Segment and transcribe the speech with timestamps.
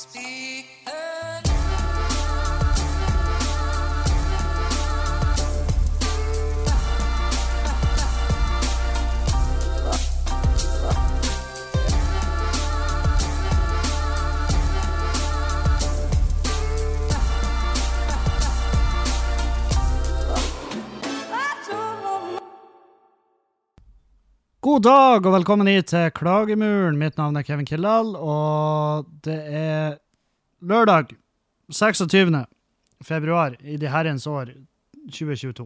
[0.00, 0.49] Speak
[24.70, 26.94] God dag og velkommen hit til Klagemuren.
[27.00, 29.96] Mitt navn er Kevin Kildahl, og det er
[30.62, 31.08] lørdag
[31.74, 32.44] 26.
[33.02, 34.52] februar i de herrens år
[35.08, 35.64] 2022.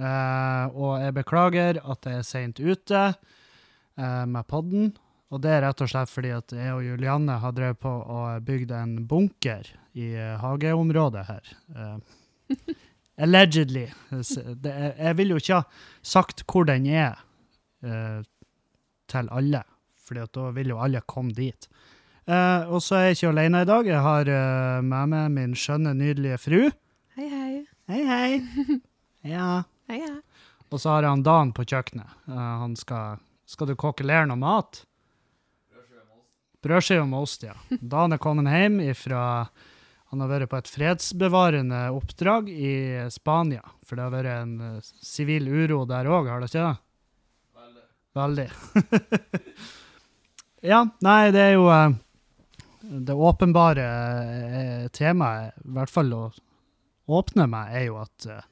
[0.00, 4.94] Eh, og jeg beklager at jeg er seint ute eh, med podden.
[5.28, 8.46] Og det er rett og slett fordi at jeg og Julianne har drevet på og
[8.46, 11.52] bygd en bunker i eh, hageområdet her.
[11.76, 12.56] Eh,
[13.28, 13.84] allegedly.
[14.16, 17.20] Jeg vil jo ikke ha sagt hvor den er.
[19.10, 19.62] Til alle,
[20.06, 21.68] at da vil jo alle komme dit.
[22.26, 23.86] Eh, og så er jeg ikke alene i dag.
[23.86, 26.58] Jeg har eh, med meg min skjønne, nydelige fru.
[27.16, 27.52] Hei, hei.
[27.90, 28.76] Hei, hei.
[29.26, 29.64] Ja.
[29.90, 30.18] Hei, hei.
[30.70, 32.10] Og så har jeg han Dan på kjøkkenet.
[32.30, 34.82] Eh, han skal Skal du kokkelere noe mat?
[36.66, 37.54] Brødskive med ost, ja.
[37.78, 39.46] Dan er kommet hjem ifra
[40.10, 42.72] Han har vært på et fredsbevarende oppdrag i
[43.10, 43.62] Spania.
[43.86, 46.74] For det har vært en eh, sivil uro der òg, har det ikke det?
[48.16, 48.48] Veldig.
[50.72, 51.96] ja, nei, det er jo eh,
[52.80, 53.86] Det åpenbare
[54.60, 56.22] eh, temaet, i hvert fall å
[57.12, 58.46] åpne med, er jo at eh,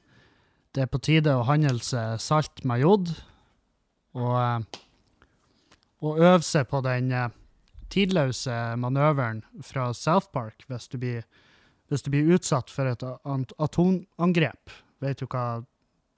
[0.75, 3.13] det er på tide å handle seg salt med jod,
[4.15, 4.65] og,
[6.03, 7.09] og øve seg på den
[7.91, 11.23] tidløse manøveren fra South Park hvis du blir,
[11.87, 14.75] hvis du blir utsatt for et atomangrep.
[15.03, 15.63] Vet du hva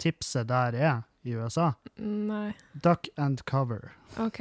[0.02, 1.72] tipset der er i USA?
[1.96, 2.52] Nei.
[2.84, 3.92] Duck and cover.
[4.18, 4.40] OK.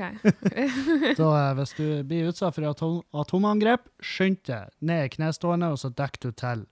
[1.19, 5.80] Så eh, hvis du blir utsatt for atom atomangrep, skynd deg ned i knestående, og
[5.82, 6.66] så dekker du til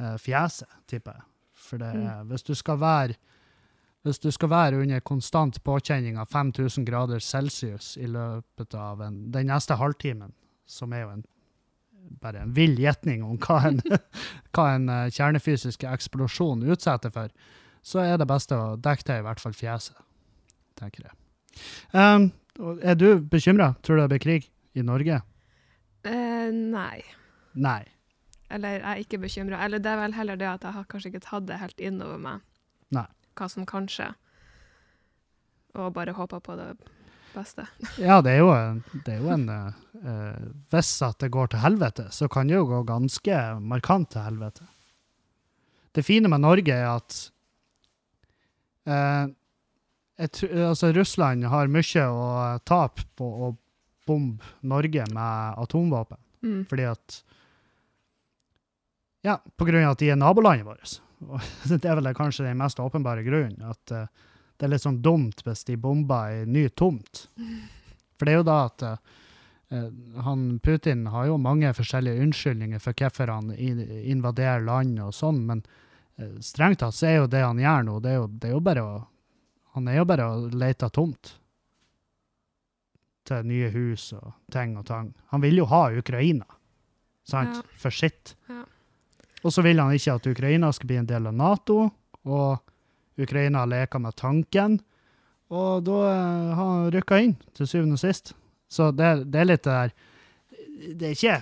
[0.00, 1.26] eh, fjeset, tipper jeg.
[1.60, 2.30] For det mm.
[2.30, 3.18] hvis du skal være
[4.06, 9.26] hvis du skal være under konstant påkjenning av 5000 grader celsius i løpet av en,
[9.32, 10.32] den neste halvtimen,
[10.64, 11.24] som er jo en,
[12.22, 13.82] bare en vill gjetning om hva en,
[14.56, 17.34] hva en eh, kjernefysisk eksplosjon utsetter for,
[17.82, 19.96] så er det beste å dekke til i hvert fall fjeset,
[20.78, 21.16] tenker jeg.
[21.96, 22.30] Um,
[22.84, 23.74] er du bekymra?
[23.82, 25.22] Tror du det blir krig i Norge?
[26.06, 27.00] Uh, nei.
[27.52, 27.82] Nei.
[28.50, 29.60] Eller jeg er ikke bekymra.
[29.64, 32.00] Eller det er vel heller det at jeg har kanskje ikke tatt det helt inn
[32.02, 32.46] over meg.
[32.94, 33.06] Nei.
[33.38, 34.10] Hva som kan skje.
[35.78, 36.72] Og bare håper på det
[37.34, 37.66] beste.
[38.02, 41.62] Ja, det er jo en, det er jo en uh, Hvis at det går til
[41.62, 44.66] helvete, så kan det jo gå ganske markant til helvete.
[45.94, 47.30] Det fine med Norge er at
[48.90, 49.26] eh,
[50.20, 52.24] jeg tr- altså Russland har mye å
[52.68, 53.52] tape på å
[54.08, 56.20] bombe Norge med atomvåpen.
[56.44, 56.64] Mm.
[56.70, 57.20] Fordi at
[59.22, 61.00] Ja, på grunn av at de er nabolandet vårt.
[61.68, 63.60] Det er vel kanskje den mest åpenbare grunnen.
[63.68, 64.06] At uh,
[64.60, 67.26] det er litt sånn dumt hvis de bomber ei ny tomt.
[68.20, 68.96] For det er jo da at eh,
[69.72, 69.86] eh,
[70.26, 75.62] han Putin har jo mange forskjellige unnskyldninger for hvorfor han invaderer land og sånn, men
[75.64, 75.78] eh,
[76.44, 78.64] strengt tatt så er jo det han gjør nå, det er jo, det er jo
[78.64, 78.98] bare å
[79.70, 81.28] Han er jo bare å lete tomt
[83.28, 85.12] til nye hus og ting og tang.
[85.30, 86.46] Han vil jo ha Ukraina,
[87.22, 87.60] sant?
[87.60, 87.78] Ja.
[87.78, 88.34] For sitt.
[88.50, 88.64] Ja.
[89.44, 91.84] Og så vil han ikke at Ukraina skal bli en del av Nato,
[92.26, 94.80] og Ukraina leker med tanken.
[95.54, 98.34] Og da eh, har han rykka inn, til syvende og sist.
[98.66, 99.94] Så det, det er litt det der
[100.98, 101.38] Det er ikke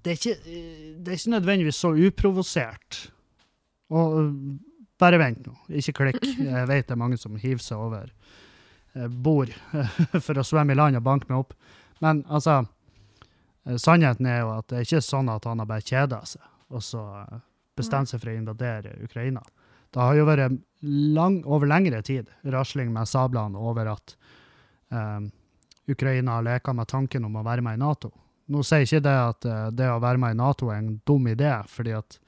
[0.00, 3.00] det er ikke, eh, det er ikke nødvendigvis så uprovosert.
[3.90, 4.32] Og eh,
[5.00, 6.24] bare vent nå, ikke klikk.
[6.38, 8.10] Jeg vet det er mange som hiver seg over
[8.94, 9.52] eh, bord
[10.26, 11.56] for å svømme i land og banke meg opp.
[12.04, 12.60] Men altså,
[13.66, 16.46] eh, sannheten er jo at det er ikke sånn at han har bare kjeda seg
[16.70, 17.02] og så
[17.74, 19.40] bestemt seg for å invadere Ukraina.
[19.90, 24.12] Det har jo vært lang, over lengre tid rasling med sablene over at
[24.94, 25.26] um,
[25.90, 28.12] Ukraina leker med tanken om å være med i Nato.
[28.54, 31.50] Nå sier ikke det at det å være med i Nato er en dum idé,
[31.66, 32.20] fordi at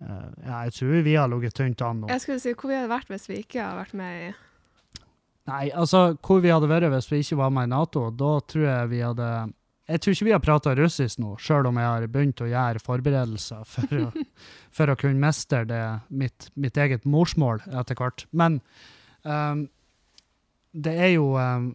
[0.00, 2.08] ja, jeg tror vi har ligget tynt an nå.
[2.08, 4.30] Jeg skulle si hvor vi hadde vært hvis vi ikke hadde vært med i
[5.50, 8.66] Nei, altså, hvor vi hadde vært hvis vi ikke var med i Nato, da tror
[8.66, 9.30] jeg vi hadde
[9.90, 12.82] Jeg tror ikke vi har prata russisk nå, sjøl om jeg har begynt å gjøre
[12.84, 14.10] forberedelser for å,
[14.76, 18.26] for å kunne mestre det, mitt, mitt eget morsmål etter hvert.
[18.30, 18.60] Men
[19.24, 19.66] um,
[20.70, 21.72] det er jo um,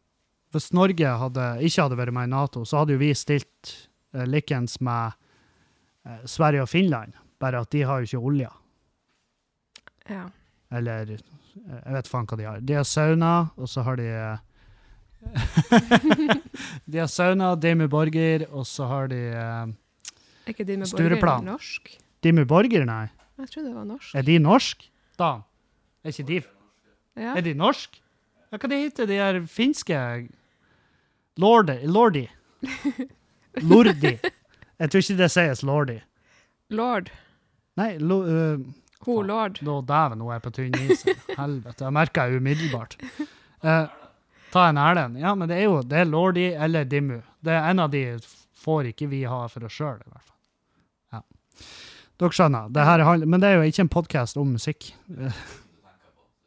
[0.56, 3.74] Hvis Norge hadde, ikke hadde vært med i Nato, så hadde jo vi stilt
[4.16, 5.18] uh, likens med
[6.07, 8.49] uh, Sverige og Finland, bare at de har jo ikke olje.
[10.09, 10.25] Ja.
[10.75, 12.61] Eller jeg vet faen hva de har.
[12.61, 14.37] De har sauna, og så har de eh,
[16.91, 19.73] De har sauna, Dimmu Borger, og så har de eh,
[20.45, 21.93] Er ikke Dimmu borger norsk?
[22.25, 23.05] Dimmu Borger, nei.
[23.39, 24.15] Jeg trodde det var norsk.
[24.15, 24.89] Er de norsk?
[25.19, 25.31] Da.
[26.03, 26.41] Er ikke de
[27.15, 27.33] Ja.
[27.37, 28.01] Er de norsk?
[28.51, 29.97] Ja, hva de heter de her finske
[31.39, 31.77] Lordi?
[31.87, 32.27] Lordi.
[33.69, 34.13] Lordi.
[34.79, 35.97] Jeg tror ikke det sies lordi.
[36.69, 37.11] Lord.
[37.75, 38.60] Nei, lo, uh,
[39.06, 39.27] Faen.
[39.27, 39.60] lord.
[39.62, 41.04] nå dæven, nå er jeg på tynn is.
[41.39, 41.83] Helvete.
[41.83, 42.95] Jeg merker jeg umiddelbart.
[43.63, 43.88] Uh,
[44.54, 45.19] ta en Erlend.
[45.19, 47.19] Ja, men det er jo det er lordi eller dimmu.
[47.44, 48.06] Det er En av de
[48.66, 50.39] får ikke vi ha for oss sjøl, i hvert fall.
[51.13, 51.22] Ja.
[52.22, 52.72] Dere skjønner.
[52.74, 54.94] Det her men det er jo ikke en podkast om musikk.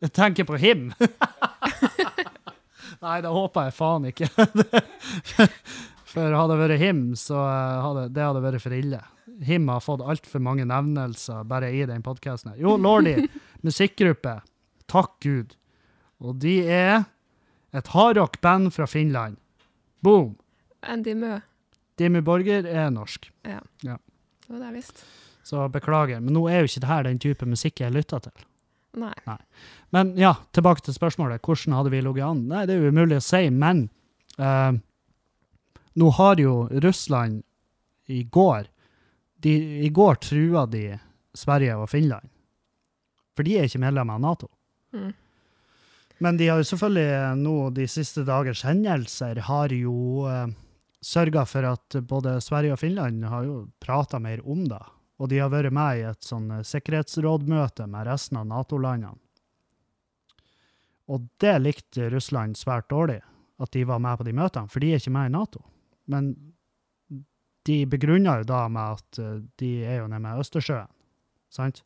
[0.02, 0.92] Jeg tenker på him.
[3.02, 4.26] Nei, det håper jeg faen ikke.
[6.08, 9.00] For hadde det vært him, så eh, hadde det hadde vært for ille.
[9.44, 12.56] Him har fått altfor mange nevnelser bare i den podkasten.
[12.58, 13.28] Jo, Lordy,
[13.66, 14.40] musikkgruppe.
[14.90, 15.54] Takk Gud.
[16.18, 17.04] Og de er
[17.76, 19.36] et hardrock-band fra Finland.
[20.02, 20.34] Boom!
[20.82, 21.38] Andy Mø.
[21.98, 23.58] Dimmy Borger er norsk, Det
[23.88, 25.02] var det jeg visste.
[25.42, 26.20] så beklager.
[26.22, 28.44] Men nå er jo ikke det her den type musikk jeg lytter til.
[28.98, 29.36] Nei.
[29.94, 31.42] Men ja, tilbake til spørsmålet.
[31.42, 32.44] Hvordan hadde vi ligget an?
[32.50, 33.88] Nei, det er jo umulig å si, men
[34.38, 34.72] uh,
[35.98, 36.54] nå har jo
[36.84, 37.42] Russland
[38.08, 38.68] i går
[39.44, 39.54] de,
[39.86, 40.98] I går trua de
[41.34, 42.28] Sverige og Finland.
[43.36, 44.48] For de er ikke medlemmer av Nato.
[44.96, 45.12] Mm.
[46.18, 50.48] Men de har jo selvfølgelig nå, de siste dagers hendelser, har jo eh,
[51.04, 54.82] sørga for at både Sverige og Finland har jo prata mer om det.
[55.18, 59.14] Og de har vært med i et sånn eh, sikkerhetsrådmøte med resten av Nato-landene.
[61.08, 63.22] Og det likte Russland svært dårlig,
[63.58, 65.62] at de var med på de møtene, for de er ikke med i Nato.
[66.10, 66.34] Men
[67.68, 70.90] de begrunner jo da med at eh, de er jo nede med Østersjøen,
[71.52, 71.82] sant?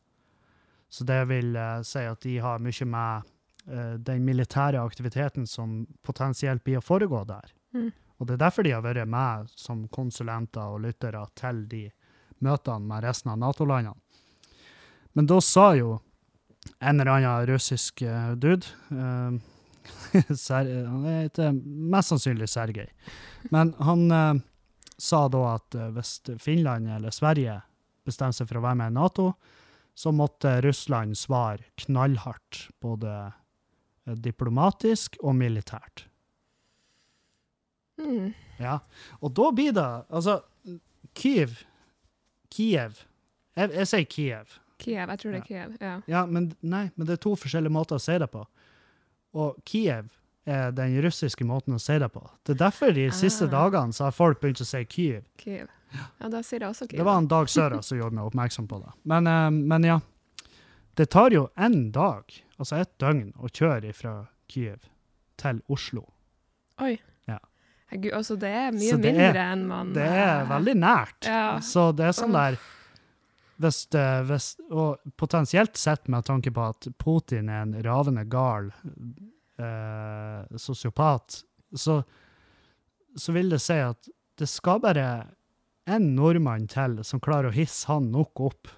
[0.93, 3.33] Så det vil eh, si at de har mye med
[3.67, 7.51] eh, den militære aktiviteten som potensielt blir å foregå der.
[7.73, 7.91] Mm.
[8.19, 11.87] Og det er derfor de har vært med som konsulenter og lyttere til de
[12.43, 13.97] møtene med resten av Nato-landene.
[15.13, 15.97] Men da sa jo
[16.79, 19.35] en eller annen russisk uh, dude uh,
[20.53, 21.51] Han heter
[21.91, 22.87] mest sannsynlig Sergej.
[23.51, 24.41] Men han eh,
[24.97, 27.59] sa da at eh, hvis Finland eller Sverige
[28.05, 29.27] bestemte seg for å være med i Nato,
[29.95, 33.11] så måtte Russland svare knallhardt, både
[34.07, 36.07] eh, diplomatisk og militært.
[38.01, 38.33] Mm.
[38.57, 38.79] Ja,
[39.21, 40.39] og da blir det Altså,
[41.13, 41.59] Kyiv
[42.49, 43.03] Kiev
[43.53, 44.55] Jeg, jeg sier Kiev.
[44.81, 45.11] Kiev.
[45.13, 45.75] Jeg tror det er Kiev.
[45.77, 45.93] Ja.
[46.09, 48.41] Ja, men nei, men det er to forskjellige måter å si det på.
[49.37, 50.09] Og Kiev
[50.45, 52.23] er den russiske måten å si det på.
[52.43, 53.51] Det er derfor de siste Ah.
[53.69, 55.23] dagene så har folk begynt å si Kyiv.
[55.37, 55.67] Kiev.
[56.19, 56.97] Ja, da sier jeg også Kyiv.
[56.97, 58.91] Det var en Dag Søra som gjorde meg oppmerksom på det.
[59.05, 59.99] Men, eh, men ja.
[60.95, 62.23] Det tar jo en dag,
[62.59, 64.79] altså et døgn, å kjøre fra Kyiv
[65.37, 66.03] til Oslo.
[66.79, 66.99] Oi.
[67.27, 67.39] Ja.
[67.89, 71.25] Herregud, altså det er mye det mindre er- enn man Det er eh, veldig nært.
[71.25, 71.59] Ja.
[71.59, 72.57] Så det er sånn der
[73.59, 73.87] hvis,
[74.27, 78.71] hvis, Og potensielt sett med tanke på at Putin er en ravende gal
[79.59, 81.41] eh, sosiopat,
[81.75, 82.01] så,
[83.15, 84.09] så vil det si at
[84.39, 85.07] det skal bare
[85.89, 88.71] en nordmann til som klarer å hisse han nok opp.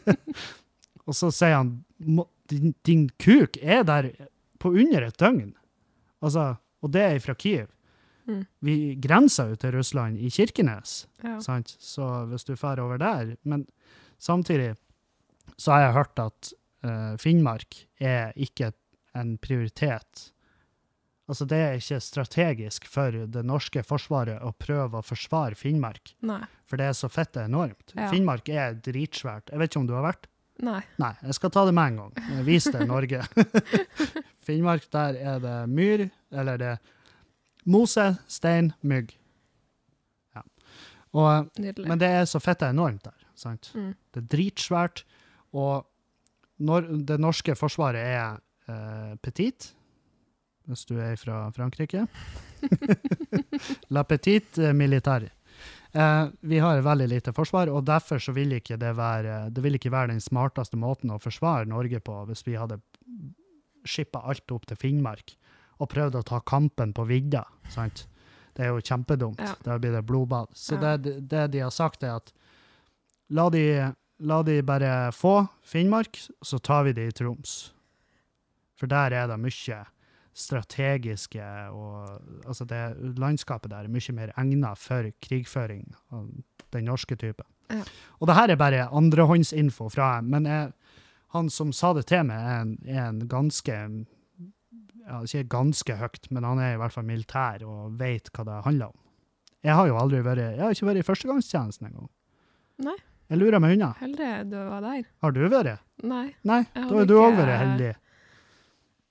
[1.06, 1.76] og så sier han
[2.50, 4.10] din, din kuk er der
[4.62, 5.52] på under et døgn.
[6.24, 7.68] Altså, og det er fra Kiev.
[8.26, 8.42] Mm.
[8.66, 11.04] Vi grenser jo til Russland i Kirkenes.
[11.22, 11.36] Ja.
[11.44, 11.76] Sant?
[11.78, 13.66] Så hvis du drar over der Men
[14.18, 14.74] samtidig
[15.56, 16.50] så har jeg hørt at
[16.84, 18.72] uh, Finnmark er ikke
[19.16, 20.30] en prioritet.
[21.26, 26.42] Altså, det er ikke strategisk for det norske forsvaret å prøve å forsvare Finnmark, Nei.
[26.70, 27.94] for det er så fett det er enormt.
[27.96, 28.06] Ja.
[28.12, 29.50] Finnmark er dritsvært.
[29.50, 30.28] Jeg vet ikke om du har vært?
[30.62, 30.78] Nei.
[31.02, 32.44] Nei, jeg skal ta det med en gang.
[32.46, 33.24] Vis det, Norge.
[34.46, 36.94] Finnmark, der er det myr, eller det er
[37.66, 39.12] mose, stein, mygg.
[40.36, 40.46] Ja.
[41.18, 43.18] Og men det er så fett det er enormt der.
[43.36, 43.72] Sant?
[43.74, 43.92] Mm.
[44.14, 45.02] Det er dritsvært.
[45.56, 45.84] Og
[46.62, 48.38] når det norske forsvaret er
[49.22, 49.72] petit,
[50.66, 52.06] hvis du er fra Frankrike
[53.94, 55.30] La petite militaire.
[55.92, 59.78] Eh, vi har veldig lite forsvar, og derfor så vil ikke det være det vil
[59.78, 62.80] ikke være den smarteste måten å forsvare Norge på hvis vi hadde
[63.86, 65.36] skippa alt opp til Finnmark
[65.78, 67.44] og prøvd å ta kampen på vidda.
[67.70, 68.06] sant?
[68.56, 69.38] Det er jo kjempedumt.
[69.44, 69.52] Ja.
[69.62, 70.48] Da blir det blodbad.
[70.56, 70.96] Så Ja.
[70.96, 72.32] det, det de har sagt, er at
[73.28, 77.72] la de, la de bare få Finnmark, så tar vi det i Troms.
[78.76, 79.82] For der er det mye
[80.36, 86.28] strategiske og Altså, det landskapet der er mye mer egnet for krigføring av
[86.74, 87.46] den norske typen.
[87.72, 87.82] Ja.
[88.20, 90.72] Og det her er bare andrehåndsinfo fra men jeg,
[91.34, 93.78] han som sa det til meg, er en, er en ganske
[95.06, 98.62] ja, ikke ganske høyt, men han er i hvert fall militær og vet hva det
[98.66, 99.02] handler om.
[99.66, 102.08] Jeg har jo aldri vært Jeg har ikke vært i førstegangstjenesten engang.
[102.86, 102.96] Nei.
[103.26, 103.90] Jeg lurer meg unna.
[103.98, 105.06] Heldig du var der.
[105.24, 105.80] Har du vært?
[106.06, 107.94] Nei, Nei, da har du òg vært heldig.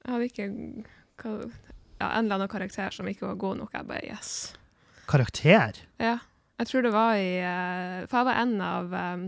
[0.06, 0.48] Jeg hadde ikke
[1.22, 1.34] hva,
[1.98, 3.74] ja, en eller annen karakter som ikke var god nok.
[3.74, 4.32] Jeg bare yes.
[5.10, 5.80] Karakter?
[6.02, 6.20] Ja.
[6.56, 9.24] Jeg tror det var i eh, For jeg var en av eh,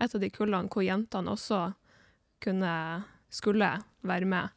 [0.00, 1.62] et av de kullene hvor jentene også
[2.40, 2.74] kunne
[3.30, 3.70] skulle
[4.06, 4.54] være med.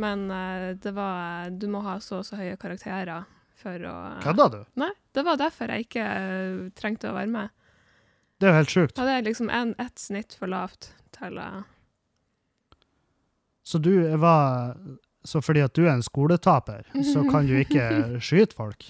[0.00, 3.26] Men eh, det var Du må ha så og så høye karakterer
[3.58, 4.60] for å Kødda du?
[4.78, 6.08] Nei, det var derfor jeg ikke
[6.78, 7.54] trengte å være med.
[8.38, 9.00] Det er jo helt sjukt.
[9.00, 11.62] Hadde jeg liksom ett snitt for lavt til eh,
[13.68, 14.76] Så du var
[15.28, 17.84] Så fordi at du er en skoletaper, så kan du ikke
[18.24, 18.86] skyte folk?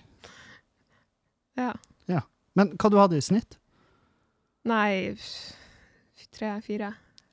[1.58, 1.72] Ja.
[2.58, 3.54] Men hva du hadde i snitt?
[4.66, 5.14] Nei,
[6.34, 6.88] tre-fire.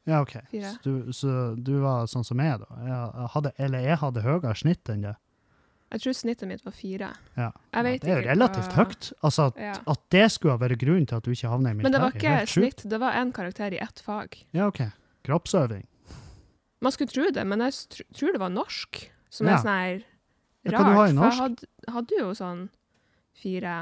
[0.05, 0.35] Ja, OK.
[0.51, 0.69] Fire.
[0.75, 2.67] Så du, så du var sånn som jeg, da?
[2.85, 5.15] Jeg hadde, eller jeg hadde høyere snitt enn det?
[5.95, 7.09] Jeg tror snittet mitt var fire.
[7.39, 7.49] Ja.
[7.73, 9.09] Det er jo relativt hva- høyt.
[9.25, 9.73] Altså, at, Ja.
[9.95, 12.11] at det skulle ha vært grunnen til at du ikke havna i Men det var
[12.13, 14.37] ikke snitt, det var én karakter i ett fag.
[14.53, 14.81] Ja, OK.
[15.25, 15.85] Kroppsøving.
[16.85, 18.91] Man skulle tro det, men jeg tr tror det var norsk,
[19.33, 19.53] som Ja.
[19.55, 20.05] er sånn her rart.
[20.65, 21.31] hva du har i For norsk?
[21.31, 21.63] jeg hadde,
[21.95, 22.61] hadde jo sånn
[23.35, 23.75] fire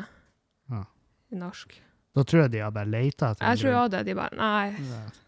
[0.72, 0.84] Ja.
[1.32, 1.70] i norsk.
[2.14, 4.02] Da tror jeg de har bare leita etter Jeg tror òg det.
[4.06, 4.76] De bare Nei.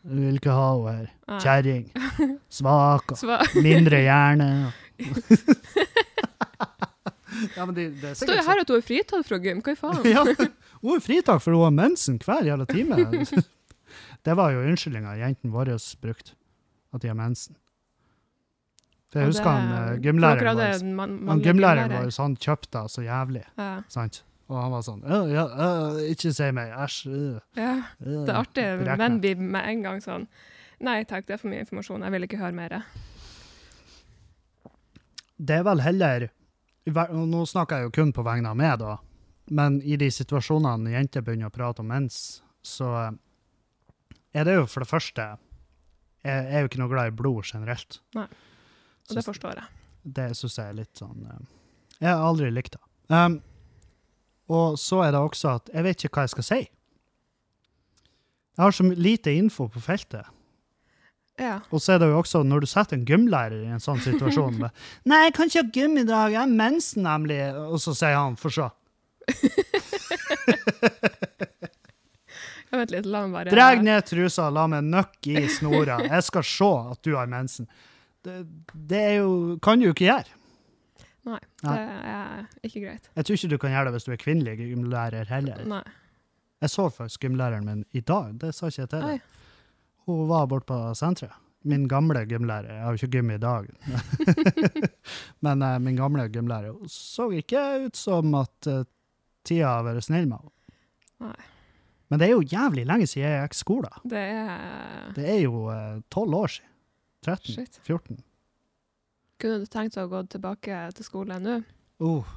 [0.05, 1.39] Du vil ikke ha henne her.
[1.41, 1.85] Kjerring.
[2.59, 3.23] Svak og
[3.65, 4.49] mindre hjerne.
[7.55, 9.61] ja, men det, det er står jo her at hun er fritatt fra gym.
[9.65, 10.05] Hva i faen?
[10.13, 10.23] ja,
[10.81, 12.95] hun er fritak for hun har mensen hver jævla time.
[14.25, 16.31] Det var jo unnskyldninga jentene våre brukte,
[16.93, 17.55] at de har mensen.
[19.15, 20.81] For jeg husker han eh, gymlæreren vår.
[20.95, 23.69] man- Han gymlæreren vår, han kjøpte henne så jævlig, Ja.
[23.87, 24.23] sant?
[24.49, 27.07] Og han var sånn øh, ja, øh, Ikke si meg, æsj.
[27.07, 27.71] øh, ja.
[28.03, 28.65] Det er artig.
[28.83, 30.27] brekk Menn blir med en gang sånn
[30.81, 32.03] Nei takk, det er for mye informasjon.
[32.03, 32.81] Jeg vil ikke høre mer.
[35.39, 36.29] Det er vel heller
[36.85, 38.97] Nå snakker jeg jo kun på vegne av meg, da.
[39.49, 43.15] Men i de situasjonene jenter begynner å prate om mens, så eh,
[44.37, 45.25] er det jo for det første
[46.25, 47.99] Jeg er jo ikke noe glad i blod generelt.
[48.15, 48.27] Nei.
[49.09, 49.67] Og det forstår jeg.
[50.15, 51.45] Det syns jeg er litt sånn eh,
[52.01, 52.83] Jeg har aldri likt det.
[53.09, 53.39] Um,
[54.53, 56.61] og så er det også at jeg vet ikke hva jeg skal si.
[58.55, 60.31] Jeg har så lite info på feltet.
[61.41, 61.57] Ja.
[61.73, 64.61] Og så er det jo også når du setter en gymlærer i en sånn situasjon
[64.61, 67.41] med, Nei, jeg kan ikke ha gym i dag, jeg har mensen nemlig.
[67.65, 68.69] Og så sier han, få se.
[72.75, 75.99] Vet litt, la meg bare Dreg ned trusa, la meg nøkke i snora.
[76.03, 77.67] Jeg skal se at du har mensen.
[78.25, 78.39] Det,
[78.89, 79.29] det jo,
[79.63, 80.41] kan du jo ikke gjøre.
[81.25, 83.07] Nei, det er ikke greit.
[83.17, 85.63] Jeg tror ikke du kan gjøre det hvis du er kvinnelig gymlærer heller.
[85.69, 85.81] Nei.
[86.63, 89.25] Jeg så faktisk gymlæreren min i dag, det sa ikke jeg til deg.
[90.05, 91.41] Hun var borte på senteret.
[91.65, 92.75] Min gamle gymlærer.
[92.75, 93.69] Jeg har jo ikke gym i dag.
[95.45, 98.83] Men uh, min gamle gymlærer så ikke ut som at uh,
[99.45, 101.33] tida har vært snill med henne.
[102.13, 103.97] Men det er jo jævlig lenge siden jeg gikk skolen.
[104.05, 105.65] Det er Det er jo
[106.13, 106.74] tolv år siden.
[107.25, 107.55] 13?
[107.57, 107.79] Shit.
[107.87, 108.21] 14?
[109.41, 111.59] Kunne du tenkt deg å gå tilbake til skolen nå?
[112.05, 112.27] Oh.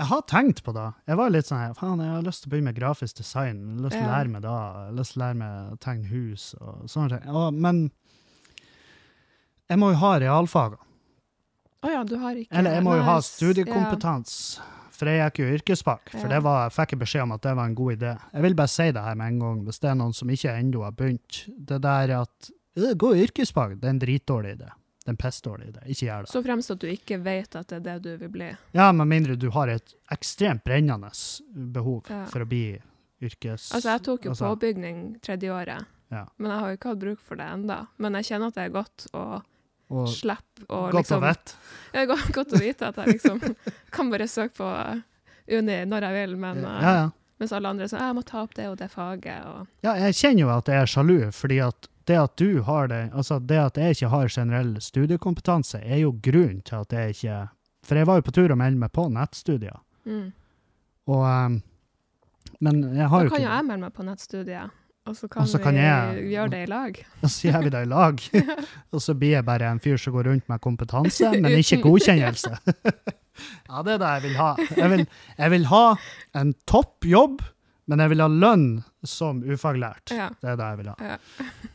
[0.00, 0.86] Jeg har tenkt på det.
[1.06, 3.60] Jeg var litt sånn her, faen, jeg har lyst til å begynne med grafisk design.
[3.60, 4.54] Jeg har lyst til å lære meg da.
[4.56, 7.34] Jeg har lyst til å lære meg å tegne hus og sånne ting.
[7.36, 7.82] Og, men
[9.70, 10.86] jeg må jo ha realfagene.
[11.80, 13.30] Å ja, du har ikke Eller jeg må jo ha studiekompetanse.
[13.38, 14.68] studiekompetanse.
[15.00, 16.32] For jeg gikk jo yrkesfag, for Ja.
[16.34, 18.10] det var, jeg fikk jeg beskjed om at det var en god idé.
[18.34, 20.52] Jeg vil bare si det her med en gang, hvis det er noen som ikke
[20.60, 21.38] ennå har begynt.
[21.56, 22.50] Det der at
[23.00, 24.68] gå yrkesfag, det er en dritdårlig idé.
[25.00, 25.80] Det er en pissdårlig idé.
[25.94, 26.30] Ikke gjør det.
[26.32, 28.50] Så fremst at du ikke vet at det er det du vil bli.
[28.76, 31.08] Ja, med mindre du har et ekstremt brennende
[31.72, 32.24] behov Ja.
[32.30, 32.64] for å bli
[33.22, 33.70] yrkes...
[33.74, 36.26] Altså, jeg tok jo altså, påbygning tredje året, Ja.
[36.36, 37.78] men jeg har jo ikke hatt bruk for det enda.
[37.98, 39.24] Men jeg kjenner at det er godt å
[39.90, 41.56] Og slippe å godt liksom å vite.
[41.92, 43.40] Det er godt, godt å vite at jeg liksom
[43.96, 44.68] kan bare søke på
[45.50, 47.06] uni når jeg vil, men eh, Ja, ja.
[47.42, 49.42] mens alle andre så jeg må ta opp det og det faget.
[49.50, 52.90] Og, Ja, jeg kjenner jo at jeg er sjalu, fordi at det at du har
[52.90, 57.16] det, altså det at jeg ikke har generell studiekompetanse, er jo grunnen til at jeg
[57.16, 57.38] ikke
[57.86, 60.26] For jeg var jo på tur å melde meg på nettstudier, mm.
[61.14, 61.60] og um,
[62.60, 64.74] Men jeg Da har jo kan jo jeg melde meg på nettstudiet,
[65.08, 66.98] og så kan, Og kan vi jeg- gjøre det i lag.
[67.22, 68.20] Og så gjør vi det i lag,
[68.92, 72.52] og så blir jeg bare en fyr som går rundt med kompetanse, men ikke godkjennelse.
[73.70, 74.50] ja, det er det jeg vil ha.
[74.76, 75.06] Jeg vil,
[75.38, 75.84] jeg vil ha
[76.42, 77.40] en topp jobb,
[77.90, 78.68] men jeg vil ha lønn
[79.06, 80.12] som ufaglært.
[80.14, 80.28] Ja.
[80.38, 81.10] Det er det jeg vil ha.
[81.10, 81.18] Ja.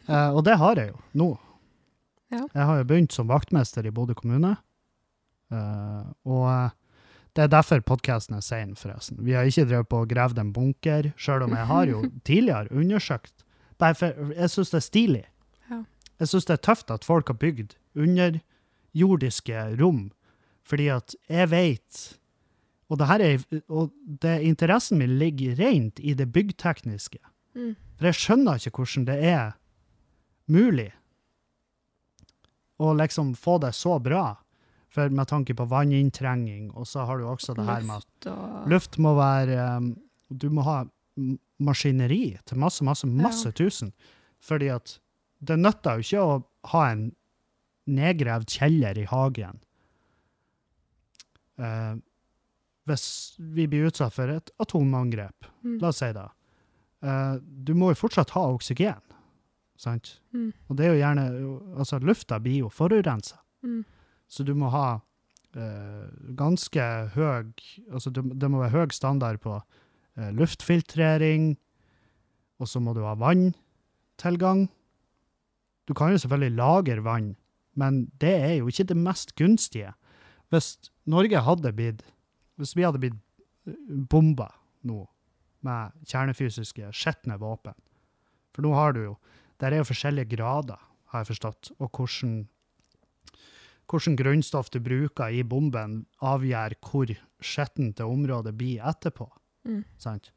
[0.05, 1.27] Eh, og det har jeg jo nå.
[2.29, 2.43] Ja.
[2.43, 4.51] Jeg har jo begynt som vaktmester i Bodø kommune.
[5.49, 6.75] Eh, og eh,
[7.33, 9.17] det er derfor podkasten er sein, forresten.
[9.25, 12.69] Vi har ikke drevet på og gravd en bunker, sjøl om jeg har jo tidligere
[12.69, 13.33] undersøkt.
[13.81, 15.23] Bare for jeg syns det er stilig.
[15.71, 15.81] Ja.
[16.21, 20.11] Jeg syns det er tøft at folk har bygd underjordiske rom
[20.69, 22.05] Fordi at jeg vet
[22.89, 27.19] Og, det her er, og det, interessen min ligger rent i det byggtekniske.
[27.55, 27.73] Mm.
[27.97, 29.55] For jeg skjønner ikke hvordan det er
[30.51, 30.91] mulig
[32.77, 34.35] å liksom få det så bra.
[34.95, 38.29] For med tanke på vanninntrenging, og så har du også det her med at Luft
[38.31, 39.89] og luft må være um,
[40.29, 40.77] Du må ha
[41.59, 43.91] maskineri til masse, masse, masse tusen.
[44.43, 44.97] Fordi at
[45.43, 46.37] det nytter jo ikke å
[46.71, 47.05] ha en
[47.85, 49.59] nedgravd kjeller i hagen
[51.61, 51.93] eh,
[52.85, 55.47] hvis vi blir utsatt for et atomangrep.
[55.65, 55.79] Mm.
[55.81, 56.27] La oss si det.
[57.05, 59.01] uh, du må jo fortsatt ha oksygen,
[59.81, 60.19] sant?
[60.35, 60.51] Mm.
[60.69, 61.25] Og det er jo gjerne
[61.81, 63.41] Altså, lufta blir jo forurensa.
[63.65, 63.83] Mm.
[64.29, 64.99] Så du må ha
[65.57, 66.05] uh,
[66.37, 67.51] ganske høy
[67.91, 71.55] Altså du, det må være høy standard på uh, luftfiltrering,
[72.61, 74.69] og så må du ha vanntilgang.
[75.85, 77.35] Du kan jo selvfølgelig lagre vann,
[77.75, 79.91] men det er jo ikke det mest gunstige.
[80.49, 80.77] Hvis
[81.09, 82.05] Norge hadde blitt
[82.59, 83.21] Hvis vi hadde blitt
[84.11, 84.49] bomba
[84.85, 85.03] nå
[85.65, 87.73] med kjernefysiske, skitne våpen
[88.53, 89.13] For nå har du jo
[89.57, 90.77] Der er jo forskjellige grader,
[91.09, 92.43] har jeg forstått, og hvordan
[93.85, 99.27] hvordan grunnstoff du bruker i bomben, avgjør hvor skittent det området blir etterpå.
[99.69, 99.83] Mm.
[100.01, 100.31] Sant?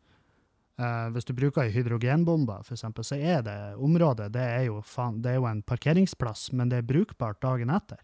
[0.78, 5.22] Eh, hvis du bruker ei hydrogenbombe, eksempel, så er det området det er, jo faen,
[5.24, 8.02] det er jo en parkeringsplass, men det er brukbart dagen etter.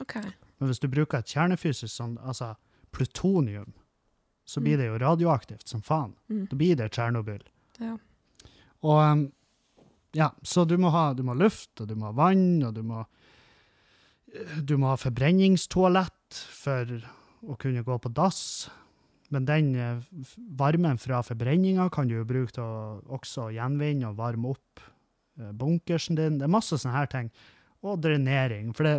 [0.00, 0.30] Okay.
[0.58, 2.54] Men hvis du bruker et kjernefysisk sånn, altså
[2.92, 3.72] plutonium,
[4.44, 4.80] så blir Mm.
[4.80, 6.14] det jo radioaktivt som faen.
[6.28, 6.46] Mm.
[6.50, 7.42] Da blir det Tsjernobyl.
[7.80, 7.96] Ja.
[8.82, 9.32] Og um,
[10.12, 12.74] ja, så du må ha, du må ha luft, og du må ha vann, og
[12.74, 13.04] du må
[14.64, 16.88] du må ha forbrenningstoalett for
[17.44, 18.70] å kunne gå på dass.
[19.32, 19.98] Men den eh,
[20.56, 24.80] varmen fra forbrenninga kan du jo bruke til å også gjenvinne og varme opp
[25.38, 26.38] eh, bunkersen din.
[26.40, 27.28] Det er masse sånne her ting.
[27.84, 28.72] Og drenering.
[28.76, 28.94] For det,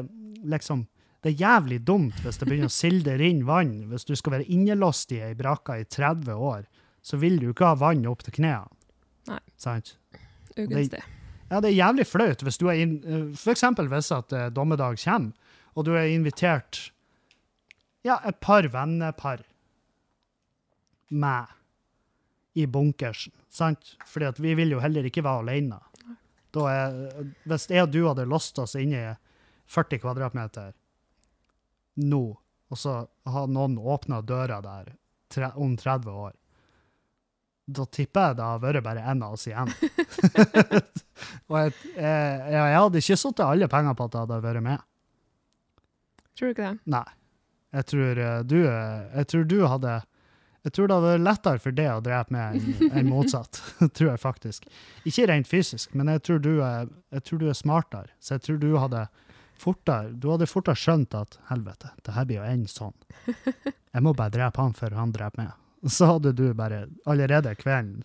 [0.46, 0.86] liksom,
[1.24, 3.76] det er jævlig dumt hvis det begynner å sildre inn vann.
[3.92, 6.66] Hvis du skal være innelåst i ei brakke i 30 år,
[7.04, 8.72] så vil du ikke ha vann opp til knærne.
[9.30, 9.40] Nei.
[9.60, 9.96] Sant?
[10.58, 11.00] Ugunstig.
[11.48, 14.50] Ja, det er jævlig flaut hvis du er inn, eh, for eksempel hvis at eh,
[14.52, 16.90] dommedag kommer, og du er invitert
[18.04, 19.46] ja, et par vennepar
[21.14, 21.56] med
[22.60, 23.96] i bunkersen, sant?
[24.06, 25.80] Fordi at vi vil jo heller ikke være alene.
[26.54, 26.98] Da er,
[27.50, 29.14] hvis jeg og du hadde låst oss inne i
[29.72, 30.74] 40 kvadratmeter
[32.02, 32.24] nå,
[32.70, 34.96] og så har noen åpna døra der
[35.34, 36.34] tre, om 30 år,
[37.66, 39.70] da tipper jeg det har vært bare én av oss igjen.
[41.50, 44.82] Og jeg, jeg, jeg hadde ikke satt alle penger på at jeg hadde vært med.
[46.34, 46.92] Tror du ikke det?
[46.92, 47.06] Nei.
[47.74, 49.94] Jeg tror eh, du, eh, jeg tror du hadde
[50.64, 53.62] Jeg tror det hadde vært lettere for deg å drepe meg enn enn motsatt.
[53.96, 54.68] tror jeg faktisk.
[55.10, 58.12] Ikke rent fysisk, men jeg tror, du er, jeg tror du er smartere.
[58.20, 59.08] Så jeg tror du hadde
[59.64, 62.96] fortere Du hadde fortere skjønt at helvete, det her blir jo ende sånn.
[63.94, 65.54] Jeg må bare drepe han før han dreper meg.
[65.92, 68.04] Så hadde du bare allerede kvelden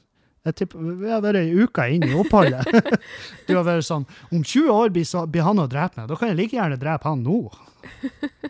[0.49, 2.67] jeg tipper, Vi har vært ei uke inn i oppholdet.
[3.49, 6.19] Du har vært sånn Om 20 år blir, så, blir han å drepe meg, da
[6.19, 7.39] kan jeg like gjerne drepe han nå.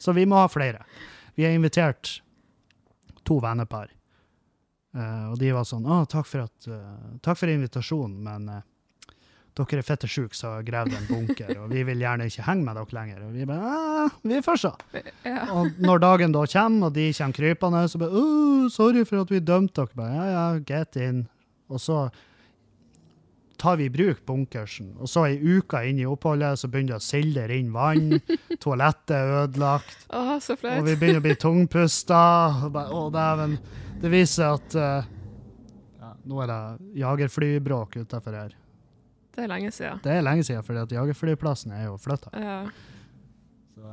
[0.03, 0.85] Så vi må ha flere.
[1.39, 2.19] Vi har invitert
[3.27, 3.91] to vennepar.
[4.97, 8.63] Uh, og de var sånn Å, takk for, at, uh, takk for invitasjonen, men eh,
[9.59, 12.79] dere er fitte sjuke, så grav en bunker, og vi vil gjerne ikke henge med
[12.79, 13.25] dere lenger.
[13.27, 14.73] Og vi bare «Ah, Vi får se.
[15.27, 15.43] Ja.
[15.57, 19.35] Og når dagen da kommer, og de kommer krypende, så bare «Åh, sorry for at
[19.35, 19.99] vi dømte dere.
[19.99, 21.27] Bare, ja, ja, get in.
[21.69, 22.09] Og så
[23.59, 24.93] tar vi i bruk bunkersen.
[25.03, 28.15] Og så ei uke inn i oppholdet, så begynner det å sildre inn vann.
[28.63, 30.07] Toalettet er ødelagt.
[30.15, 32.23] Åh, så Og vi begynner å bli tungpusta.
[32.71, 33.59] Å, dæven.
[33.99, 35.09] Det viser at uh,
[35.99, 36.61] ja, Nå er det
[37.03, 38.55] jagerflybråk utafor her.
[39.39, 40.01] Det er lenge siden.
[40.03, 42.33] Det er lenge siden, for jagerflyplassen er jo flytta.
[42.35, 42.57] Ja.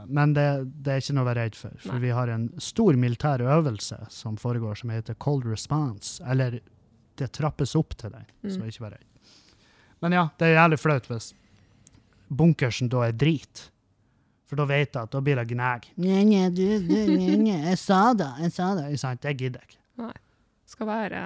[0.09, 0.45] Men det,
[0.83, 2.01] det er ikke noe å være redd for, for Nei.
[2.07, 6.17] vi har en stor militær øvelse som foregår, som heter Cold Response.
[6.25, 6.57] Eller
[7.21, 8.65] det trappes opp til den, så Mm.
[8.71, 9.05] ikke vær redd.
[10.01, 11.29] Men ja, det er jævlig flaut hvis
[12.29, 13.67] bunkersen da er drit.
[14.49, 15.87] For da vet jeg at da blir det gnag.
[16.01, 18.89] Nye, nye, du, du, nye, jeg sa det, jeg sa det.
[18.91, 19.21] Ikke sant?
[19.23, 20.11] Det gidder jeg ikke.
[20.69, 21.21] Skal være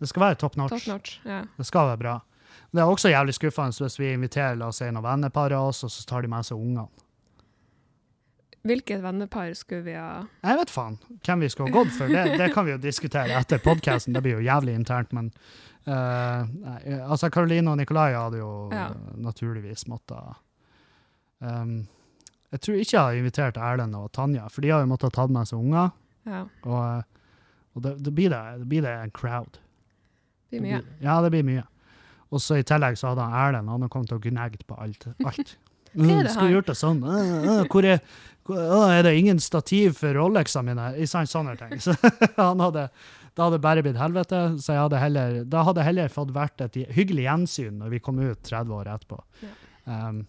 [0.00, 0.72] Det skal være top notch.
[0.74, 1.14] top notch.
[1.28, 1.42] Ja.
[1.56, 2.16] Det skal være bra.
[2.70, 5.84] Det er også jævlig skuffende hvis vi inviterer la oss si, noen vennepar av oss,
[5.84, 6.86] og så tar de med seg ungene.
[8.62, 12.12] Hvilket vennepar skulle vi ha Jeg vet faen hvem vi skulle ha gått for.
[12.12, 14.12] Det, det kan vi jo diskutere etter podkasten.
[14.12, 15.30] Det blir jo jævlig internt, men
[15.88, 18.90] uh, nei, altså Karoline og Nikolai hadde jo Ja.
[19.16, 20.36] naturligvis måttet
[21.40, 21.86] um,
[22.52, 25.22] Jeg tror ikke jeg har invitert Erlend og Tanja, for de har jo måttet ha
[25.22, 25.90] tatt med seg unger.
[26.28, 27.02] Ja, Og, eh,
[27.74, 29.56] og det, det, blir det, det blir det en crowd.
[30.50, 30.82] det blir mye.
[31.00, 31.62] Ja, det blir mye.
[32.30, 35.08] Og så i tillegg så hadde han Erlend han kommet til å gnegge på alt.
[35.26, 35.56] alt.
[35.90, 37.00] Mm, det Skulle gjort det sånn.
[37.02, 37.96] Hvor er,
[38.46, 38.60] hvor,
[38.94, 40.84] er det ingen stativ for Rolexene mine?
[41.02, 41.80] I sånne, ting.
[41.82, 41.96] Så
[42.36, 42.84] han hadde,
[43.34, 46.78] det hadde bare blitt helvete, så jeg hadde heller, da hadde heller fått vært et
[46.94, 49.18] hyggelig gjensyn når vi kom ut 30 år etterpå.
[49.90, 50.22] Um,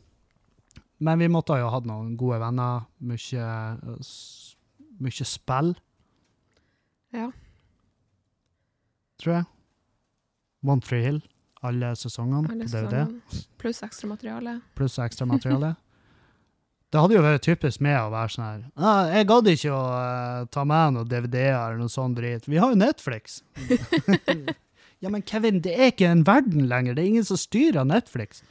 [1.02, 3.48] men vi måtte jo ha hatt noen gode venner, mye,
[5.02, 5.74] mye spill,
[7.14, 7.30] Ja.
[9.22, 9.50] tror jeg.
[10.66, 11.22] One Tree Hill,
[11.62, 13.06] alle sesongene Alle på DVD.
[13.62, 14.60] Pluss ekstra materiale.
[14.76, 15.76] pluss ekstramateriale.
[16.92, 19.84] Det hadde jo vært typisk med å være sånn her ah, 'Jeg gadd ikke å
[19.96, 22.50] uh, ta med noen DVD-er eller noe sånn drit.
[22.50, 23.44] Vi har jo Netflix.'
[25.04, 26.98] ja, men Kevin, det er ikke en verden lenger.
[26.98, 28.44] Det er ingen som styrer Netflix.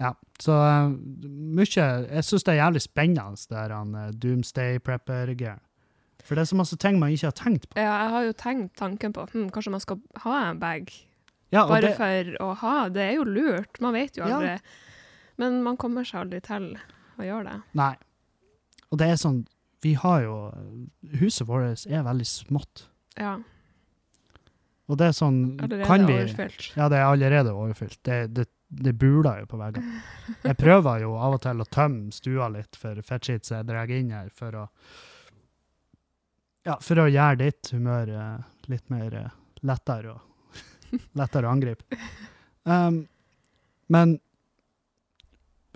[0.00, 0.94] Ja, så uh,
[1.56, 5.60] mye Jeg syns det er jævlig spennende, det der han, eh, Doomsday Prepper-greiene.
[6.26, 7.78] For det er så masse ting man ikke har tenkt på.
[7.78, 10.90] Ja, jeg har jo tenkt tanken på hm, kanskje man skal ha en bag
[11.54, 12.74] Ja, og bare det, for å ha.
[12.90, 14.36] Det er jo lurt, man vet jo Ja.
[14.38, 14.56] aldri.
[15.38, 16.72] Men man kommer seg aldri til
[17.18, 17.62] å gjøre det.
[17.78, 17.94] Nei.
[18.90, 19.44] Og det er sånn
[19.82, 20.36] Vi har jo
[21.20, 22.86] Huset vårt er veldig smått.
[23.18, 23.36] Ja,
[24.88, 26.72] Og det er sånn allerede Kan vi overfylt.
[26.76, 27.98] Ja, det er allerede overfylt.
[28.02, 30.00] Det, det, det buler jo på veggene.
[30.44, 34.10] Jeg prøver jo av og til å tømme stua litt for fettskitt jeg drar inn
[34.14, 34.68] her, for å
[36.66, 38.38] Ja, for å gjøre ditt humør eh,
[38.72, 39.28] litt mer eh,
[39.62, 40.20] lettere å
[41.18, 41.84] lettere å angripe.
[42.64, 43.04] Um,
[43.88, 44.16] men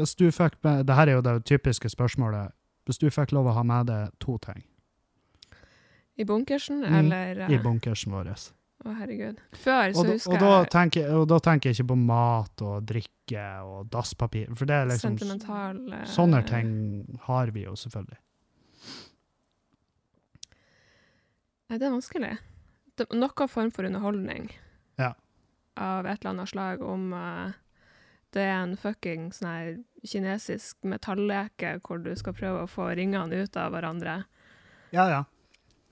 [0.00, 2.54] hvis du fikk med det her er jo det typiske spørsmålet.
[2.88, 4.64] Hvis du fikk lov å ha med deg to ting
[6.18, 9.36] I bunkersen, Mm, eller i eh, bunkersen vår Å, herregud.
[9.52, 11.98] Før så Og, da- husker og, da jeg tenker, og da tenker jeg ikke på
[12.00, 16.72] mat og drikke og dasspapir, for det er liksom sentimental eh, Sånne ting
[17.28, 18.18] har vi jo selvfølgelig.
[21.70, 22.32] Nei, det er vanskelig.
[22.98, 24.48] Det, noe form for underholdning
[25.00, 25.14] Ja.
[25.80, 27.52] av et eller annet slag om uh,
[28.34, 33.56] det er en fucking sånn kinesisk metalleke hvor du skal prøve å få ringene ut
[33.58, 34.18] av hverandre.
[34.94, 35.24] Ja, ja.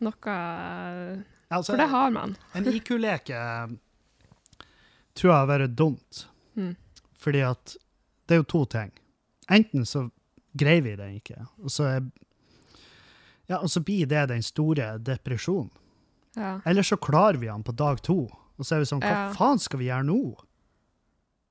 [0.05, 1.19] Noe eh,
[1.51, 2.37] Altså, For det har man.
[2.55, 3.39] en IQ-leke
[5.19, 6.25] tror jeg har vært dumt,
[6.59, 6.75] Mm.
[7.15, 7.77] fordi at
[8.27, 8.91] det er jo to ting.
[9.51, 10.09] Enten så
[10.59, 12.03] greier vi det ikke, og så, er,
[13.49, 15.71] ja, og så blir det den store depresjonen.
[16.37, 16.61] Ja.
[16.67, 19.33] Eller så klarer vi den på dag to, og så er vi sånn, hva Ja.
[19.37, 20.19] faen skal vi gjøre nå?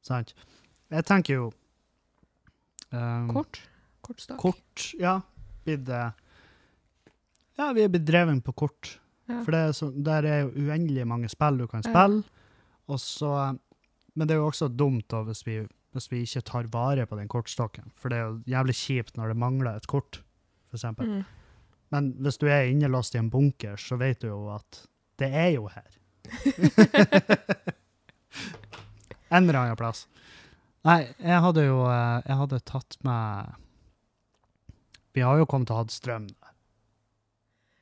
[0.04, 0.34] Sant?
[0.91, 1.48] Jeg tenker jo...
[2.91, 3.60] um, Kort.
[4.06, 4.39] Kortstokk.
[4.39, 5.17] Kort, ja.
[5.67, 6.12] Blitt, eh,
[7.58, 8.93] ja, vi er blitt dreven på kort.
[9.28, 9.41] Ja.
[9.43, 12.22] For det er så, der er jo uendelig mange spill du kan spille.
[12.88, 13.32] Og så,
[14.15, 15.58] men det er jo også dumt da, hvis, vi,
[15.96, 17.91] hvis vi ikke tar vare på den kortstokken.
[18.00, 20.22] For det er jo jævlig kjipt når det mangler et kort,
[20.72, 21.10] eksempel.
[21.10, 21.26] Mm.
[21.91, 24.86] Men hvis du er innelåst i en bunker, så vet du jo at
[25.20, 25.88] det er jo her.
[29.30, 30.06] En eller annen plass.
[30.88, 33.56] Nei, jeg hadde jo eh, Jeg hadde tatt med
[35.18, 36.28] Vi har jo kommet til å ha strøm.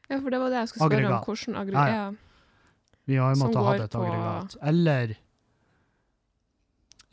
[0.10, 1.18] Ja, for det var det jeg skulle spørre Aggregat.
[1.18, 1.26] om.
[1.26, 2.06] Hvordan aggregat ja.
[3.06, 4.56] Vi har jo måttet ha et aggregat.
[4.72, 5.16] Eller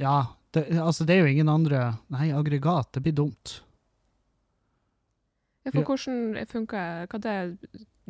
[0.00, 0.16] Ja,
[0.56, 3.58] det, altså det er jo ingen andre Nei, aggregat, det blir dumt.
[5.64, 7.36] ja, for hvordan funker Hva det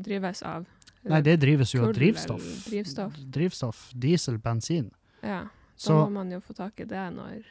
[0.03, 0.67] drives av?
[1.11, 2.45] Nei, det drives jo av drivstoff.
[2.69, 3.17] drivstoff.
[3.35, 4.91] Drivstoff, diesel, bensin.
[5.21, 5.43] Ja.
[5.43, 7.43] Da Så må man jo få tak i det når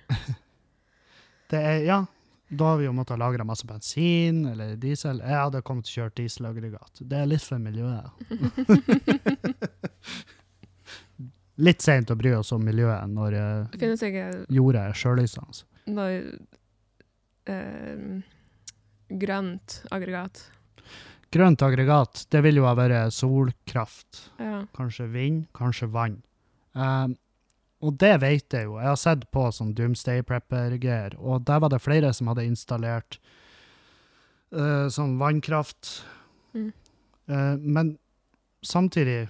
[1.51, 1.97] det er Ja,
[2.51, 5.19] da har vi jo måttet lagre masse bensin eller diesel.
[5.23, 7.03] Jeg hadde kommet til å kjøre dieselaggregat.
[7.07, 8.11] Det er litt for miljøet.
[11.67, 15.63] litt seint å bry oss om miljøet når eh, ikke jorda er sjølysende.
[15.91, 16.17] Når
[17.51, 18.19] eh,
[19.23, 20.43] grønt aggregat.
[21.31, 24.25] Grønt aggregat, det vil jo ha vært solkraft.
[24.41, 24.65] Ja.
[24.75, 26.19] Kanskje vind, kanskje vann.
[26.75, 27.15] Um,
[27.81, 28.75] og det vet jeg jo.
[28.77, 33.17] Jeg har sett på sånn Doomsday Prepper-greier, og der var det flere som hadde installert
[34.53, 36.01] uh, sånn vannkraft.
[36.53, 36.69] Mm.
[37.31, 37.95] Uh, men
[38.61, 39.29] samtidig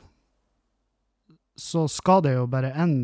[1.61, 2.95] så skal det jo bare en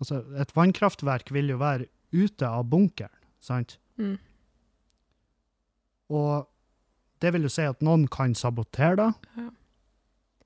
[0.00, 1.84] Altså, et vannkraftverk vil jo være
[2.16, 3.12] ute av bunkeren,
[3.44, 3.74] sant?
[4.00, 4.14] Mm.
[6.16, 6.46] Og
[7.20, 9.10] det vil jo si at noen kan sabotere det.
[9.36, 9.48] Ja.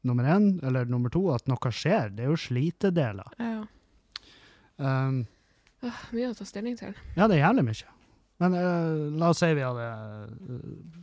[0.05, 2.11] Nummer én, eller nummer to, at noe skjer.
[2.13, 3.31] Det er jo slitedeler.
[3.41, 3.63] ja.
[4.75, 5.21] Um,
[5.85, 6.97] Åh, mye å ta stilling til.
[7.15, 7.93] ja, det er jævlig mye.
[8.43, 10.97] Men uh, la oss si vi hadde uh,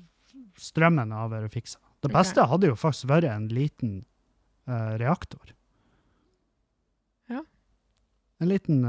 [0.59, 1.79] strømmen har vært fiksa.
[2.01, 3.93] Det beste beste hadde jo faktisk vært en liten
[4.67, 5.53] uh, reaktor.
[7.31, 7.45] Ja.
[8.41, 8.81] En liten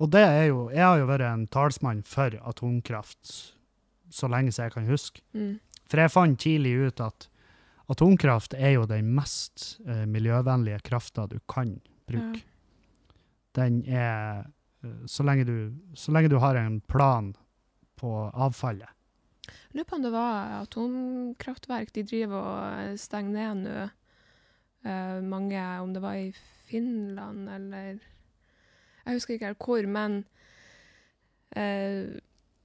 [0.00, 3.52] Og det er jo Jeg har jo vært en talsmann for atomkraft
[4.14, 5.22] så lenge som jeg kan huske.
[5.36, 5.60] Mm.
[5.90, 7.28] For jeg fant tidlig ut at
[7.92, 11.76] atomkraft er jo den mest uh, miljøvennlige krafta du kan
[12.08, 12.40] bruke.
[12.40, 12.50] Ja.
[13.54, 14.46] Den er
[14.82, 15.56] eh, så lenge, du,
[15.94, 17.30] så lenge du har en plan
[17.94, 18.90] på avfallet.
[19.44, 23.84] Jeg lurer på om det var atomkraftverk de driver og eh, stenger ned nå.
[24.84, 26.34] Uh, mange, om det var i
[26.68, 30.18] Finland eller Jeg husker ikke helt hvor, men
[31.56, 32.18] eh,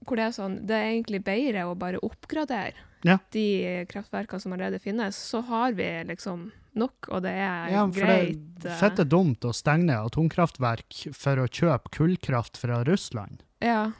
[0.06, 3.18] hvor det er sånn Det er egentlig bedre å bare oppgradere Ja.
[3.32, 5.16] de kraftverkene som allerede finnes.
[5.16, 9.44] Så har vi liksom nok, og det er Ja, for det er eh, fette dumt
[9.48, 13.44] å stenge ned atomkraftverk for å kjøpe kullkraft fra Russland.
[13.64, 13.92] Ja.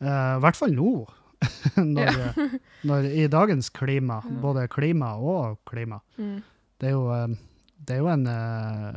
[0.00, 1.06] Eh, I hvert fall nå.
[1.76, 2.58] når, eh,
[2.88, 4.40] når, I dagens klima, Ja.
[4.40, 6.00] både klima og klima.
[6.18, 6.42] Mm.
[6.80, 7.36] Det er jo,
[7.84, 8.94] det er jo en uh,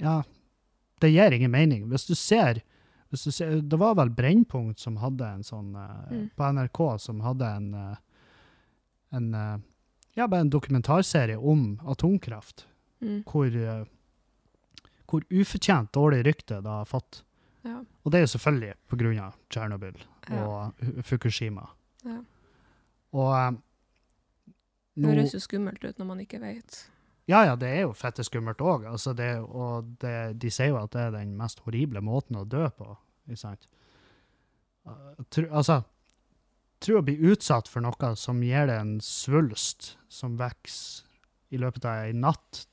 [0.00, 0.22] Ja,
[1.02, 1.88] det gir ingen mening.
[1.90, 2.62] Hvis du ser,
[3.32, 6.30] ser Det var vel Brennpunkt som hadde en sånn eh, Mm.
[6.36, 7.96] På NRK som hadde en eh,
[9.12, 9.58] en eh,
[10.14, 12.66] ja, en dokumentarserie om atomkraft,
[13.00, 13.22] Mm.
[13.24, 13.86] hvor,
[15.06, 17.22] hvor ufortjent dårlig rykte det har fått.
[17.62, 17.84] Ja.
[18.02, 18.74] Og det er jo selvfølgelig
[19.22, 19.94] av Tsjernobyl
[20.30, 21.02] og ja.
[21.06, 21.68] Fukushima.
[22.04, 22.18] Ja.
[23.12, 23.52] Og eh,
[24.96, 26.90] Det høres jo skummelt ut når man ikke vet.
[27.28, 28.86] Ja, ja, det er jo fette skummelt òg.
[28.88, 29.12] Altså
[29.44, 32.94] og det, de sier jo at det er den mest horrible måten å dø på.
[33.28, 33.66] Ikke sant?
[34.88, 35.82] Uh, tro, altså
[36.80, 41.04] Tror å bli utsatt for noe som gir deg en svulst som vokser
[41.50, 42.66] i løpet av ei natt,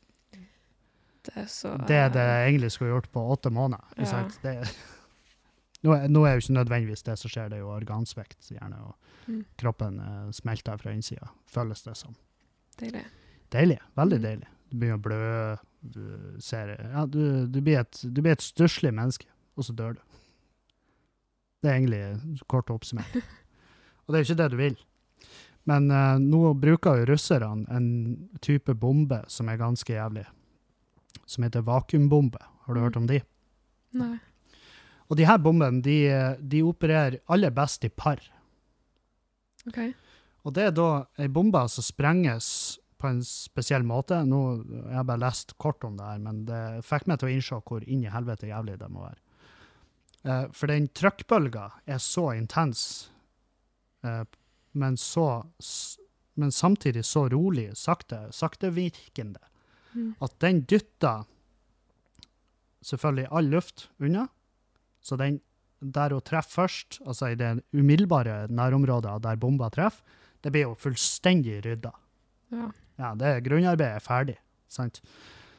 [1.26, 3.82] Det er så det er det jeg egentlig skulle gjort på åtte måneder.
[3.98, 4.30] Ikke Ja.
[4.44, 4.54] Det,
[5.84, 8.78] nå, er- nå er jo ikke nødvendigvis det som skjer, det er jo organsvekt gjerne,
[8.86, 8.96] og
[9.28, 9.44] Mm.
[9.58, 12.14] kroppen eh, smelter fra innsida, føles det som.
[12.78, 13.02] Deilig.
[13.54, 13.80] Deilig.
[13.98, 14.48] Veldig deilig.
[14.72, 15.22] Du begynner å blø.
[15.86, 16.02] Du
[16.42, 20.02] ser Ja, du, du blir et, du blir et stusslig menneske, og så dør du.
[21.62, 23.16] Det er egentlig kort oppsummert.
[24.06, 24.76] Og det er jo ikke det du vil.
[25.66, 27.88] Men uh, nå bruker jo russerne en
[28.46, 30.26] type bombe som er ganske jævlig,
[31.26, 32.38] som heter vakuumbombe.
[32.68, 32.84] Har du Mm.
[32.86, 33.18] hørt om de?
[33.98, 34.20] Nei.
[35.10, 35.96] Og de her bombene, de,
[36.42, 38.22] de opererer aller best i par.
[39.70, 39.80] OK.
[40.46, 44.24] Og det er da ei bombe som sprenges på en spesiell måte.
[44.26, 47.36] Nå jeg har bare lest kort om det her, men det fikk meg til å
[47.36, 49.22] innse hvor inn i helvete jævlig det må være.
[50.26, 53.12] Eh, for den trykkbølga er så intens,
[54.04, 54.24] eh,
[54.74, 55.28] men så
[56.38, 59.40] Men samtidig så rolig, sakte, saktevirkende,
[59.96, 60.16] Mm.
[60.20, 61.24] at den dytter
[62.84, 64.28] selvfølgelig all luft unna.
[65.02, 65.40] Så den
[65.80, 70.04] der hun treffer først, altså i det umiddelbare nærområdet der bomba treffer,
[70.44, 71.94] det blir jo fullstendig rydda.
[72.52, 72.68] Ja.
[73.02, 74.38] Ja, det grunnarbeidet er ferdig,
[74.72, 75.02] sant?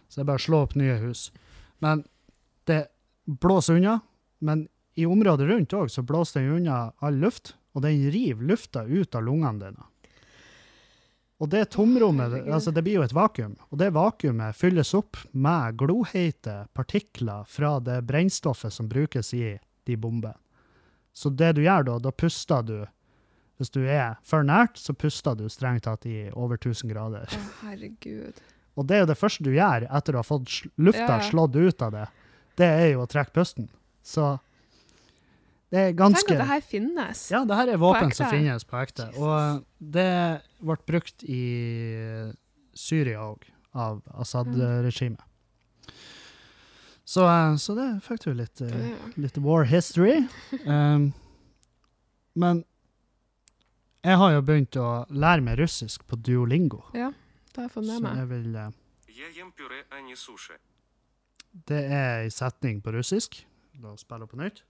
[0.08, 1.28] Så det er bare å slå opp nye hus.
[1.84, 2.04] Men
[2.68, 2.86] det
[3.26, 3.98] blåser unna,
[4.38, 8.86] men i området rundt òg så blåser den unna all luft, og den river lufta
[8.86, 9.90] ut av lungene dine.
[11.36, 15.76] Og det tomrommet, altså det blir jo et vakuum, og det vakuumet fylles opp med
[15.76, 20.32] gloheite partikler fra det brennstoffet som brukes i de bombene.
[21.12, 22.78] Så det du gjør da, da puster du
[23.56, 27.24] Hvis du er for nært, så puster du strengt tatt i over 1000 grader.
[27.32, 28.42] Å, herregud.
[28.76, 31.56] Og det er jo det første du gjør etter å ha fått lufta Ja, slått
[31.56, 32.04] ut av det.
[32.60, 33.70] Det er jo å trekke pusten.
[34.04, 34.34] Så
[35.72, 37.22] det er ganske Tenk at det her finnes.
[37.32, 39.08] Ja, det her er våpen som finnes på ekte.
[39.10, 39.22] Jesus.
[39.24, 39.64] Og
[39.96, 40.10] det
[40.60, 41.42] ble brukt i
[42.76, 45.24] Syria òg, av Assad-regimet.
[47.06, 50.26] Så, eh, så det fikk du litt, eh, litt war history.
[50.66, 51.12] Um,
[52.42, 52.64] men
[54.06, 56.84] jeg har jo begynt å lære meg russisk på Duolingo.
[56.94, 57.08] Ja,
[57.50, 58.12] det har jeg fått med meg.
[58.12, 58.68] Så jeg vil eh,
[61.66, 63.40] Det er ei setning på russisk.
[63.82, 64.62] La oss spille på nytt.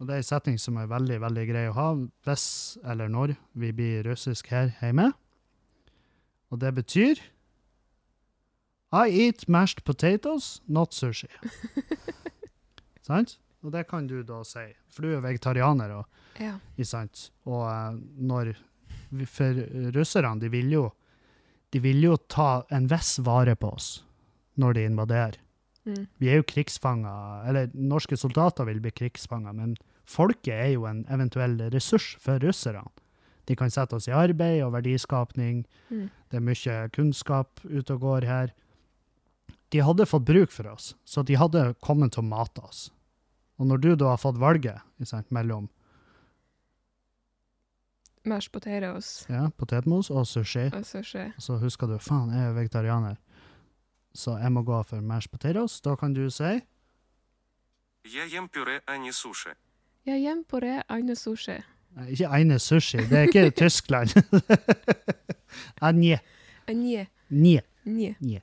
[0.00, 1.86] Og det er ei setning som er veldig, veldig grei å ha
[2.24, 2.46] hvis
[2.80, 5.10] eller når vi blir russisk her hjemme.
[6.48, 7.20] Og det betyr
[8.92, 11.28] I eat mashed potatoes, not sushi.
[13.08, 13.38] Sant?
[13.62, 15.90] Og det kan du da si, for du er vegetarianer.
[15.90, 16.58] og Ja.
[17.46, 18.54] Og eh, når
[19.28, 19.52] For
[19.92, 20.92] russerne, de vil jo
[21.72, 24.04] de vil jo ta en viss vare på oss
[24.60, 25.38] når de invaderer.
[25.88, 26.06] Mm.
[26.20, 31.06] Vi er jo krigsfanger, eller norske soldater vil bli krigsfanger, men folket er jo en
[31.10, 32.84] eventuell ressurs for russerne.
[33.48, 35.64] De kan sette oss i arbeid og verdiskapning.
[35.90, 36.10] Mm.
[36.30, 38.52] Det er mye kunnskap ute og går her.
[39.72, 42.90] De hadde fått bruk for oss, så de hadde kommet til å mate oss.
[43.62, 45.68] Og når du da har fått valget sant, mellom
[48.26, 49.26] Mash potatoes.
[49.30, 50.68] Ja, potetmos og sushi.
[50.74, 51.32] Og sushi.
[51.42, 53.16] Så husker du faen, jeg er vegetarianer,
[54.14, 55.80] så jeg må gå for mash potatoes.
[55.82, 56.60] Da kan du si
[58.06, 59.12] Jeg hjem puré ane
[61.16, 61.58] sushi.
[61.96, 62.98] Nei, ikke ane sushi.
[63.10, 64.14] Det er ikke Tyskland.
[65.88, 66.18] anje.
[66.68, 67.06] Anje.
[67.30, 67.62] Nje.
[67.84, 68.14] Nje.
[68.20, 68.40] Nje.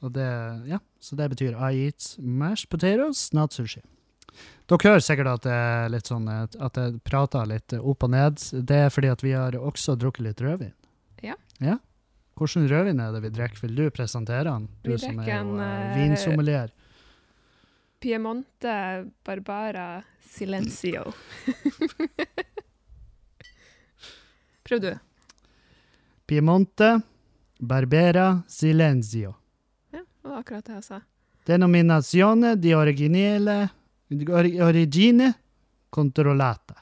[0.00, 0.26] Og det,
[0.66, 3.80] ja, så det betyr I eat mashed potatoes, not sushi.
[4.70, 8.38] Dere hører sikkert at det er litt sånn at jeg prater litt opp og ned.
[8.66, 10.74] Det er fordi at vi har også drukket litt rødvin.
[11.26, 11.34] Ja.
[11.58, 11.78] ja?
[12.38, 13.60] Hvordan rødvin er det vi drikker?
[13.66, 14.68] Vil du presentere den?
[14.84, 16.70] Du Vi som er jo eh, vinsommelier.
[18.00, 18.76] Piemonte
[19.26, 19.88] Barbara
[20.24, 21.10] Silencio.
[24.64, 24.92] Prøv du.
[26.30, 27.00] Piemonte
[27.58, 29.34] Barbera Silencio.
[29.90, 31.00] Ja, det var akkurat det jeg sa.
[31.48, 33.76] Denominazione di originale ori-
[34.10, 35.32] Origine
[35.90, 36.74] controllata.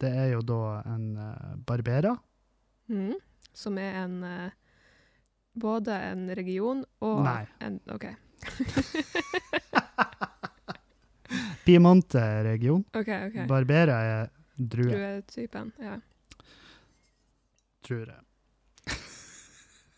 [0.00, 2.16] Det er jo da en uh, Barbera.
[2.88, 3.14] Mm,
[3.52, 4.50] Som er en uh,
[5.52, 7.44] Både en region og Nei.
[7.60, 8.06] en OK.
[11.64, 12.84] Piemonte er region.
[12.96, 13.46] Okay, okay.
[13.46, 15.72] Barbera er drue, Druetypen.
[15.78, 15.98] Ja.
[17.86, 18.20] tror jeg.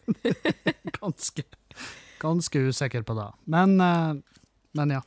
[1.01, 1.43] ganske,
[2.21, 3.31] ganske usikker på det.
[3.45, 4.15] Men, eh,
[4.73, 5.03] men ja.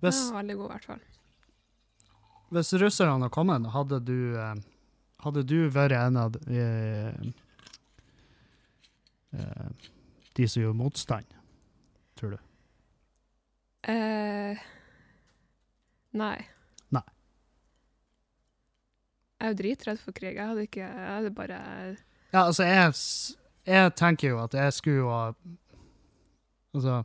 [0.00, 1.00] Hvis, ja, veldig god, i hvert fall.
[2.56, 4.54] hvis russerne hadde kommet, hadde du, eh,
[5.24, 7.12] hadde du vært en av eh,
[9.36, 9.68] eh,
[10.38, 11.36] de som gjorde motstand,
[12.18, 12.38] tror du?
[13.90, 14.58] Eh,
[16.12, 16.36] nei.
[16.92, 17.04] Nei.
[19.40, 20.34] Jeg er jo dritredd for krig.
[20.36, 21.60] Jeg hadde ikke Jeg hadde bare
[22.32, 22.92] Ja, altså, jeg,
[23.64, 25.22] jeg tenker jo at jeg skulle jo ha
[26.76, 26.98] Altså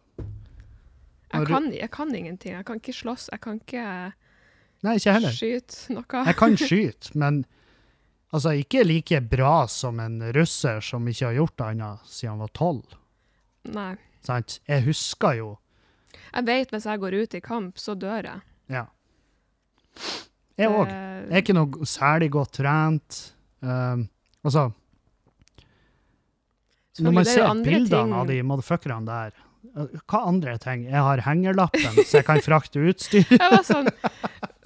[1.40, 2.54] jeg kan, jeg kan ingenting.
[2.58, 3.30] Jeg kan ikke slåss.
[3.32, 3.84] Jeg kan ikke
[4.86, 6.24] Nei, ikke skyte noe.
[6.30, 7.46] Jeg kan skyte, men
[8.32, 12.52] altså, ikke like bra som en russer som ikke har gjort annet siden han var
[12.54, 12.98] tolv.
[13.74, 13.96] Nei.
[14.26, 14.60] Sant?
[14.70, 15.48] Jeg husker jo
[16.36, 18.42] Jeg vet hvis jeg går ut i kamp, så dør jeg.
[18.74, 18.86] Ja.
[20.58, 20.88] Jeg òg.
[20.88, 23.22] Jeg er ikke noe særlig godt trent.
[23.66, 24.06] Um,
[24.46, 24.70] altså
[27.00, 29.32] Når man er ser bildene ting- av de motherfuckerne der
[29.74, 30.86] Hva andre ting?
[30.88, 33.26] Jeg har hengerlappen, så jeg kan frakte utstyr.
[33.30, 33.90] Jeg var sånn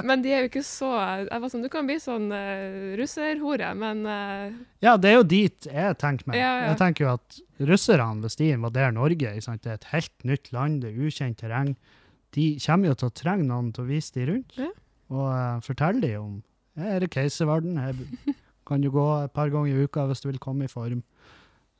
[0.06, 0.90] Men de er jo ikke så
[1.28, 4.50] Jeg var sånn Du kan bli sånn uh, russerhore, men uh,
[4.84, 6.40] Ja, det er jo dit jeg tenker meg.
[6.40, 6.68] Ja, ja.
[6.72, 10.84] Jeg tenker jo at russerne, hvis de invaderer Norge, det er et helt nytt land,
[10.84, 11.74] det er ukjent terreng,
[12.38, 14.56] de kommer jo til å trenge noen til å vise de rundt.
[14.60, 14.70] Ja.
[15.10, 16.38] Og uh, fortelle de om
[16.80, 17.98] Her er Keiservarden, her
[18.70, 21.02] kan du gå et par ganger i uka hvis du vil komme i form.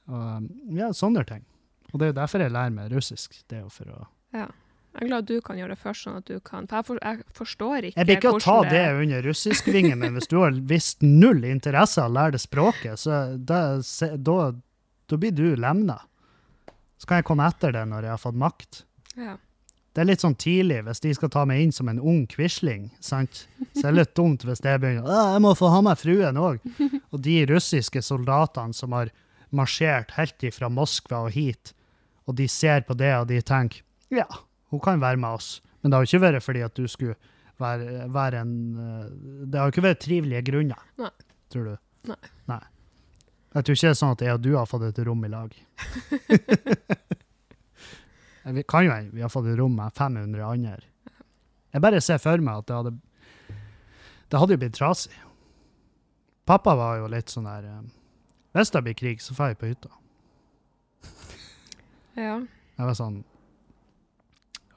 [0.10, 1.46] Og, ja, sånne ting.
[1.92, 3.38] Og det er jo derfor jeg lærer meg russisk.
[3.50, 4.02] Det er jo for å
[4.38, 4.48] ja.
[4.90, 6.98] Jeg er glad du kan gjøre det først, sånn at du kan For jeg, for,
[7.06, 10.40] jeg forstår ikke Jeg blir ikke å ta det, det under russiskvingen, men hvis du
[10.42, 14.38] har visst null interesse av å lære det språket, så da, se- da,
[15.10, 16.00] da blir du lemna.
[16.98, 18.82] Så kan jeg komme etter det når jeg har fått makt.
[19.16, 19.38] Ja.
[19.94, 22.90] Det er litt sånn tidlig hvis de skal ta meg inn som en ung quisling,
[23.04, 23.46] sant?
[23.74, 26.38] Så det er litt dumt hvis det begynner «Å, jeg må få ha meg fruen
[26.42, 26.60] òg.
[27.14, 29.14] Og de russiske soldatene som har
[29.54, 31.74] marsjert helt ifra Moskva og hit,
[32.30, 33.82] og de ser på det og de tenker
[34.14, 34.26] ja,
[34.70, 35.60] hun kan være med oss.
[35.82, 37.16] Men det har jo ikke vært fordi at du skulle
[37.62, 39.06] være, være en eh,
[39.50, 41.12] Det har jo ikke vært trivelige grunner, Nei.
[41.54, 42.14] tror du?
[42.50, 42.62] Nei.
[43.54, 45.30] Jeg tror ikke det er sånn at jeg og du har fått et rom i
[45.32, 45.54] lag.
[48.50, 50.80] Vi kan jo hende vi har fått et rom med 500 andre.
[51.74, 52.94] Jeg bare ser for meg at det hadde
[54.32, 55.14] Det hadde jo blitt trasig.
[56.50, 57.82] Pappa var jo litt sånn der eh,
[58.58, 59.92] Hvis det blir krig, så drar jeg på hytta.
[62.20, 62.38] Ja.
[62.80, 63.18] Jeg var sånn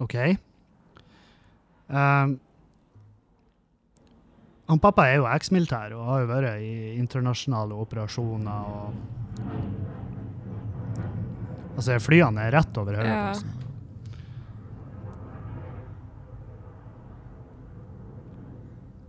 [0.03, 0.17] OK.
[1.93, 2.39] Um,
[4.73, 9.11] han pappa er jo eksmilitær og har jo vært i internasjonale operasjoner og
[11.73, 13.09] Altså, flyene er rett over hodet.
[13.09, 13.29] Ja.
[13.33, 13.47] altså.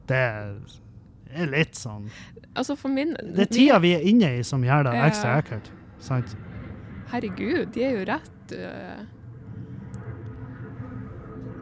[0.07, 2.09] Det er litt sånn
[2.53, 5.69] Altså, for min Det er tida vi er inne i som gjør det ekstra ekkelt.
[6.03, 6.35] Sant?
[7.13, 9.03] Herregud, de er jo rett uh,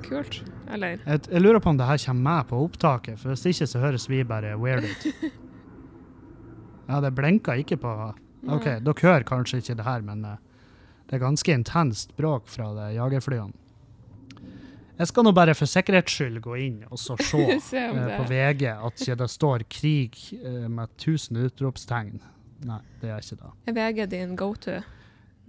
[0.05, 0.41] Kult.
[0.71, 3.67] Eller Jeg, jeg lurer på om det her kommer med på opptaket, for hvis ikke
[3.67, 5.07] så høres vi bare weird ut.
[6.91, 7.91] Ja, det blinka ikke på
[8.51, 8.79] OK, Nei.
[8.83, 10.39] dere hører kanskje ikke det her, men uh,
[11.07, 13.55] det er ganske intenst bråk fra det jagerflyene.
[14.97, 18.17] Jeg skal nå bare for sikkerhets skyld gå inn og så se Se om eh,
[18.19, 22.19] på VG at ikke det står 'krig' uh, med 1000 utropstegn.
[22.67, 23.53] Nei, det er ikke det.
[23.71, 24.81] er VG din go to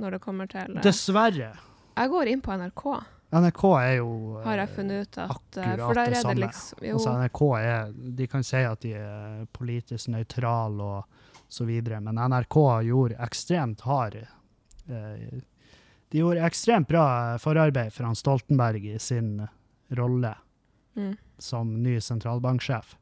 [0.03, 1.53] når det kommer til øh, Dessverre.
[1.93, 2.87] Jeg går inn på NRK,
[3.33, 6.35] NRK er jo eh, har jeg funnet ut at øh, akkurat det er samme.
[6.35, 11.65] det liksom Altså NRK er, de kan si at de er politisk nøytrale og så
[11.69, 15.41] videre, men NRK gjorde ekstremt hard eh,
[16.13, 19.47] De gjorde ekstremt bra forarbeid for han Stoltenberg i sin
[19.97, 20.35] rolle
[20.97, 21.17] mm.
[21.41, 22.97] som ny sentralbanksjef.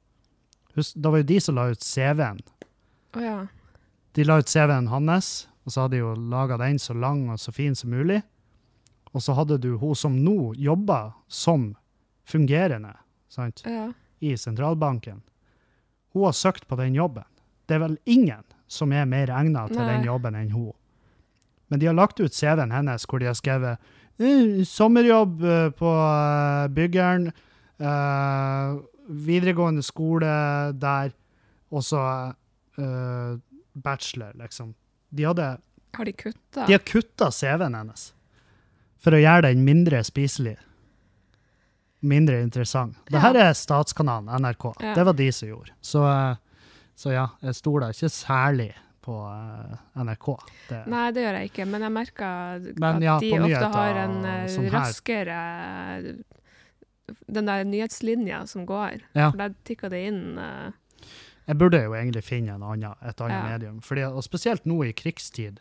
[0.74, 2.38] Husk, det var jo de som la ut CV-en.
[3.18, 3.38] Å ja.
[4.14, 7.39] De la ut CV-en hans, og så hadde de jo laga den så lang og
[7.39, 8.25] så fin som mulig.
[9.14, 11.77] Og så hadde du hun som nå jobber som
[12.27, 12.97] fungerende
[13.31, 13.93] sant, Ja.
[14.21, 15.23] i sentralbanken.
[16.12, 17.23] Hun har søkt på den jobben.
[17.68, 19.95] Det er vel ingen som er mer egnet til Nei.
[19.97, 20.73] den jobben enn hun.
[21.71, 23.79] Men de har lagt ut CV-en hennes hvor de har skrevet
[24.18, 27.31] «Eh, sommerjobb eh, på eh, byggeren,
[27.79, 28.75] eh,
[29.09, 31.14] videregående skole der,
[31.71, 32.03] og så
[32.79, 33.39] eh,
[33.75, 34.75] bachelor, liksom.
[35.11, 35.47] De, hadde,
[35.97, 36.67] Har de kutta?
[36.67, 38.11] de har kutta CV-en hennes
[39.01, 40.59] for å gjøre den mindre spiselig.
[42.01, 42.99] Mindre interessant.
[43.07, 43.15] Ja.
[43.15, 44.67] Det her er statskanalen, NRK.
[44.81, 44.95] Ja.
[44.97, 45.73] Det var de som gjorde.
[45.85, 46.37] Så, eh,
[46.97, 48.71] så ja, jeg stoler ikke særlig
[49.05, 50.29] på eh, NRK.
[50.69, 53.71] Det, Nei, det gjør jeg ikke, men jeg merker Men at ja, de på ofte
[53.77, 54.77] har en eh, sånn her.
[54.77, 55.41] raskere
[57.27, 59.01] Den der nyhetslinja som går.
[59.17, 59.31] Ja.
[59.31, 60.77] For der tikker det inn eh,
[61.51, 63.46] Jeg burde jo egentlig finne en annen, et annet Ja.
[63.59, 65.59] medium, fordi, og spesielt nå i krigstid.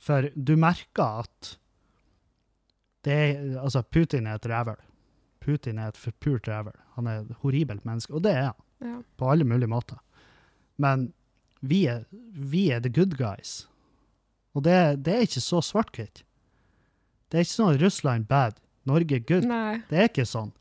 [0.00, 1.56] For du merker at
[3.04, 4.78] det er, altså Putin er et rævel.
[5.42, 6.72] Putin er et forpult rævel.
[6.96, 8.96] Han er et horribelt menneske, og det er han, ja.
[9.18, 9.98] på alle mulige måter.
[10.78, 11.12] Men
[11.60, 13.68] vi er, vi er the good guys.
[14.54, 16.24] Og det, det er ikke så svart-hvitt.
[17.30, 18.58] Det er ikke sånn Russland bad,
[18.88, 19.44] Norge good.
[19.48, 19.82] Nei.
[19.90, 20.52] Det er ikke sånn.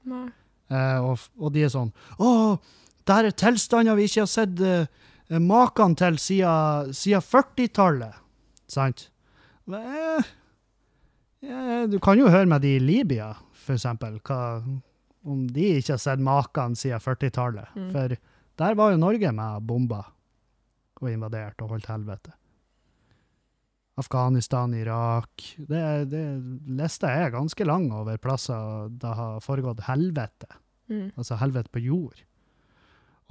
[0.72, 1.90] Eh, og, og de er sånn
[2.22, 2.28] Å,
[3.10, 8.20] der er tilstander vi ikke har sett uh, maken til siden, siden 40-tallet.
[8.72, 9.08] Sant?
[9.72, 10.32] Eh,
[11.48, 13.32] ja, du kan jo høre med de i Libya,
[13.64, 14.60] for eksempel, hva,
[15.24, 17.72] om de ikke har sett maken siden 40-tallet.
[17.76, 17.90] Mm.
[17.96, 18.18] For
[18.62, 20.04] der var jo Norge med bomba
[21.02, 22.36] og invadert og holdt helvete.
[24.00, 26.22] Afghanistan, Irak det, det,
[26.80, 30.48] Lista er ganske lang over plasser det har foregått helvete
[30.92, 31.12] Mm.
[31.16, 32.24] altså helvete på jord.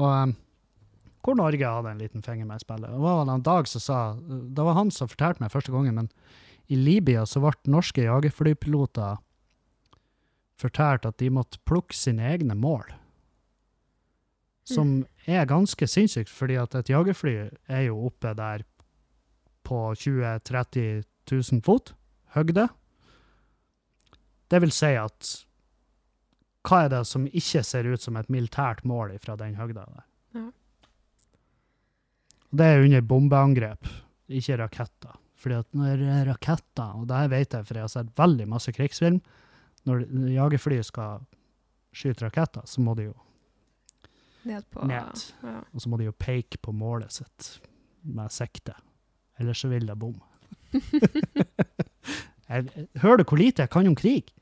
[0.00, 0.36] Og um,
[1.20, 2.88] hvor Norge hadde en liten finger med i spillet.
[2.88, 6.08] Det var en dag som sa, det var han som fortalte meg første gangen, men
[6.72, 9.18] i Libya så ble norske jagerflypiloter
[10.60, 12.84] fortalt at de måtte plukke sine egne mål.
[14.70, 17.34] Som er ganske sinnssykt, fordi at et jagerfly
[17.68, 18.64] er jo oppe der
[19.66, 21.94] på 20 000-30 000 fot
[22.36, 22.68] høgde.
[24.50, 25.32] Det vil si at
[26.66, 30.04] hva er det som ikke ser ut som et militært mål fra den høgda der?
[30.36, 30.46] Ja.
[32.50, 33.88] Det er under bombeangrep,
[34.28, 35.16] ikke raketter.
[35.40, 38.46] Fordi at når er raketter, og det her vet jeg, for jeg har sett veldig
[38.50, 39.20] masse krigsfilm,
[39.88, 40.04] når
[40.34, 41.24] jagerfly skal
[41.96, 43.16] skyte raketter, så må de jo
[44.48, 45.20] Ned på Ned.
[45.44, 45.58] Ja.
[45.60, 47.48] og så må de jo peke på målet sitt
[48.08, 48.72] med sikte.
[49.40, 50.24] Ellers så vil det bomme.
[53.02, 54.32] hører du hvor lite jeg kan om krig?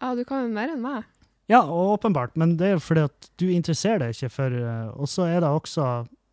[0.00, 1.06] ja, du kan jo mer enn meg.
[1.50, 5.06] Ja, åpenbart, men det er jo fordi at du interesserer deg ikke for eh, Og
[5.06, 5.84] så er det også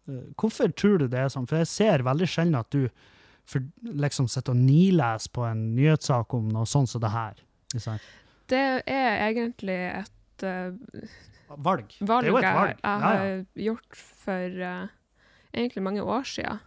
[0.10, 1.46] eh, Hvorfor tror du det er sånn?
[1.50, 2.88] For jeg ser veldig sjelden at du
[3.46, 7.42] for, liksom sitter og nileser på en nyhetssak om noe sånt som det her.
[7.74, 8.00] Liksom.
[8.52, 10.72] Det er egentlig et uh,
[11.54, 11.92] Valg.
[12.00, 12.70] valg det er jo et valg.
[12.72, 13.42] jeg jeg har ja.
[13.68, 14.94] gjort for uh,
[15.54, 16.64] egentlig mange år siden,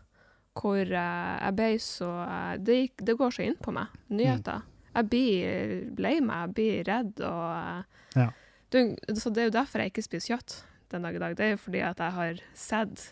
[0.57, 4.62] hvor uh, jeg ble så eh, det, gikk, det går så inn på meg, nyheter.
[4.62, 4.76] Mm.
[4.97, 7.82] Jeg blir lei meg, jeg blir redd, og eh,
[8.22, 8.30] Ja.
[8.72, 8.84] det,
[9.20, 10.57] Så det er jo derfor jeg ikke spiser kjøtt
[10.90, 11.36] den dag i dag.
[11.36, 13.07] Det er jo fordi at jeg har sett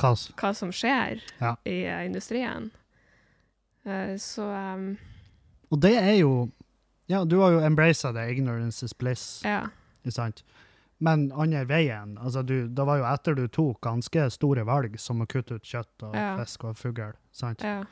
[0.00, 1.54] Hva hva som skjer Ja.
[1.68, 2.70] i eh, industrien.
[3.84, 4.42] Eh, så
[4.74, 4.96] um,
[5.70, 6.50] Og det er jo
[7.08, 8.30] Ja, du har jo embraced det.
[8.30, 9.42] Ignorance is bliss.
[9.44, 9.68] ja.
[10.04, 10.42] Ikke sant?
[11.00, 15.20] Men andre veien, altså du, det var jo etter du tok ganske store valg, som
[15.22, 16.36] å kutte ut kjøtt og Ja.
[16.36, 17.12] fisk og fugl.
[17.32, 17.62] sant?
[17.62, 17.84] ja.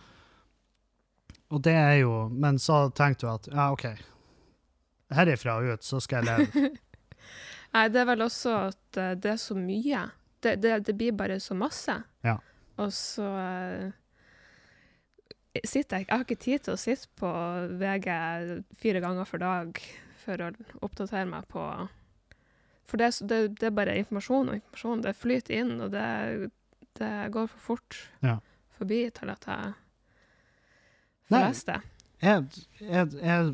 [1.49, 3.87] Og det er jo Men så tenkte du at ja, OK,
[5.15, 6.73] herifra og ut så skal jeg leve.
[7.75, 10.07] Nei, det er vel også at eh, det er så mye.
[10.41, 11.95] Det, det, det blir bare så masse.
[12.25, 12.37] Ja.
[12.79, 13.89] Og så uh,
[15.65, 17.31] sitter jeg Jeg har ikke tid til å sitte på
[17.81, 18.07] VG
[18.79, 19.81] fire ganger for dag
[20.23, 20.53] for å
[20.87, 21.65] oppdatere meg på
[22.89, 25.03] For det, det, det er bare informasjon og informasjon.
[25.05, 26.07] Det flyter inn, og det,
[27.01, 28.39] det går for fort Ja.
[28.79, 29.75] forbi til at jeg
[31.29, 31.41] Nei.
[32.19, 33.51] Jeg, jeg, jeg,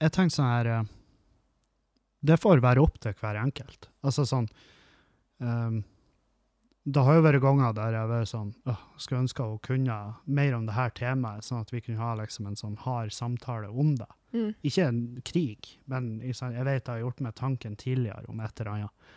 [0.00, 0.88] jeg tenker sånn her eh,
[2.26, 3.86] Det får være opp til hver enkelt.
[4.02, 4.48] Altså sånn
[5.38, 5.82] um,
[6.82, 9.98] Det har jo vært ganger der jeg har vært sånn øh, Skulle ønske å kunne
[10.24, 13.70] mer om det her temaet, sånn at vi kunne ha liksom en sånn hard samtale
[13.70, 14.10] om det.
[14.34, 14.50] Mm.
[14.66, 18.72] Ikke en krig, men jeg vet jeg har gjort meg tanken tidligere om et eller
[18.72, 19.12] annet.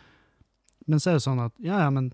[0.86, 2.12] Men så er det sånn at ja, ja, men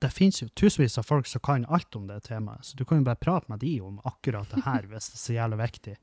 [0.00, 2.98] det finnes jo tusenvis av folk som kan alt om det temaet, så du kan
[3.02, 5.96] jo bare prate med de om akkurat det her, hvis det er så jævlig viktig.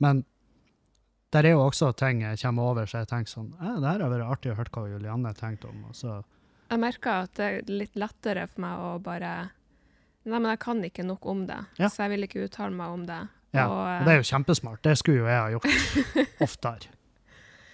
[0.00, 0.24] Men
[1.32, 4.00] der er jo også ting jeg kommer over, så jeg tenker sånn eh, det her
[4.06, 5.82] har vært artig å høre hva Julianne tenkte om.
[5.92, 9.32] Jeg merker at det er litt lettere for meg å bare
[10.28, 11.88] Nei, men jeg kan ikke nok om det, Ja.
[11.88, 13.20] så jeg vil ikke uttale meg om det.
[13.56, 14.82] ja, Og, og det er jo kjempesmart.
[14.84, 16.90] Det skulle jo jeg ha gjort oftere.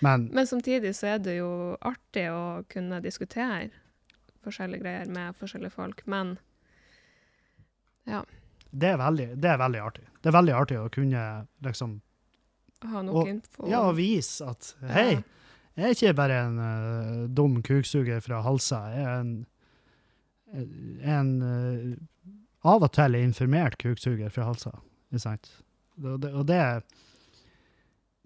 [0.05, 1.49] Men Men samtidig så er det jo
[1.83, 3.71] artig å kunne diskutere
[4.45, 6.03] forskjellige greier med forskjellige folk.
[6.11, 6.37] Men
[8.05, 10.05] det er, veldig, det er veldig artig.
[10.21, 11.23] Det er veldig artig å kunne
[11.65, 11.99] liksom
[12.85, 13.69] ha noe Og- info.
[13.71, 15.23] Ja, og vise at hei,
[15.75, 18.81] jeg er ikke bare en uh, dum kuksuger fra Halsa.
[18.95, 19.33] Jeg er en,
[21.03, 21.95] en uh,
[22.65, 24.75] av og til informert kuksuger fra Halsa.
[25.11, 25.51] Ikke sant?
[26.03, 26.61] Og det, og det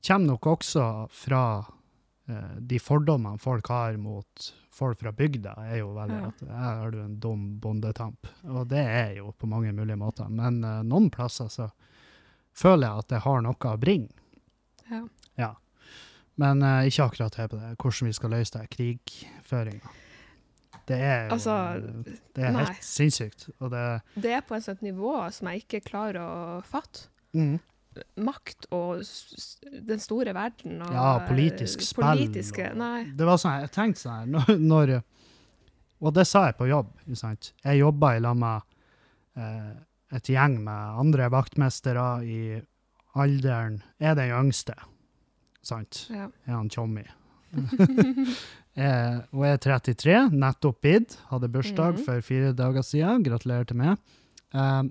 [0.06, 1.74] kommer nok også fra eh,
[2.60, 4.48] de fordommene folk har mot
[4.78, 8.28] folk fra bygda, er jo veldig at her har du en dum bondetamp.
[8.46, 10.28] Og det er jo på mange mulige måter.
[10.30, 11.70] Men uh, noen plasser så
[12.58, 14.12] føler jeg at det har noe å bringe.
[15.38, 15.54] Ja.
[16.38, 19.96] Men uh, ikke akkurat her på det, hvordan vi skal løse det, krigføringa.
[20.88, 21.54] Det er jo Altså,
[22.36, 22.62] det er nei.
[22.64, 23.48] helt sinnssykt.
[23.58, 23.82] Og det
[24.14, 27.08] Det er på et sånt nivå som jeg ikke klarer å fatte.
[27.34, 27.58] mm,
[28.24, 29.02] Makt og
[29.88, 32.06] den store verden og Ja, politisk spill.
[32.06, 33.12] Politiske, og-.
[33.18, 34.94] Det var sånn, jeg tenkte sånn når, når
[35.98, 37.52] Og det sa jeg på jobb, sant.
[37.64, 38.66] Jeg jobba i lag med
[39.38, 39.72] eh,
[40.14, 42.40] et gjeng med andre vaktmestere i
[43.18, 44.76] alderen Jeg er den yngste,
[45.64, 46.06] sant.
[46.12, 46.28] Ja.
[46.46, 47.04] er han Tjommi.
[48.78, 51.18] eh, og jeg er 33, nettopp blitt.
[51.32, 52.04] Hadde bursdag mm.
[52.06, 53.24] for fire dager siden.
[53.26, 53.98] Gratulerer til meg.
[54.54, 54.82] Eh,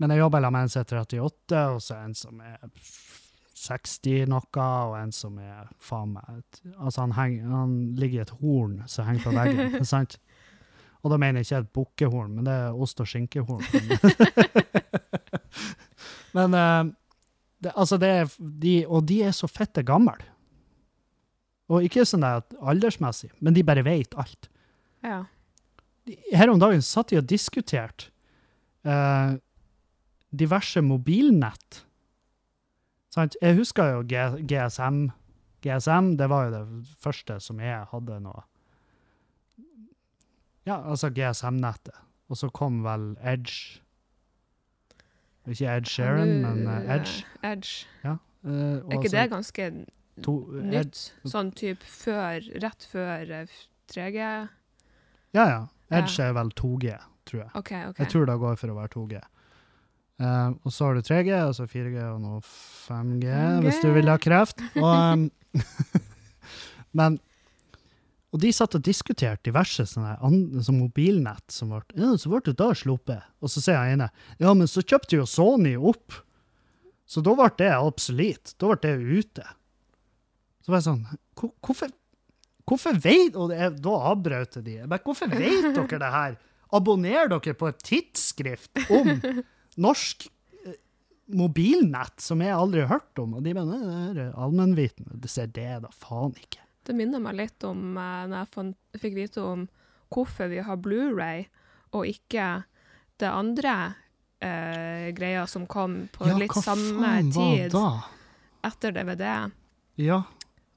[0.00, 2.62] men jeg jobber med en som er 38, og så en som er
[3.60, 8.32] 60 noe, og en som er faen meg Altså, han, heng, han ligger i et
[8.40, 10.16] horn som henger på veggen, ikke sant?
[11.00, 13.64] Og da mener jeg ikke et bukkehorn, men det er ost- og skinkehorn.
[16.36, 16.82] men uh,
[17.60, 20.16] det, altså det er, de, og de er så fette gamle.
[21.70, 24.50] Og ikke sånn at aldersmessig, men de bare vet alt.
[25.04, 25.24] ja.
[26.34, 28.08] Her om dagen satt de og diskuterte
[28.82, 29.36] eh,
[30.30, 31.84] diverse mobilnett.
[33.10, 33.36] Sant?
[33.42, 35.08] Jeg husker jo G GSM.
[35.60, 36.64] GSM, det var jo det
[37.02, 38.46] første som jeg hadde noe.
[40.68, 41.96] Ja, altså GSM-nettet.
[42.30, 43.80] Og så kom vel Edge.
[45.50, 47.24] Ikke Edge Sharon, men eh, eh, Edge.
[47.42, 47.86] Edge.
[48.04, 48.16] Ja.
[48.44, 49.66] Uh, Er ikke det ganske
[50.24, 51.00] to, nytt?
[51.28, 53.58] Sånn type før, rett før eh,
[53.90, 54.30] 3G?
[55.34, 55.60] Ja, ja.
[55.90, 56.94] Edge er vel 2G,
[57.26, 57.50] tror jeg.
[57.58, 58.04] Okay, okay.
[58.04, 59.22] Jeg tror det går for å være 2G.
[60.20, 63.64] Eh, og så har du 3G, og så 4G og nå 5G, 5G.
[63.64, 64.60] hvis du vil ha kreft.
[64.76, 65.26] Og, um,
[67.00, 67.18] men
[68.30, 72.38] Og de satt og diskuterte diverse sånne an- sånn mobilnett som ble Ja, så ble
[72.46, 73.24] det da sluppet.
[73.42, 76.14] Og så sier jeg ene Ja, men så kjøpte jo Sony opp.
[77.10, 78.52] Så da ble det absolutt.
[78.60, 79.46] Da ble det ute.
[80.62, 81.02] Så var jeg sånn
[81.64, 81.90] Hvorfor
[82.70, 84.76] Hvorfor vet Og det da avbrøt de.
[84.86, 86.36] Men hvorfor vet dere det her?
[86.70, 89.08] Abonnerer dere på et tidsskrift om
[89.76, 90.26] norsk
[90.64, 90.78] eh,
[91.36, 93.36] mobilnett som jeg aldri har hørt om?
[93.38, 95.20] Og de mener det er allmennvitende.
[95.20, 96.64] Det ser det da faen ikke.
[96.86, 99.66] Det minner meg litt om uh, når jeg fant, fikk vite om
[100.10, 101.44] hvorfor vi har Blu-ray
[101.94, 102.64] og ikke
[103.20, 103.74] det andre
[104.42, 108.00] uh, greia som kom på litt samme tid da?
[108.66, 109.50] etter DVD.
[110.00, 110.22] Ja.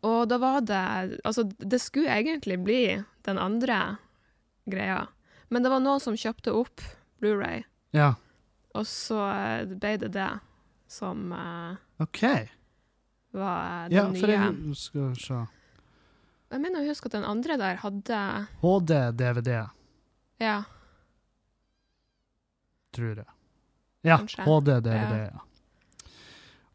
[0.04, 0.84] Og da var det
[1.24, 2.84] Altså, det skulle egentlig bli
[3.24, 3.98] den andre
[4.70, 5.08] greia,
[5.50, 6.84] men det var noen som kjøpte opp
[7.24, 7.64] Blu-ray,
[7.96, 8.16] Ja.
[8.74, 10.30] Og så eh, ble det det
[10.90, 12.22] som eh, OK.
[13.34, 14.40] var den Ja, for nye.
[14.40, 15.42] jeg skal se.
[16.54, 18.20] Jeg mener å huske at den andre der hadde
[18.62, 19.56] HD-DVD,
[20.44, 20.60] Ja,
[22.94, 23.30] tror jeg.
[24.06, 24.20] Ja.
[24.22, 25.42] HD-DVD, ja.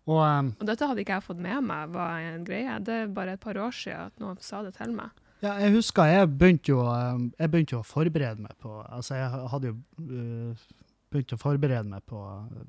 [0.08, 2.78] Og um, og dette hadde ikke jeg fått med meg var en greie.
[2.80, 5.12] Det er bare et par år siden at noen sa det til meg.
[5.44, 9.14] Ja, jeg husker jeg begynte jo, um, jeg begynte jo å forberede meg på Altså,
[9.20, 9.76] jeg hadde jo
[10.08, 10.64] uh,
[11.12, 12.62] begynt å forberede meg på uh,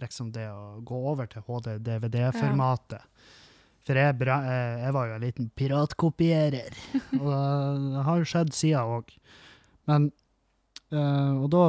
[0.00, 3.04] liksom det å gå over til HD-DVD-formatet.
[3.86, 6.76] For jeg, bra, jeg, var jo en liten piratkopierer,
[7.22, 7.32] og
[7.86, 9.10] det har jo skjedd siden òg.
[9.88, 10.10] Men
[10.92, 11.64] uh, Og da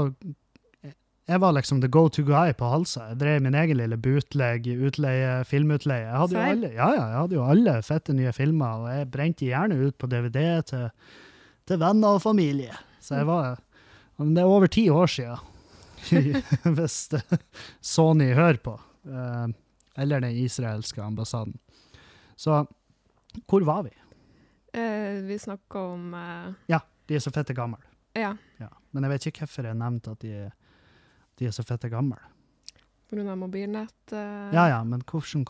[1.32, 3.06] Jeg var liksom the go to guy på Halsa.
[3.14, 6.10] Jeg drev min egen lille bootleg, utleie, filmutleie.
[6.10, 9.48] Jeg hadde alle, ja, ja, jeg hadde jo alle fette nye filmer, og jeg brente
[9.48, 10.90] gjerne ut på DVD til,
[11.70, 12.76] til venner og familie.
[13.00, 13.62] Så jeg var
[14.20, 15.40] Men det er over ti år siden,
[16.78, 16.98] hvis
[17.82, 18.80] Sony hører på.
[19.06, 19.48] eh,
[20.02, 21.58] eller den israelske ambassaden.
[22.36, 22.62] Så
[23.48, 23.92] hvor var vi?
[24.74, 27.80] Eh, vi snakka om eh, Ja, de er så fette gamle.
[28.16, 28.70] Ja, Ja.
[28.92, 30.52] Men jeg vet ikke hvorfor jeg nevnte at de,
[31.40, 32.18] de er så fette gamle.
[33.12, 34.12] av mobilnett.
[34.12, 35.46] eh, Ja, ja, men hvordan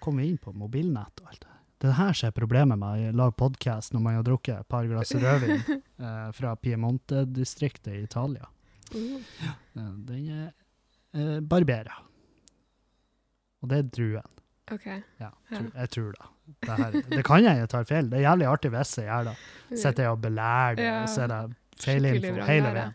[0.00, 1.52] kom- vi inn på mobilnett og alt det?
[1.78, 4.68] Det er her som er problemet med å lage podkast når man har drukket et
[4.68, 5.60] par glass rødvin
[6.00, 8.46] eh, fra Piemonte-distriktet i Italia.
[8.94, 9.24] Mm.
[10.06, 10.50] Den er
[11.14, 12.02] eh, Barbera.
[13.62, 14.32] Og det er druen.
[14.72, 14.86] OK.
[15.20, 15.60] Ja, Ja.
[15.74, 16.26] jeg tror det.
[16.62, 18.08] Det, her, det kan jeg jeg tar feil.
[18.10, 19.36] Det er jævlig artig hvis jeg gjør det.
[19.78, 22.94] Sitter jeg og belærer det, og så er det feilinfo hele veien.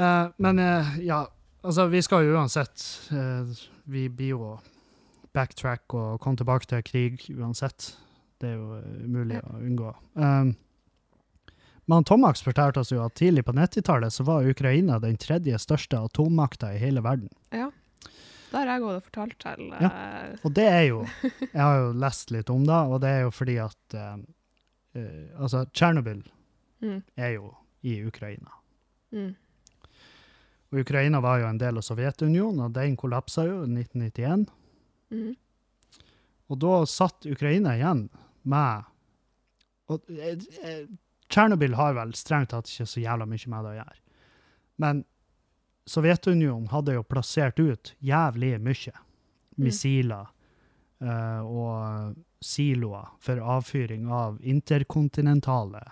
[0.00, 1.22] Eh, men eh, ja,
[1.64, 3.50] altså vi skal jo uansett eh,
[3.92, 4.58] Vi blir jo
[5.34, 7.94] backtrack og komme tilbake til krig uansett.
[8.40, 9.44] Det er jo eh, umulig Ja.
[9.46, 9.94] å unngå.
[10.16, 10.54] Um,
[11.90, 15.98] men Tomax fortalte oss jo at tidlig på 90-tallet så var Ukraina den tredje største
[15.98, 17.30] atommakta i hele verden.
[17.50, 17.66] Ja.
[18.50, 19.90] Da har jeg gått og fortalt til Ja,
[20.46, 21.00] Og det er jo
[21.54, 24.14] Jeg har jo lest litt om det, og det er jo fordi at uh,
[24.98, 26.22] eh, Altså, Tsjernobyl
[26.82, 28.54] mm, er jo i Ukraina.
[29.10, 29.34] mm,
[30.70, 34.46] Og Ukraina var jo en del av Sovjetunionen, og den kollapsa jo i 1991.
[35.10, 35.34] mm,
[36.50, 38.08] Og da satt Ukraina igjen
[38.42, 38.86] med
[39.90, 40.84] og, jeg, eh,
[41.30, 44.00] Tsjernobyl har vel strengt tatt ikke så jævla mye med det å gjøre.
[44.82, 45.04] Men
[45.90, 48.92] Sovjetunionen hadde jo plassert ut jævlig mye
[49.60, 50.28] missiler
[51.00, 51.46] mm.
[51.46, 52.14] og
[52.44, 55.82] siloer for avfyring av interkontinentale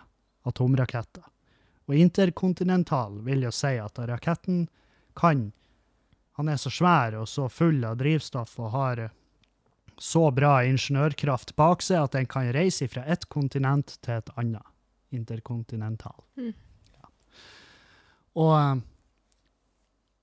[0.48, 1.24] atomraketter.
[1.88, 4.66] Og interkontinental vil jo si at raketten
[5.18, 5.52] kan
[6.38, 9.00] Han er så svær og så full av drivstoff og har
[9.98, 14.62] så bra ingeniørkraft bak seg at den kan reise fra ett kontinent til et annet.
[15.14, 16.16] Interkontinental.
[16.36, 16.52] Mm.
[16.98, 17.10] Ja.
[18.42, 18.74] Og, eh,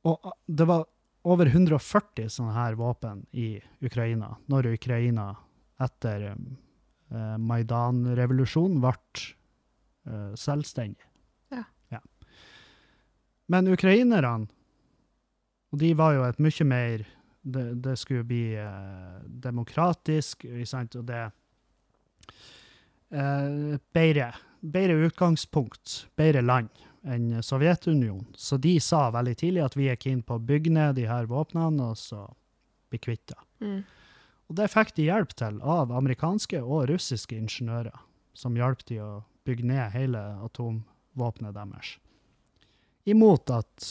[0.09, 0.85] og eh, det var
[1.25, 5.31] over 140 sånne her våpen i Ukraina, når Ukraina
[5.81, 8.93] etter uh, Maidan-revolusjonen ble
[10.05, 11.01] uh, selvstendig.
[11.01, 11.63] Ja.
[13.51, 14.47] Men ukrainerne,
[15.71, 17.05] og de var jo et mye mer
[17.45, 21.19] Det, det skulle bli eh, demokratisk, og det
[23.13, 24.31] eh, bedre,
[24.61, 26.69] bedre utgangspunkt, bedre land
[27.05, 28.25] enn Sovjetunionen.
[28.35, 31.27] Så de sa veldig tidlig at vi er keen på å bygge ned de her
[31.29, 32.25] våpnene, og så
[32.89, 33.37] bli kvitt det.
[33.61, 33.83] mm,
[34.49, 37.95] Og det fikk de hjelp til av amerikanske og russiske ingeniører,
[38.33, 39.11] som hjalp de å
[39.45, 41.95] bygge ned hele atomvåpenet deres.
[43.05, 43.89] Imot at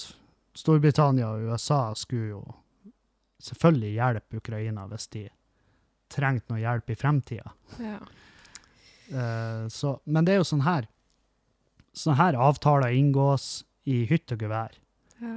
[0.54, 2.42] Storbritannia og USA skulle jo
[3.42, 5.24] selvfølgelig hjelpe Ukraina hvis de
[6.10, 7.54] trengte noe hjelp i fremtida.
[7.78, 7.98] ja.
[9.10, 10.88] Eh, så, men det er jo sånn her
[11.94, 14.72] Sånne her avtaler inngås i hytt og gevær.
[15.22, 15.36] ja.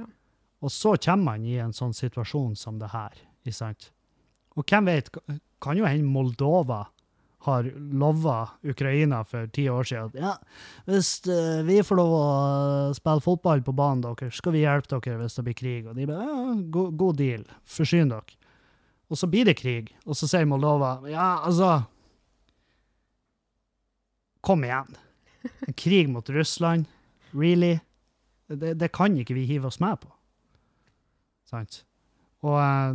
[0.58, 3.14] Og så kommer man i en sånn situasjon som det her.
[3.46, 3.92] ikke sant?
[4.58, 5.10] Og hvem vet,
[5.62, 6.88] kan jo hende Moldova
[7.46, 10.32] har lova Ukraina for ti år siden at ja,
[10.90, 12.24] hvis eh, vi får lov å
[12.96, 15.86] spille fotball på banen deres, skal vi hjelpe dere hvis det blir krig.
[15.86, 18.34] Og de bare ja, god, god deal, forsyn dere.
[19.08, 21.78] Og så blir det krig, og så sier Moldova ja, altså
[24.48, 24.94] Kom igjen.
[25.68, 26.88] En krig mot Russland?
[27.36, 27.74] Really?
[28.48, 30.08] Det, det kan ikke vi hive oss med på.
[31.50, 31.82] Sant?
[32.40, 32.94] Og, eh,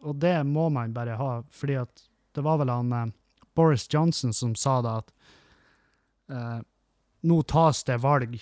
[0.00, 3.12] og det må man bare ha, fordi at det var vel han eh,
[3.56, 5.12] Boris Johnson som sa det, at
[6.32, 6.62] eh,
[7.28, 8.38] nå tas det valg,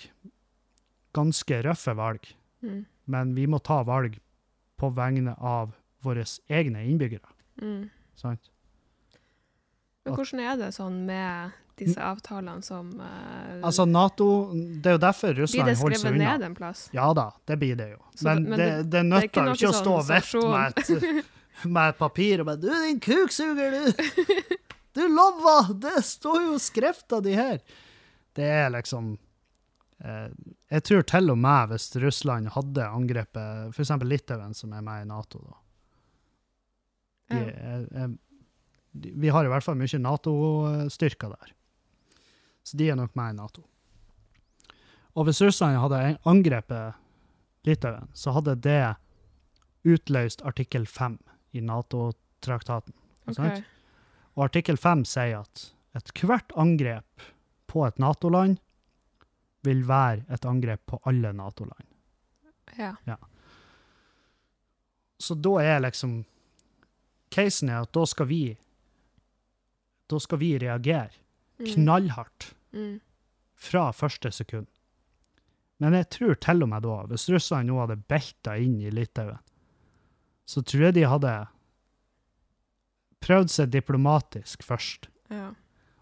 [1.15, 2.31] ganske røffe valg,
[2.63, 4.13] Mm, men vi må ta valg
[4.79, 7.27] på vegne av våre egne innbyggere.
[7.59, 7.89] mm.
[8.15, 8.47] Sant?
[10.05, 15.01] Men hvordan er det sånn med disse avtalene som uh, Altså, Nato Det er jo
[15.01, 16.33] derfor Russland holder seg skrevet unna.
[16.37, 16.89] ned en plass?
[16.93, 17.99] Ja da, det blir det jo.
[18.15, 20.05] Så Men, det- men det, det- det, er ikke jo noe ikke å stå og
[20.05, 21.23] sånn vifte med
[21.77, 23.83] med et papir og bare 'Du, din kuksuger, du!
[24.93, 25.73] Du lova!
[25.73, 27.61] Det står jo skrifta di her!'
[28.35, 29.17] Det er liksom
[30.03, 30.29] eh,
[30.71, 33.89] Jeg tror til og med hvis Russland hadde angrepet f.eks.
[34.03, 35.57] Litauen, som er med i Nato, da
[37.29, 37.49] de, Ja.
[37.49, 38.17] er- er-
[38.93, 41.53] de, Vi har i hvert fall mye Nato-styrker der.
[42.63, 43.63] Så de er nok med i Nato.
[45.13, 46.99] Og hvis Russland hadde angrepet
[47.67, 48.95] Litauen, så hadde det
[49.83, 51.17] utløst artikkel 5
[51.51, 52.95] i Nato-traktaten.
[53.29, 53.61] Okay.
[54.35, 57.27] Og artikkel 5 sier at ethvert angrep
[57.69, 58.57] på et Nato-land
[59.63, 61.87] vil være et angrep på alle Nato-land.
[62.79, 63.17] Ja.
[65.19, 66.23] Så da er liksom
[67.33, 68.41] Casen er at da skal vi
[70.09, 71.22] Da skal vi reagere
[71.61, 72.99] knallhardt mm,
[73.55, 74.67] fra første sekund.
[75.81, 79.39] Men jeg tror til og med da, hvis russerne nå hadde belta inn i Litauen,
[80.45, 81.33] så tror jeg de hadde
[83.23, 85.09] prøvd seg diplomatisk først.
[85.31, 85.51] ja.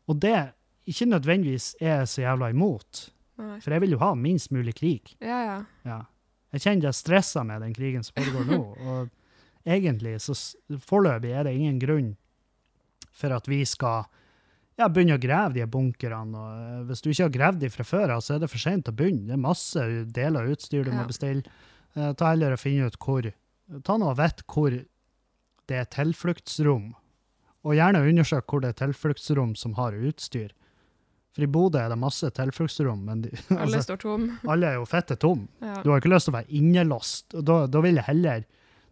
[0.10, 0.52] Og det
[0.90, 3.60] ikke nødvendigvis er jeg så jævla imot, Nei.
[3.62, 5.14] for jeg vil jo ha minst mulig krig.
[5.22, 5.58] Ja, ja.
[5.86, 6.00] Ja.
[6.52, 9.10] Jeg kjenner jeg stresser med den krigen som foregår nå, og
[9.64, 10.36] egentlig så
[10.90, 12.10] foreløpig er det ingen grunn
[13.14, 14.10] for at vi skal
[14.82, 16.38] ja, begynne å grave de bunkerne.
[16.38, 18.62] og eh, Hvis du ikke har gravd de fra før av, så er det for
[18.62, 19.28] sent å begynne.
[19.30, 19.86] Det er masse
[20.18, 21.44] deler og utstyr du må bestille.
[21.96, 23.32] Eh, ta heller og finne ut hvor
[23.88, 26.90] Ta nå og vite hvor det er tilfluktsrom.
[27.64, 30.50] Og gjerne undersøk hvor det er tilfluktsrom som har utstyr.
[31.32, 34.26] For i Bodø er det masse tilfluktsrom, men de, Alle altså, står tom.
[34.52, 35.46] alle er jo fette tom.
[35.64, 35.78] Ja.
[35.86, 37.38] Du har ikke lyst til å være innelåst.
[37.48, 38.44] Da, da vil jeg heller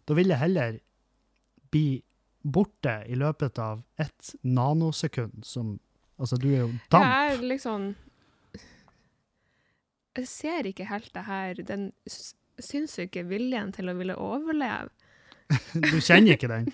[0.08, 0.78] da vil jeg heller
[1.70, 2.00] bli
[2.42, 5.78] borte i løpet av ett nanosekund, som
[6.20, 7.06] Altså, du er jo damp.
[7.06, 7.84] Jeg er liksom
[10.18, 11.86] Jeg ser ikke helt det her, den
[12.60, 14.90] sinnssyke viljen til å ville overleve.
[15.90, 16.68] Du kjenner ikke den.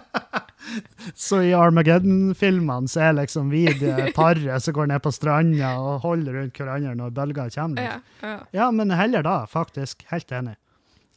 [1.18, 6.04] så i Armageddon-filmene så er liksom vi det paret som går ned på stranda og
[6.04, 7.88] holder rundt hverandre når bølger kommer.
[7.88, 8.36] Ja, ja.
[8.54, 10.04] Ja, men heller da, faktisk.
[10.12, 10.58] Helt enig.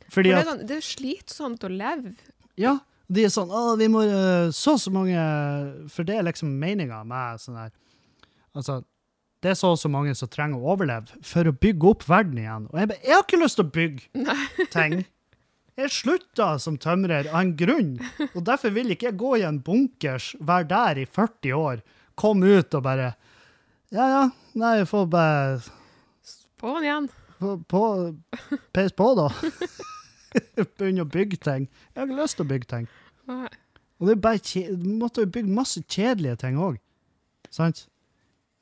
[0.08, 2.16] For Fordi det, er at sånn, det er slitsomt å leve.
[2.62, 2.78] Ja,
[3.12, 5.20] de er sånn Å, vi må eh, så så mange
[5.92, 7.72] For det er liksom meninga med sånn her
[8.56, 8.80] Altså,
[9.44, 12.38] det er så og så mange som trenger å overleve for å bygge opp verden
[12.40, 12.68] igjen.
[12.70, 14.36] Og jeg bare Jeg har ikke lyst til å bygge
[14.76, 14.94] ting.
[15.74, 17.96] Jeg slutta som tømrer av en grunn,
[18.30, 21.82] og derfor vil ikke jeg gå i en bunkers, være der i 40 år,
[22.14, 23.10] komme ut og bare
[23.90, 24.22] Ja, ja,
[24.54, 25.58] nei, jeg får bare
[26.62, 27.10] På'n igjen.
[27.42, 27.82] på, på,
[28.72, 29.32] Peis på, da.
[30.78, 31.68] Begynne å bygge ting.
[31.94, 32.88] Jeg har ikke lyst til å bygge ting.
[33.30, 33.50] Nei.
[34.02, 36.80] Og det er bare kje Du måtte jo bygge masse kjedelige ting òg.
[37.54, 37.86] Sant?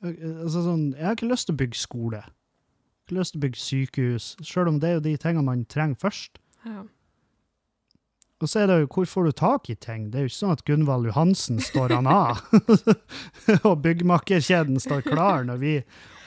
[0.02, 2.22] Altså sånn, jeg har ikke lyst til å bygge skole.
[2.22, 5.46] Jeg har ikke lyst til å bygge sykehus, sjøl om det er jo de tingene
[5.46, 6.38] man trenger først.
[6.66, 6.84] Ja.
[8.42, 10.08] Og så er det jo hvor får du tak i ting?
[10.10, 12.40] Det er jo ikke sånn at Gunvald Johansen står han av,
[13.68, 15.74] og byggmakerkjeden står klar når vi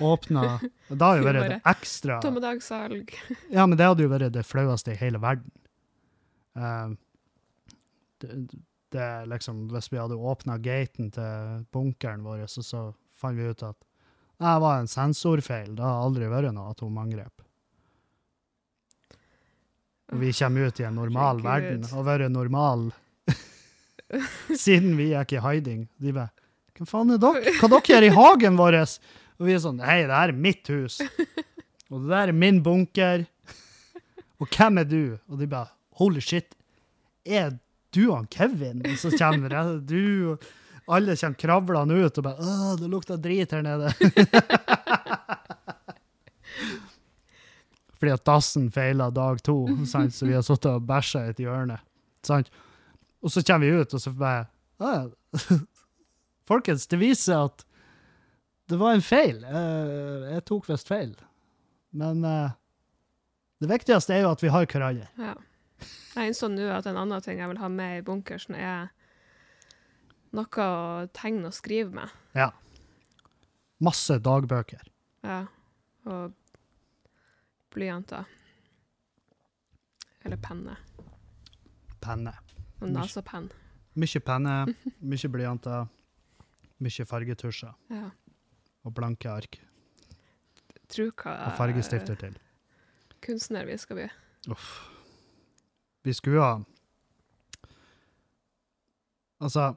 [0.03, 0.63] åpner.
[0.87, 3.11] Og Da har jo vært det ekstra Tommedagssalg.
[3.55, 5.51] Ja, men det hadde jo vært det flaueste i hele verden.
[6.55, 6.95] Uh,
[8.23, 8.37] det,
[8.95, 12.85] det liksom, Hvis vi hadde åpna gaten til bunkeren vår, så, så
[13.19, 13.81] fant vi ut at
[14.39, 15.75] det var en sensorfeil.
[15.75, 17.44] Det har aldri vært noe atomangrep.
[20.15, 22.85] Og vi kommer ut i en normal verden og være normal
[24.65, 25.81] siden vi er ikke i hiding.
[25.99, 26.31] De bare
[26.77, 27.51] Hva faen er dere?
[27.59, 28.77] Hva dere gjør i hagen vår?
[29.35, 31.01] Og vi er sånn Hei, det her er mitt hus.
[31.91, 33.25] Og det der er min bunker.
[34.39, 35.01] Og hvem er du?
[35.27, 36.55] Og de bare Holy shit,
[37.27, 37.57] er
[37.95, 38.85] du han Kevin?
[38.87, 40.47] Og så kommer jeg, du og
[40.95, 43.91] alle kommer kravlende ut og bare Å, det lukter drit her nede.
[48.05, 49.55] Fordi at dassen feila dag to,
[49.89, 50.13] sant?
[50.13, 51.79] så vi har sittet og bæsja i et hjørne.
[52.21, 52.51] Sant?
[53.25, 54.43] Og så kommer vi ut, og så bare
[54.77, 55.07] «Ah,
[56.49, 57.63] Folkens, det viser at
[58.69, 59.39] det var en feil.
[59.41, 61.15] Eh, Jeg tok visst feil.
[61.97, 62.53] Men eh,
[63.63, 65.09] det viktigste er jo at vi har hverandre.
[65.17, 65.33] Ja.
[66.15, 68.91] Jeg innså nå at en annen ting jeg vil ha med i bunkersen, er
[70.35, 72.13] noe å tegne og skrive med.
[72.37, 72.51] Ja.
[73.81, 74.85] Masse dagbøker.
[75.25, 75.41] Ja.
[76.05, 76.33] Og
[77.75, 78.25] blyanter.
[80.25, 80.77] Eller penne.
[82.01, 82.33] Penne.
[82.81, 83.43] Og Mykje.
[83.95, 84.55] Mye penne,
[85.11, 85.85] mye blyanter,
[86.83, 88.09] mye fargetusjer Ja.
[88.83, 89.59] og blanke ark.
[90.91, 92.35] Tro hva Og fargestifter til.
[93.25, 94.09] kunstner vi skal bli.
[94.51, 94.67] Uff.
[96.05, 96.59] Vi skulle ha
[99.41, 99.73] Altså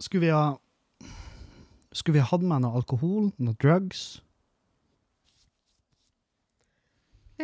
[0.00, 0.54] Skulle vi ha
[1.92, 4.20] Skulle vi hatt med noe alkohol, noe drugs?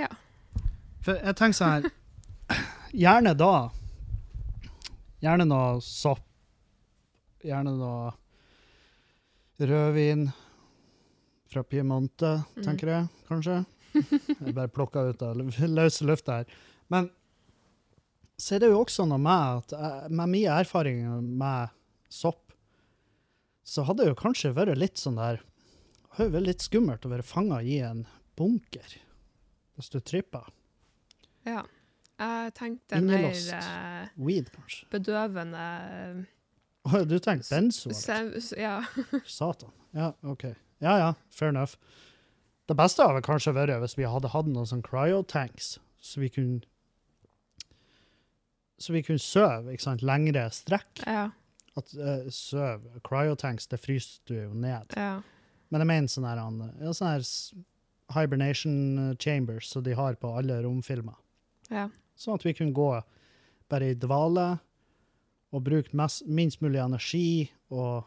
[0.01, 0.09] Ja.
[1.05, 3.70] For jeg tenker sånn her Gjerne da.
[5.22, 6.24] Gjerne noe sopp.
[7.46, 8.11] Gjerne noe
[9.61, 10.26] rødvin
[11.51, 12.62] fra Piemonte, Mm.
[12.64, 13.66] tenker jeg, kanskje.
[13.94, 16.46] Jeg bare plukka ut av løse lufta her.
[16.88, 17.11] Men
[18.38, 21.03] så er det jo også noe med at jeg- med min erfaring
[21.38, 21.70] med
[22.09, 22.53] sopp,
[23.64, 25.36] så hadde det jo kanskje vært litt sånn der
[26.11, 28.96] Det har jo vært litt skummelt å være fanga i en bunker
[29.81, 30.47] hvis du tripper.
[31.49, 31.64] ja.
[32.20, 33.53] Jeg tenkte mer Innelåst.
[33.57, 34.85] eh, Weed, kanskje.
[34.93, 35.61] bedøvende
[36.85, 37.95] Å, du tenkte benzo?
[38.61, 38.74] Ja.
[39.24, 39.72] Satan.
[39.97, 40.45] Ja, OK.
[40.85, 41.78] Ja ja, fair enough.
[42.68, 46.61] Det beste hadde kanskje vært hvis vi hadde hatt noen sånn cryotanks, så vi kunne
[48.81, 51.07] Så vi kunne søve ikke sant, lengre strekk.
[51.07, 51.31] ja.
[51.78, 54.93] At uh, Søv Cryotanks, det fryser du jo ned.
[54.97, 55.22] ja.
[55.70, 56.41] Men jeg mener sånn her,
[56.83, 57.22] ja, sånn her
[58.14, 61.16] hibernation chambers som de har på alle romfilmer.
[61.70, 61.88] ja.
[62.20, 62.88] Sånn at vi kunne gå
[63.72, 64.58] bare i dvale
[65.56, 68.04] og bruke mest, minst mulig energi og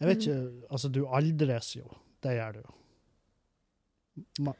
[0.00, 1.86] Jeg vet ikke Altså, du aldres jo.
[2.20, 2.74] Det gjør du jo.
[4.48, 4.52] Ma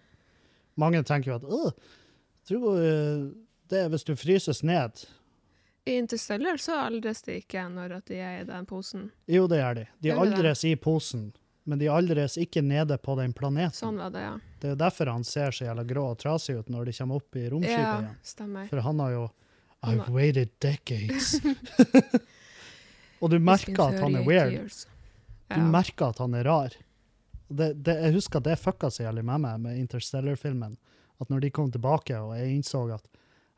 [0.77, 1.73] mange tenker jo at øh,
[2.47, 3.27] tror øh,
[3.71, 5.05] det er hvis du fryses ned.
[5.87, 9.11] I Interstellar så aldres de ikke når de er i den posen.
[9.29, 9.87] Jo, det gjør de.
[10.03, 11.33] De aldres i posen,
[11.65, 13.73] men de aldres ikke nede på den planeten.
[13.77, 14.35] Sånn var det, ja.
[14.61, 17.17] Det er jo derfor han ser så jævla grå og trasig ut når de kommer
[17.23, 18.17] opp i romskipet Ja, igjen.
[18.23, 18.69] stemmer.
[18.69, 19.25] For han har jo
[19.85, 21.35] I've waited decades.
[23.21, 24.55] og du merker at han er weird.
[25.49, 25.63] Du Ja.
[25.69, 26.73] merker at han er rar.
[27.53, 30.77] Det, det, jeg husker at det fucka så jævlig med meg med Interstellar-filmen.
[31.21, 33.05] At når de kom tilbake, og jeg innså at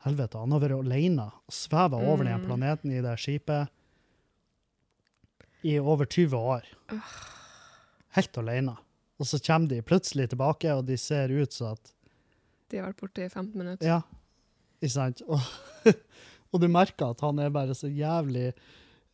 [0.05, 2.45] helvete, han har vært alene og sveva over den Mm.
[2.45, 3.69] planeten i det skipet
[5.63, 6.67] i over 20 år.
[8.17, 8.73] Helt alene.
[9.17, 11.93] Og så kommer de plutselig tilbake, og de ser ut som at
[12.71, 13.87] De har vært borte i 15 minutter.
[13.87, 14.01] Ja,
[14.81, 15.23] ikke sant?
[15.29, 15.41] Og,
[16.51, 18.51] og du merker at han er bare så jævlig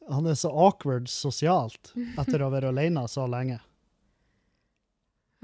[0.10, 3.60] Han er så awkward sosialt etter å være alene så lenge.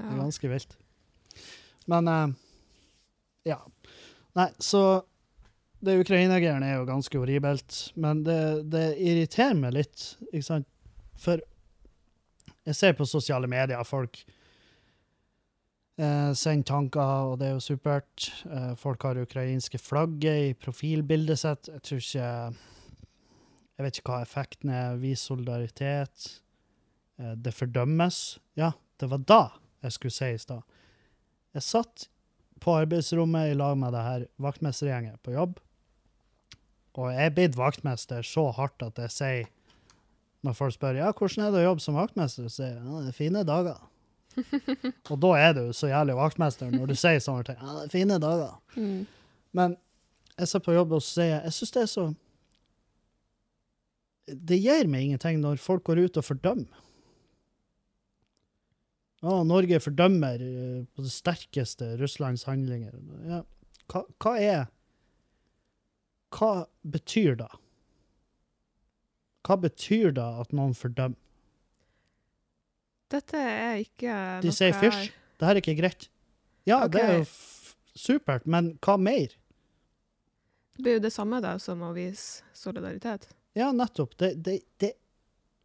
[0.00, 0.74] Det er ganske vilt.
[1.88, 2.32] Men uh,
[3.48, 3.60] ja.
[4.36, 5.02] Nei, så
[5.80, 8.40] det Ukraina-greiene er jo ganske horribelt, men det,
[8.72, 10.68] det irriterer meg litt, ikke sant?
[11.20, 11.40] For
[12.66, 14.20] jeg ser på sosiale medier folk
[16.00, 18.28] eh, sender tanker, og det er jo supert.
[18.48, 21.72] Eh, folk har ukrainske flagget i profilbildet sitt.
[21.72, 22.28] Jeg tror ikke
[23.80, 24.96] Jeg vet ikke hva effekten er.
[25.00, 26.42] Vis solidaritet.
[27.18, 28.38] Eh, det fordømmes.
[28.56, 29.42] Ja, det var da
[29.82, 30.60] jeg skulle si i stad.
[31.54, 32.08] Jeg satt
[32.60, 35.56] på arbeidsrommet i lag med det her vaktmestergjengen på jobb.
[36.98, 39.48] Og jeg er blitt vaktmester så hardt at jeg sier
[40.46, 43.00] når folk spør ja, hvordan er det å jobbe som vaktmester, så sier jeg ja,
[43.04, 43.80] det er fine dager.
[45.10, 47.60] og da er du så jævlig vaktmester når du sier sånne ting.
[47.60, 48.56] Ja, det er fine dager.
[48.76, 49.00] Mm.
[49.58, 49.76] Men
[50.36, 52.04] jeg ser på jobb og sier jeg, jeg syns det er så
[54.50, 56.84] Det gir meg ingenting når folk går ut og fordømmer.
[59.20, 62.94] Å, Norge fordømmer eh, på det sterkeste Russlands handlinger.
[63.28, 63.42] Ja.
[63.90, 64.62] Hva, hva er
[66.32, 66.52] Hva
[66.86, 67.50] betyr det?
[69.46, 71.18] Hva betyr det at noen fordømmer?
[73.10, 74.14] Dette er ikke
[74.44, 75.08] De sier fysj.
[75.40, 76.06] Det her er ikke greit.
[76.68, 77.24] Ja, det er jo
[77.98, 79.32] supert, men hva mer?
[80.76, 83.26] Det blir jo det samme da som å vise solidaritet.
[83.58, 84.14] Ja, nettopp.
[84.20, 84.92] Det, det, det,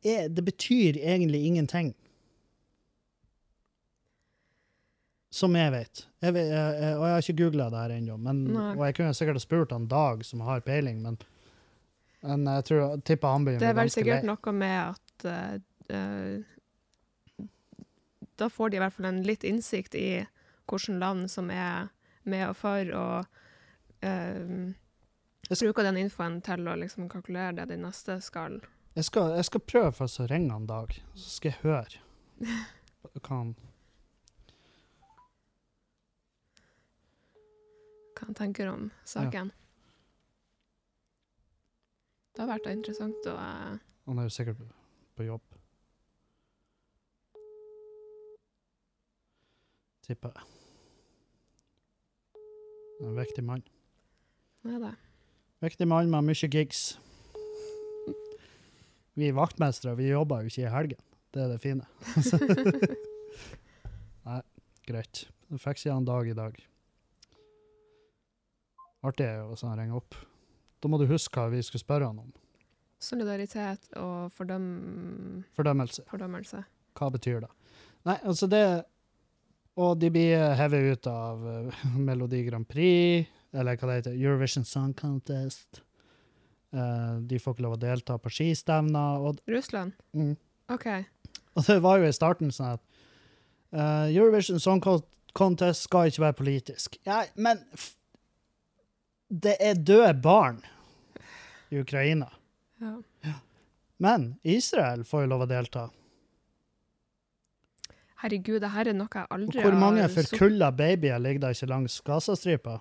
[0.01, 1.93] er, det betyr egentlig ingenting.
[5.35, 6.05] Som jeg vet.
[6.23, 8.17] Jeg vet jeg, jeg, og jeg har ikke googla det her ennå,
[8.71, 11.19] og jeg kunne sikkert ha spurt han Dag, som har peiling, men,
[12.25, 16.37] men jeg tror tipper han begynner Det er vel sikkert noe med at eh,
[18.35, 20.07] Da får de i hvert fall en litt innsikt i
[20.65, 21.91] hvilke land som er
[22.25, 23.25] med og for, og
[24.01, 24.71] uh,
[25.45, 28.57] bruker den infoen til å liksom kalkulere det de neste skal.
[28.97, 32.01] Jeg skal, jeg skal prøve først å ringe han Dag, så skal jeg høre
[33.21, 33.53] hva han
[38.15, 39.51] hva han tenker om saken.
[42.35, 43.75] Det har vært interessant å eh,
[44.09, 44.59] Han er jo sikkert
[45.15, 45.43] på, jobb.
[50.05, 50.43] Tipper jeg.
[52.99, 53.63] Er En viktig mann.
[54.67, 54.91] med det.
[55.63, 56.99] Viktig mann med mye gigs.
[59.15, 61.01] Vi er vaktmestere, vi jobber jo ikke i helgen.
[61.31, 61.87] Det er det fine.
[64.27, 64.41] Nei,
[64.87, 65.27] greit.
[65.47, 66.59] Du fikk ikke han dag i dag.
[69.07, 70.15] Artig å ringe opp.
[70.85, 72.27] Da må du huske hva vi skulle spørre han om.
[73.01, 74.65] Solidaritet og fordøm,
[75.57, 76.03] Fordømmelse.
[76.11, 76.59] fordømmelse.
[76.93, 77.49] Hva betyr det?
[78.05, 78.59] Nei, altså det
[79.75, 84.63] Og de blir hevet ut av eh, Melodi Grand Prix, eller hva det heter, Eurovision
[84.63, 85.81] Song Contest.
[86.71, 89.25] Eh, de får ikke lov å delta på skistevner.
[89.25, 89.97] Og, Russland?
[90.13, 90.37] mm,
[90.77, 90.87] OK.
[91.57, 92.85] og det var jo i starten sånn at
[93.73, 94.79] uh, Eurovision Song
[95.35, 96.95] Contest skal ikke være politisk.
[97.09, 97.65] Ja, men
[99.33, 100.61] det er døde barn
[101.69, 102.29] i Ukraina.
[102.79, 103.33] Ja.
[103.97, 105.89] Men Israel får jo lov å delta.
[108.23, 111.69] Herregud, det her er noe jeg Og har hvor mange forkulla babyer ligger der ikke
[111.69, 112.79] langs Gazastripa?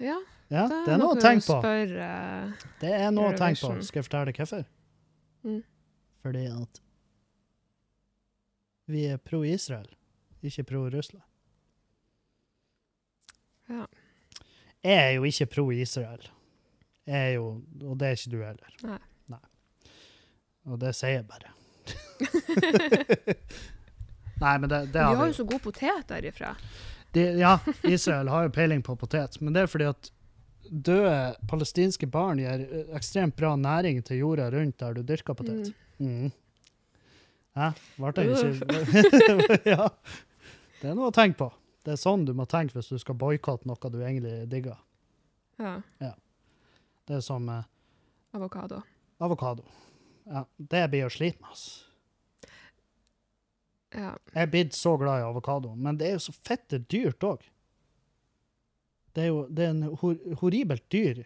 [0.00, 0.18] Ja,
[0.50, 1.56] Ja, det det er noe å tenke på.
[1.62, 3.84] Spør, uh, Det er noe å tenke på.
[3.86, 4.64] Skal jeg fortelle deg hvorfor?
[5.46, 5.60] Mm.
[6.24, 6.80] Fordi at
[8.90, 9.86] vi er pro-Israel,
[10.42, 11.22] ikke pro-Russland.
[13.70, 13.86] Ja.
[14.82, 16.26] Jeg er jo ikke pro-Israel.
[17.10, 17.46] Er jo,
[17.82, 18.76] og det er ikke du heller.
[18.86, 19.00] Nei.
[20.70, 21.50] Og det sier jeg bare.
[24.40, 26.54] Nei, men det, det Vi har har jo så god potet derifra.
[27.12, 30.10] De, ja, Israel har jo peiling på potet, men det er fordi at
[30.70, 35.72] døde palestinske barn gir eh, ekstremt bra næring til jorda rundt der du dyrker potet.
[35.98, 36.30] Mm.
[37.58, 37.72] Hæ?
[37.98, 39.88] Ble det ikke Ja.
[40.80, 41.50] Det er noe å tenke på.
[41.84, 44.78] Det er sånn du må tenke hvis du skal boikotte noe du egentlig digger.
[45.60, 45.80] Ja.
[46.00, 46.14] Ja.
[47.10, 47.64] Det er som eh,
[48.38, 48.82] Avokado.
[49.18, 49.64] avokado.
[50.30, 51.86] Ja, det blir å slite med, altså.
[53.90, 54.12] Ja.
[54.30, 57.42] Jeg er blitt så glad i avokado, men det er jo så fette dyrt òg.
[59.16, 61.24] Det er jo det er en hor horribelt dyr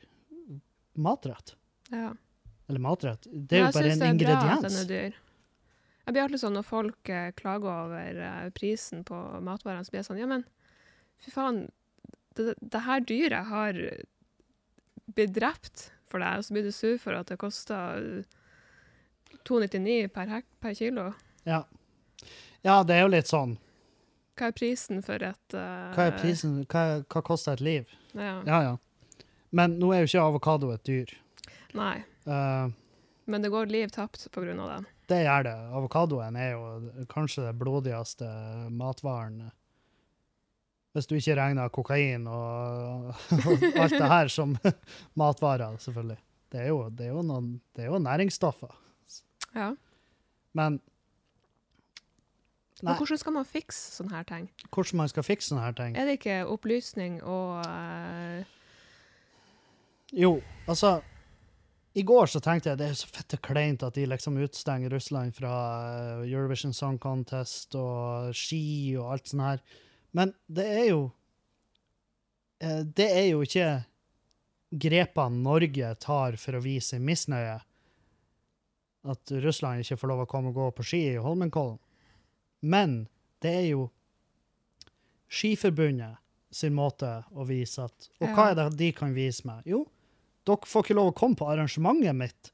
[0.96, 1.52] matrett.
[1.92, 2.14] Ja.
[2.70, 3.28] Eller matrett.
[3.28, 4.80] Det er jo Men jeg bare synes en det er bra at den ingrediens.
[4.80, 5.20] er dyr.
[6.06, 10.00] Jeg blir alltid sånn når folk eh, klager over eh, prisen på matvarene, så blir
[10.00, 10.48] jeg sånn Ja, men
[11.20, 11.60] fy faen,
[12.40, 13.78] det, det her dyret har
[15.06, 18.24] blitt drept for deg, og så blir du sur for at det koster
[19.44, 21.10] 2,99 per, hek per kilo.
[21.44, 21.64] Ja.
[22.64, 23.58] ja, det er jo litt sånn.
[24.38, 26.56] Hva er prisen for et uh, Hva er prisen?
[26.70, 27.92] Hva, hva koster et liv?
[28.14, 28.40] Ja.
[28.48, 29.26] Ja, ja.
[29.54, 31.12] Men nå er jo ikke avokado et dyr.
[31.74, 32.70] Nei, Uh,
[33.28, 34.92] men det går liv tapt på grunn av det.
[35.12, 35.54] det gjør det.
[35.76, 38.28] Avokadoen er jo kanskje det blodigste
[38.72, 39.50] matvaren.
[40.94, 44.54] Hvis du ikke regner kokain og, og alt det her som
[45.20, 46.20] matvarer, selvfølgelig.
[46.54, 48.74] Det er jo, det er jo, noen, det er jo næringsstoffer.
[49.54, 49.72] Ja.
[50.54, 50.80] Men
[52.82, 54.50] Men hvordan skal man fikse sånne her ting?
[54.74, 58.44] hvordan man skal fikse sånne her ting Er det ikke opplysning og uh...
[60.12, 61.00] Jo, altså
[61.94, 65.32] I går så tenkte jeg det er så fette kleint at de liksom utstenger Russland
[65.34, 65.54] fra
[66.20, 69.62] eh, Eurovision Song Contest og ski og alt sånt her.
[70.14, 71.00] Men det er jo
[72.62, 73.68] eh, Det er jo ikke
[74.74, 77.58] grepene Norge tar for å vise misnøye.
[79.04, 81.78] At Russland ikke får lov å komme og gå på ski i Holmenkollen.
[82.64, 83.04] Men
[83.44, 83.88] det er jo
[85.34, 86.20] Skiforbundet
[86.54, 89.64] sin måte å vise at Og hva er det de kan vise meg?
[89.66, 89.82] Jo,
[90.46, 92.52] dere får ikke lov å komme på arrangementet mitt.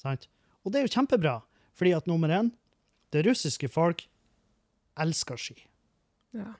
[0.00, 0.28] Sant?
[0.64, 1.34] Og det er jo kjempebra,
[1.76, 2.50] fordi at nummer én,
[3.12, 4.06] det russiske folk
[5.00, 5.58] elsker ski.
[6.34, 6.50] Ja.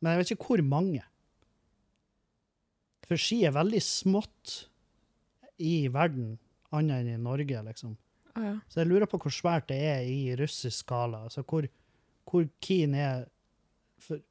[0.00, 1.02] Men jeg vet ikke hvor mange.
[3.08, 4.54] For ski er veldig smått
[5.60, 6.36] i verden,
[6.70, 7.96] annet enn i Norge, liksom.
[8.38, 8.56] Å ja.
[8.70, 11.24] Så jeg lurer på hvor svært det er i russisk skala.
[11.26, 11.66] Altså hvor,
[12.30, 13.26] hvor keen er
[14.00, 14.22] For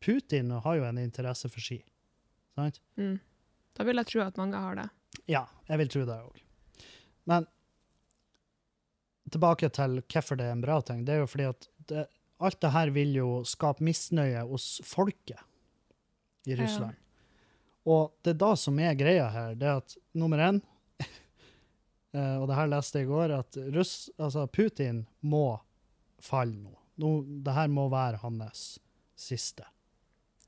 [0.00, 1.78] Putin har jo en interesse for ski.
[2.56, 2.80] Sant?
[2.96, 3.18] Mm.
[3.76, 4.86] Da vil jeg tro at mange har det.
[5.30, 6.40] Ja, jeg vil tro det òg.
[7.30, 7.46] Men
[9.30, 11.04] tilbake til hvorfor det er en bra ting.
[11.06, 12.06] Det er jo fordi at det,
[12.40, 15.40] alt det her vil jo skape misnøye hos folket
[16.48, 16.90] i Ja.
[17.90, 20.60] Og det er da som er greia her, det er at nummer én
[22.14, 25.60] eh, Og det her leste jeg i går, at Russ, altså Putin må
[26.20, 26.74] falle nå.
[26.96, 27.12] nå.
[27.44, 28.78] Det her må være hans
[29.16, 29.64] siste.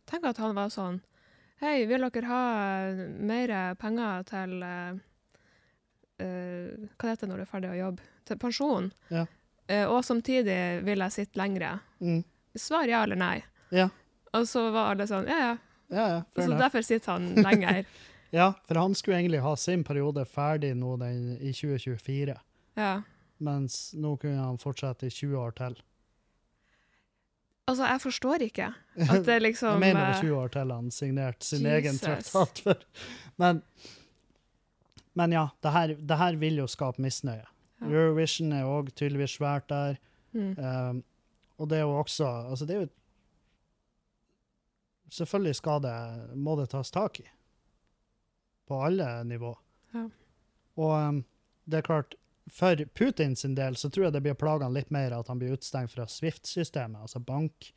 [0.07, 1.01] Tenk at han var sånn
[1.62, 2.45] Hei, vil dere ha
[3.22, 4.97] mer penger til eh,
[6.18, 8.09] Hva heter det når du er ferdig å jobbe?
[8.26, 8.90] Til pensjon.
[9.11, 9.26] Ja.
[9.71, 11.79] Eh, og samtidig vil jeg sitte lengre.
[12.01, 12.23] Mm.
[12.59, 13.37] Svar ja eller nei.
[13.73, 13.89] Ja.
[14.33, 15.53] Og så var alle sånn Ja, ja.
[15.93, 16.59] Ja, ja, Så enough.
[16.61, 17.85] derfor sitter han lenger.
[18.33, 22.33] Ja, for han skulle egentlig ha sin periode ferdig nå den, i 2024,
[22.81, 22.93] ja.
[23.45, 25.77] mens nå kunne han fortsette i 20 år til.
[27.69, 28.71] Altså, jeg forstår ikke
[29.13, 31.75] at det liksom Jeg mener det eh, er 20 år til han signerte sin Jesus.
[31.77, 32.89] egen traktat for.
[33.37, 33.61] Men,
[35.13, 37.45] men ja, det her, det her vil jo skape misnøye.
[37.89, 39.99] Eurovision er òg tydeligvis svært der.
[40.33, 40.55] mm.
[40.59, 41.03] Um,
[41.61, 42.89] og det er jo også Altså, det er jo
[45.12, 45.97] Selvfølgelig skal det,
[46.41, 47.26] må det tas tak i.
[48.66, 49.59] På alle nivå.
[49.93, 50.07] Ja.
[50.76, 51.24] Og um,
[51.68, 52.14] det er klart,
[52.49, 55.53] for Putin sin del så tror jeg det blir plagene litt mer at han blir
[55.53, 57.68] utestengt fra Swift-systemet, altså bank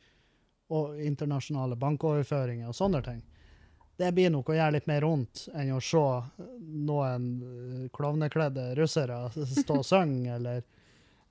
[0.72, 3.20] og internasjonale bankoverføringer og sånne ting.
[3.96, 6.04] Det blir nok å gjøre litt mer vondt enn å se
[6.86, 10.62] noen eh, klovnekledde russere stå og synge, eller,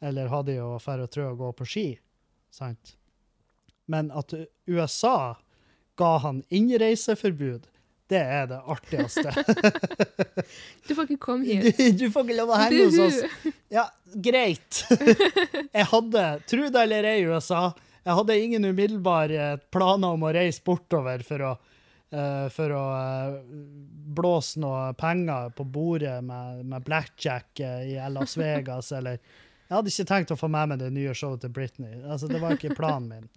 [0.02, 1.88] eller ha de å dra og trø og gå på ski.
[2.54, 2.96] Sant?
[3.86, 4.34] Men at
[4.66, 5.36] USA
[5.96, 7.68] ga han innreiseforbud,
[8.10, 9.32] det er det artigste.
[10.86, 11.80] Du får ikke komme hit.
[11.98, 13.54] du får ikke lov å henge hos oss.
[13.74, 14.84] Ja, greit.
[14.92, 17.72] Jeg hadde, tro det eller ei, USA,
[18.06, 21.75] jeg hadde ingen umiddelbare planer om å reise bortover for å, eh,
[22.54, 23.40] for å eh,
[24.16, 29.20] blåse noe penger på bordet med, med blackjack eh, i Las Vegas, eller
[29.66, 31.98] Jeg hadde ikke tenkt å få med meg det nye showet til Britney.
[32.04, 33.30] Altså, det var ikke planen min.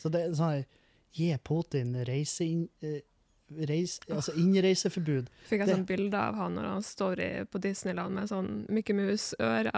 [0.00, 0.62] Så det er sånn
[1.12, 3.02] Gi Putin reise inn, eh,
[3.68, 5.28] reis, altså innreiseforbud.
[5.50, 8.96] Fikk jeg sånn bilde av han når han står i, på Disneyland med sånn Mickey
[8.96, 9.74] Mouse-ører.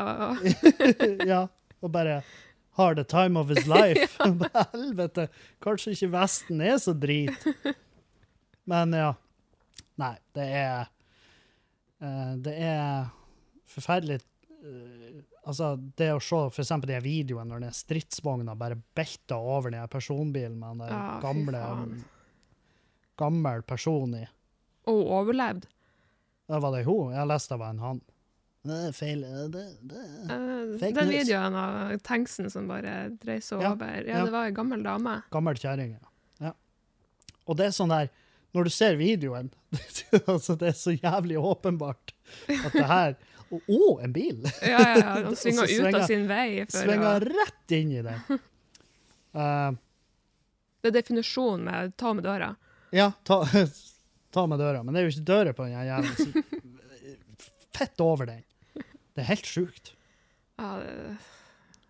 [1.32, 1.46] ja,
[1.80, 2.20] og bare
[2.76, 4.16] har the time of his life.
[4.72, 5.28] Helvete,
[5.64, 7.48] kanskje ikke Vesten er så drit.
[8.70, 9.14] Men ja.
[10.00, 10.86] Nei, det er
[12.02, 13.10] uh, Det er
[13.68, 14.20] forferdelig
[14.62, 19.74] uh, Altså, det å se for eksempel de videoene når den stridsvogna bare belter over
[19.74, 21.62] den personbilen med den Ja, gamle
[23.18, 24.22] gammel person i.
[24.90, 25.66] Og overlevd.
[26.46, 27.10] Det var det hun.
[27.12, 28.00] Jeg har lest det var en han.
[28.62, 29.24] Det er feil.
[29.50, 30.00] Det, det.
[30.30, 31.16] er Fake den news.
[31.18, 33.98] videoen av tanksen som bare dreier seg Ja, over.
[34.06, 34.24] Ja, ja.
[34.26, 35.16] det var ei gammel dame.
[35.34, 36.12] Gammel kjerring, ja.
[36.48, 36.52] ja.
[37.50, 38.10] Og det er sånn der
[38.52, 39.50] når du ser videoen
[40.32, 42.12] altså Det er så jævlig åpenbart
[42.52, 43.14] at det her
[43.52, 44.42] Å, å, en bil!
[44.64, 45.14] Ja, ja, ja.
[45.26, 46.46] Han svinger ut svinger- av sin vei.
[46.64, 48.14] For å, Svinger rett inn i det.
[49.36, 49.72] Uh,
[50.80, 52.48] det er definisjonen med ta med døra.
[52.96, 53.42] ja, ta,
[54.32, 54.80] ta med døra.
[54.82, 56.42] Men det er jo ikke dører på den jævla.
[57.76, 58.40] Fett over den.
[59.12, 59.92] Det er helt sjukt.
[60.56, 60.96] Ja, det,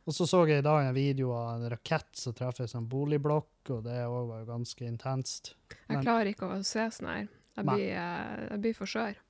[0.02, 2.88] Og så så jeg i dag en video av en rakett som treffer en sånn
[2.90, 5.54] boligblokk, og det òg var jo ganske intenst.
[5.86, 7.28] jeg klarer ikke å se sånn her.
[7.52, 9.20] Jeg blir, eh, jeg blir for skjør.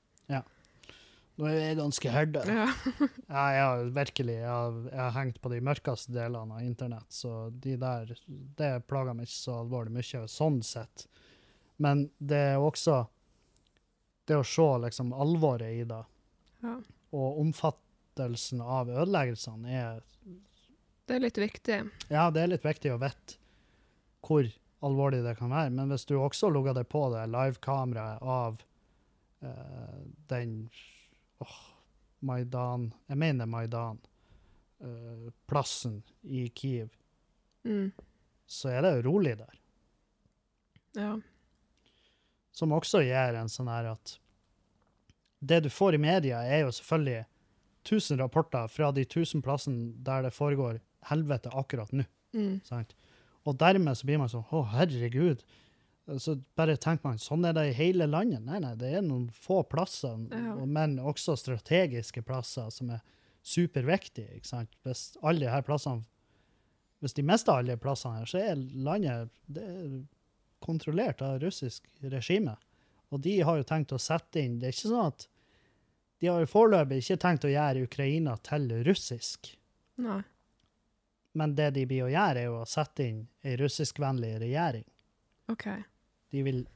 [1.33, 2.43] Nå er jeg ganske herda.
[2.45, 2.67] Ja.
[3.33, 7.09] Ja, jeg har virkelig jeg har, jeg har hengt på de mørkeste delene av internett,
[7.09, 11.07] så de der Det plager meg ikke så alvorlig mye sånn sett.
[11.81, 12.99] Men det er også
[14.29, 16.03] det å se liksom alvoret i det,
[16.63, 16.77] ja.
[17.11, 20.37] og omfattelsen av ødeleggelsene, er
[21.05, 21.77] Det er litt viktig.
[22.09, 23.39] Ja, det er litt viktig å vite
[24.23, 24.47] hvor
[24.83, 28.61] alvorlig det kan være, men hvis du også logger deg på det livekameraet av
[29.43, 29.99] uh,
[30.31, 30.53] den
[31.43, 31.57] åh,
[32.23, 33.99] Maidan Jeg mener Maidan.
[34.83, 36.89] Uh, plassen i Kiev,
[37.63, 37.91] Mm.
[38.45, 39.53] så er det rolig der.
[40.99, 41.13] Ja.
[42.51, 44.17] Som også gjør en sånn her at
[45.39, 47.25] Det du får i media, er jo selvfølgelig
[47.83, 52.05] 1000 rapporter fra de 1000 plassene der det foregår helvete akkurat nå.
[52.33, 52.61] Mm.
[52.65, 52.95] Sant?
[53.45, 55.43] Og dermed så blir man sånn Å, herregud.
[56.19, 58.41] Så bare tenker man sånn er det i hele landet.
[58.43, 60.55] Nei, nei, det er noen få plasser, Ja.
[60.65, 63.01] men også strategiske plasser som er
[63.43, 64.35] superviktige.
[64.35, 64.69] ikke sant?
[64.83, 66.03] Hvis alle de her plassene
[67.03, 70.03] Hvis de mister alle de plassene her, så er landet det er
[70.63, 72.55] kontrollert av russisk regime.
[73.11, 75.27] Og de har jo tenkt å sette inn Det er ikke sånn at
[76.21, 79.57] De har jo foreløpig ikke tenkt å gjøre Ukraina til russisk.
[79.97, 80.21] Nei.
[81.33, 84.85] Men det de blir å gjøre, er jo å sette inn ei russiskvennlig regjering.
[85.51, 85.67] OK.
[86.33, 86.67] De vil,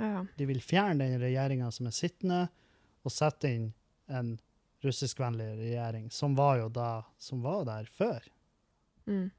[0.00, 0.24] Ja.
[0.36, 2.48] de vil fjerne den regjeringa som er sittende,
[3.04, 3.72] og sette inn
[4.08, 4.38] en
[4.84, 8.24] russiskvennlig regjering, som var jo da som var der før.
[9.06, 9.30] Mm.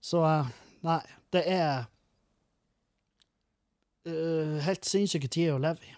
[0.00, 0.48] Så eh,
[0.84, 1.00] nei,
[1.32, 1.84] det er
[4.08, 5.94] uh, helt sinnssyke tider å leve i.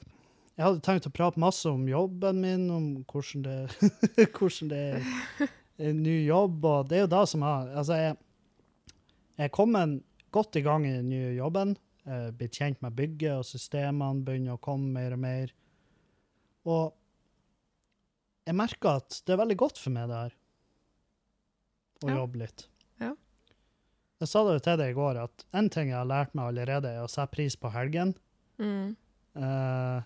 [0.56, 3.56] Jeg hadde tenkt å prate masse om jobben min, om hvordan det,
[4.36, 4.84] hvordan det
[5.78, 8.16] ny jobb, og det er jo da som har Altså, jeg,
[9.36, 10.02] jeg er kommet
[10.32, 11.76] godt i gang i den nye jobben.
[12.06, 15.52] eh, Blitt kjent med bygget, og systemene begynner å komme mer og mer.
[16.66, 16.94] Og
[18.46, 20.34] jeg merker at det er veldig godt for meg, det her.
[22.04, 22.16] Å Ja.
[22.20, 22.66] jobbe litt.
[23.00, 23.12] Ja.
[24.20, 26.46] Jeg sa det jo til deg i går, at en ting jeg har lært meg
[26.54, 28.14] allerede, er å sette pris på helgen.
[28.58, 28.96] Mm.
[29.36, 30.02] Eh,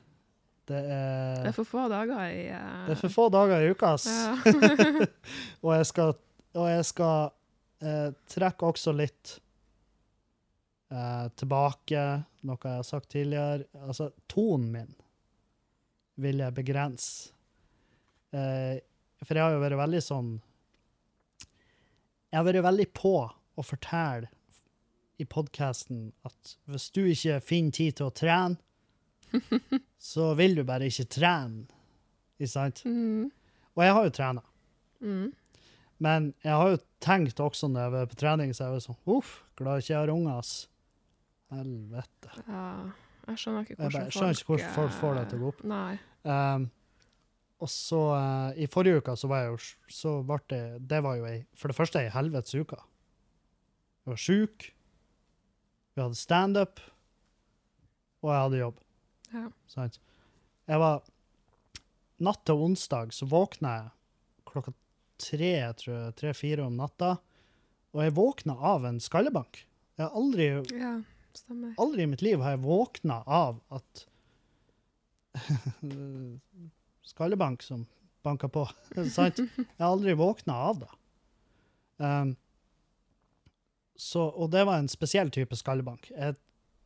[0.71, 2.87] det, er, Det er for få dager i uh...
[2.87, 4.07] det er for få dager i uka, ass.
[4.07, 4.35] Ja.
[5.65, 6.15] og jeg skal,
[6.55, 7.33] og jeg skal
[7.83, 9.35] eh, trekke også litt
[10.95, 12.05] eh, tilbake
[12.47, 13.67] noe jeg har sagt tidligere.
[13.83, 14.95] Altså, tonen min
[16.21, 17.33] vil jeg begrense.
[18.37, 18.79] Eh,
[19.25, 20.29] for jeg har jo vært veldig sånn
[22.31, 24.31] Jeg har vært veldig på å fortelle
[25.21, 28.57] i podkasten at hvis du ikke finner tid til å trene,
[30.13, 31.67] så vil du bare ikke trene.
[32.41, 32.83] Ikke sant?
[32.89, 33.29] Mm.
[33.77, 34.43] Og jeg har jo trena.
[35.01, 35.29] Mm.
[36.01, 38.99] Men jeg har jo tenkt også når jeg var på trening, så jeg var sånn
[39.13, 40.55] Uff, glad ikke jeg har unger, ass.
[41.53, 42.35] Helvete.
[42.47, 42.67] Ja.
[43.31, 45.51] Jeg skjønner ikke Jeg hvordan bare skjønner ikke hvordan folk får det til å gå
[45.53, 45.65] opp.
[45.71, 45.95] Nei.
[46.25, 46.67] Um,
[47.61, 49.61] og så uh, I forrige uke så var jeg jo
[49.93, 52.79] så ble det Det var jo ei For det første ei helvetes uke.
[54.01, 54.71] Jeg var sjuk.
[55.95, 56.81] Vi hadde standup.
[58.25, 58.81] Og jeg hadde jobb.
[59.33, 59.47] Ja.
[59.71, 60.01] Sant?
[60.71, 61.03] Jeg var
[62.21, 63.87] Natt til onsdag så våkna jeg
[64.51, 64.75] klokka
[65.21, 67.15] tre, tror jeg, tre-fire om natta.
[67.95, 69.63] Og jeg våkna av en skallebank.
[69.97, 70.93] Jeg har aldri, ja,
[71.81, 74.05] aldri i mitt liv har jeg våkna av at
[77.11, 77.87] Skallebank som
[78.23, 78.67] banka på.
[79.17, 79.41] Sant?
[79.41, 80.93] Jeg har aldri våkna av det.
[82.01, 82.35] Um,
[84.01, 86.09] så, og det var en spesiell type skallebank.
[86.15, 86.37] Jeg,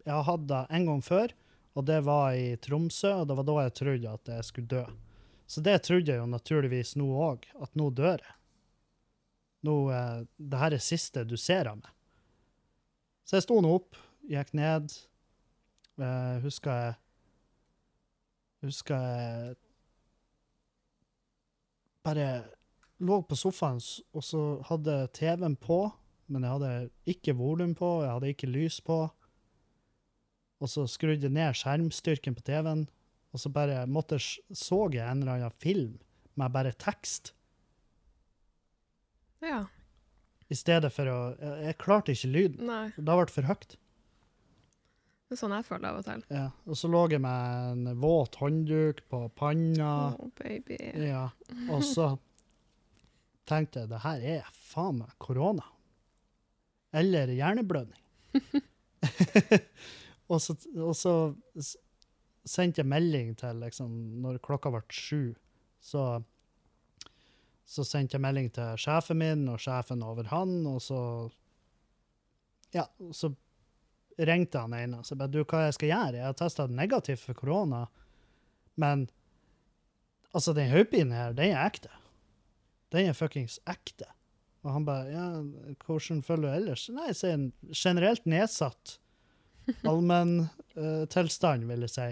[0.02, 1.34] jeg har hatt det en gang før,
[1.74, 4.84] og det var i Tromsø, og det var da jeg trodde at jeg skulle dø.
[5.46, 8.36] Så det trodde jeg jo naturligvis nå òg, at nå dør jeg.
[9.64, 11.90] Nå, eh, det her er siste du ser av meg.
[13.24, 13.98] Så jeg sto nå opp,
[14.28, 14.92] gikk ned.
[15.94, 16.94] Uh, husker jeg
[18.64, 19.56] Husker jeg
[22.04, 22.28] bare
[23.04, 23.76] lå på sofaen,
[24.16, 24.40] og så
[24.70, 25.82] hadde TV-en på,
[26.32, 26.70] men jeg hadde
[27.12, 29.02] ikke volum på, jeg hadde ikke lys på.
[30.64, 32.86] Og så skrudde jeg ned skjermstyrken på TV-en,
[33.34, 35.98] og så bare måtte så jeg en eller annen film
[36.40, 37.32] med bare tekst,
[39.44, 39.66] Ja.
[40.48, 42.64] i stedet for å Jeg, jeg klarte ikke lyden.
[42.66, 42.86] Nei.
[42.96, 43.74] Det ble for høyt.
[45.28, 46.22] Det er sånn jeg føler av og til.
[46.32, 46.46] Ja.
[46.68, 49.90] Og så lå jeg med en våt håndduk på panna.
[50.16, 50.78] Å, baby.
[51.10, 51.26] Ja.
[51.74, 52.08] Og så
[53.48, 55.64] tenkte jeg det her er faen meg korona.
[56.94, 58.00] Eller hjerneblødning.
[60.34, 61.14] og, så, og så
[62.44, 63.92] sendte jeg melding til liksom,
[64.24, 65.34] når klokka ble sju.
[65.84, 66.02] Så,
[67.64, 71.00] så sendte jeg melding til sjefen min og sjefen over han, og så
[72.74, 73.28] Ja, så
[74.18, 76.18] ringte han ene og sa du, hva jeg skal gjøre?
[76.18, 77.84] Jeg har testa negativt for korona,
[78.74, 79.06] men
[80.32, 81.92] altså, den hodepinen her, den er ekte.
[82.94, 84.10] Den er fuckings ekte.
[84.64, 85.26] Og han bare Ja,
[85.84, 86.88] hvordan føler du ellers?
[86.90, 88.98] Nei, sier en generelt nedsatt
[89.90, 92.08] allmenntilstand, vil jeg si.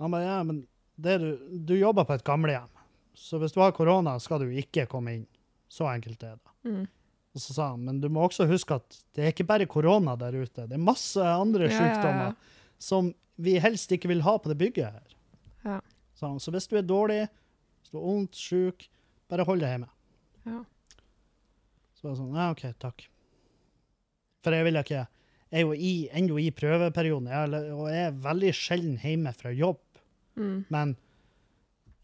[0.00, 0.62] Han bare Ja, men
[1.00, 1.28] det du,
[1.68, 2.70] du jobber på et gamlehjem,
[3.16, 5.26] så hvis du har korona, skal du ikke komme inn.
[5.70, 6.54] Så enkelt er det.
[6.66, 6.86] Mm.
[7.30, 10.16] Og så sa han, men du må også huske at det er ikke bare korona
[10.18, 10.64] der ute.
[10.66, 12.30] Det er masse andre Ja, ja, ja.
[12.78, 15.14] som vi helst ikke vil ha på det bygget her.
[15.64, 15.78] Ja.
[16.18, 17.20] Så, så hvis du er dårlig,
[17.80, 18.88] hvis du er vondt, syk,
[19.30, 19.88] bare hold deg hjemme.
[20.48, 20.58] Ja.
[21.94, 23.06] Så var jeg sånn, ja, OK, takk.
[24.44, 25.04] For jeg vil ikke
[25.50, 29.82] er jo i, ennå i prøveperioden, jeg, og jeg er veldig sjelden hjemme fra jobb.
[30.38, 30.64] Mm.
[30.70, 30.96] Men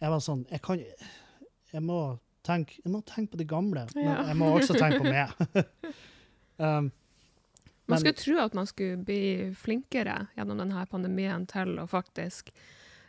[0.02, 0.80] jeg var sånn Jeg kan
[1.72, 2.00] Jeg må
[2.44, 4.16] tenke, jeg må tenke på de gamle, men Ja.
[4.28, 5.30] jeg må også tenke på meg.
[6.62, 6.90] um,
[7.86, 12.50] Man skulle tro at man skulle bli flinkere gjennom denne pandemien til å faktisk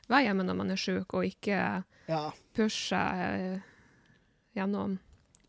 [0.07, 1.61] være hjemme når man er syk, og ikke
[2.07, 2.21] ja.
[2.55, 3.65] pushe eh,
[4.57, 4.97] gjennom.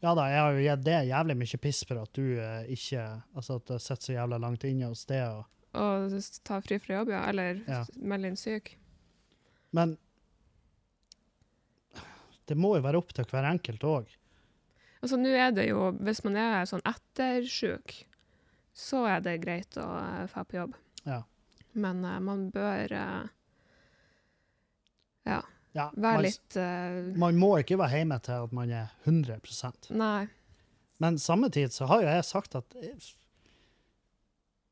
[0.00, 3.04] Ja da, jeg har jo gitt det jævlig mye piss for at du eh, ikke
[3.34, 5.22] Altså at det sitter så jævla langt inne hos det.
[5.26, 5.44] Og,
[5.78, 6.14] Og
[6.46, 7.24] ta fri fra jobb, ja.
[7.28, 7.84] Eller Ja.
[7.96, 8.76] melde inn syk.
[9.72, 9.96] men
[12.48, 14.06] det må jo være opp til hver enkelt òg.
[15.02, 17.92] Altså, nå er det jo Hvis man er sånn ettersjuk,
[18.72, 20.74] så er det greit å uh, dra på jobb.
[21.04, 21.22] Ja.
[21.74, 23.28] Men eh, man bør eh,
[25.28, 25.42] Ja,
[25.76, 27.14] være man, litt uh...
[27.18, 30.26] man må ikke være hjemme til at man er 100% Nei.
[30.98, 32.78] Men samme tid så har jo jeg sagt at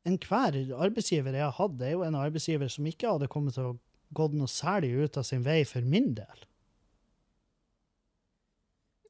[0.06, 3.77] enhver arbeidsgiver jeg har hatt, er jo en arbeidsgiver som ikke hadde kommet til å
[4.14, 6.44] gått noe særlig ut av sin vei for min del.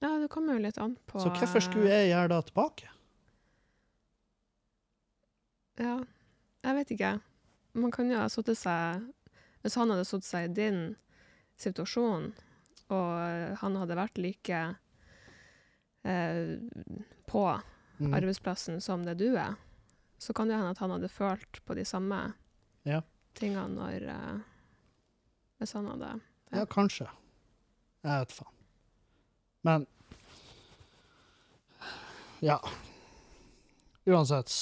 [0.02, 2.90] Ja, det kommer jo litt an på Så hvorfor skulle jeg gjøre det tilbake?
[5.80, 5.96] Ja,
[6.64, 7.12] jeg vet ikke.
[7.76, 9.08] Man kan jo ha satt seg
[9.64, 10.78] Hvis han hadde satt seg i din
[11.56, 12.32] situasjon,
[12.90, 14.60] og han hadde vært like
[16.04, 16.56] eh,
[17.26, 17.46] på
[17.98, 18.12] Mm.
[18.12, 19.54] arbeidsplassen som det du er,
[20.20, 22.34] så kan det hende at han hadde følt på de samme
[22.84, 23.00] Ja.
[23.34, 24.40] tingene når eh,
[25.58, 26.20] Hvis han hadde
[26.52, 27.06] Ja, kanskje.
[28.04, 28.52] Jeg vet faen.
[29.64, 29.86] Men
[32.42, 32.60] Ja.
[34.06, 34.52] Uansett.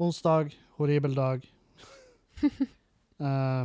[0.00, 1.44] Onsdag, horribel dag.
[3.22, 3.64] Eh,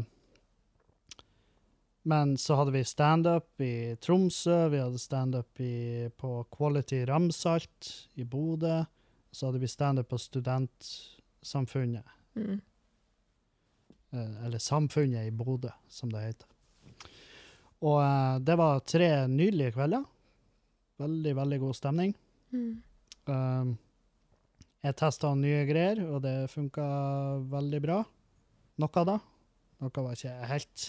[2.08, 8.24] men så hadde vi standup i Tromsø, vi hadde standup i- på Quality Ramsalt i
[8.24, 8.86] Bodø.
[9.32, 12.06] Så hadde vi standup på Studentsamfunnet,
[12.36, 12.62] mm.
[14.14, 16.48] eh, eller Samfunnet i Bodø, som det heter.
[17.86, 20.06] Og uh, det var tre nydelige kvelder.
[20.98, 22.16] Veldig, veldig god stemning.
[22.50, 22.72] Mm.
[23.30, 23.76] Um,
[24.82, 26.88] jeg testa nye greier, og det funka
[27.52, 28.00] veldig bra.
[28.82, 29.20] Noe da.
[29.84, 30.88] Noe var ikke helt,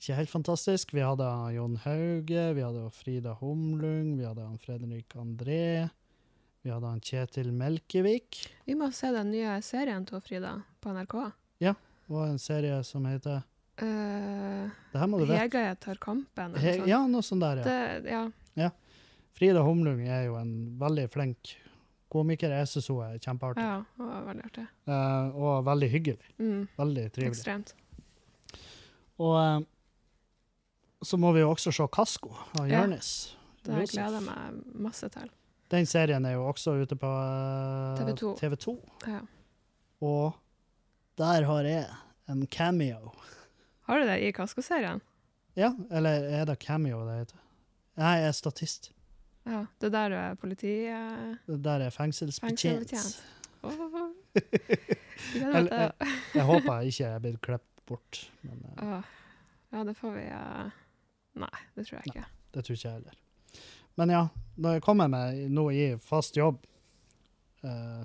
[0.00, 0.94] ikke helt fantastisk.
[0.96, 5.90] Vi hadde Jon Hauge, vi hadde Frida Humlung, vi hadde Fredrik André.
[6.64, 11.14] Vi hadde Kjetil Melkevik, Vi må se den nye serien til Frida på NRK.
[11.64, 11.72] Ja,
[12.08, 13.42] og en serie som heter
[13.80, 15.38] Uh, Det her må du vite.
[15.40, 16.52] Hege tar kampen.
[16.60, 16.88] He, sånn.
[16.90, 17.86] ja, noe sånt der, ja.
[18.04, 18.10] Det,
[18.60, 18.66] ja.
[19.32, 21.54] Frida Humlung er jo en veldig flink
[22.12, 22.52] komiker.
[22.52, 23.64] Jeg syns hun er kjempeartig.
[23.64, 24.66] ja, var veldig artig.
[24.84, 26.28] Uh, og veldig hyggelig.
[26.36, 26.66] Mm.
[26.76, 27.32] Veldig trivelig.
[27.32, 27.72] Ekstremt.
[29.16, 29.56] Og eh,
[31.02, 32.86] så må vi jo også se Kasko av Ja.
[32.86, 35.28] Det gleder jeg meg masse til.
[35.70, 38.30] Den serien er jo også ute på eh, TV 2.
[38.40, 38.74] TV 2.
[39.06, 39.20] Ja.
[40.00, 40.32] Og
[41.20, 41.84] der har jeg
[42.30, 43.12] en cameo.
[43.86, 45.02] Har du det i Kasko-serien?
[45.58, 47.44] Ja, eller er det cameo det heter?
[48.00, 48.90] Jeg er statist.
[49.46, 49.64] Ja.
[49.80, 50.74] Det der du er politi...
[50.88, 53.22] Uh, Det Der er fengselsbetjent.
[53.62, 53.72] Oh.
[55.34, 55.92] jeg, det.
[56.34, 59.02] Jeg håper jeg ikke er blitt klippet bort, men uh.
[59.72, 60.70] Ja, det får vi eh,
[61.34, 62.24] Nei, det tror jeg ikke.
[62.54, 63.18] det tror ikke jeg heller.
[63.96, 64.22] Men ja,
[64.56, 66.62] når jeg kommer meg nå i fast jobb,
[67.64, 68.02] uh,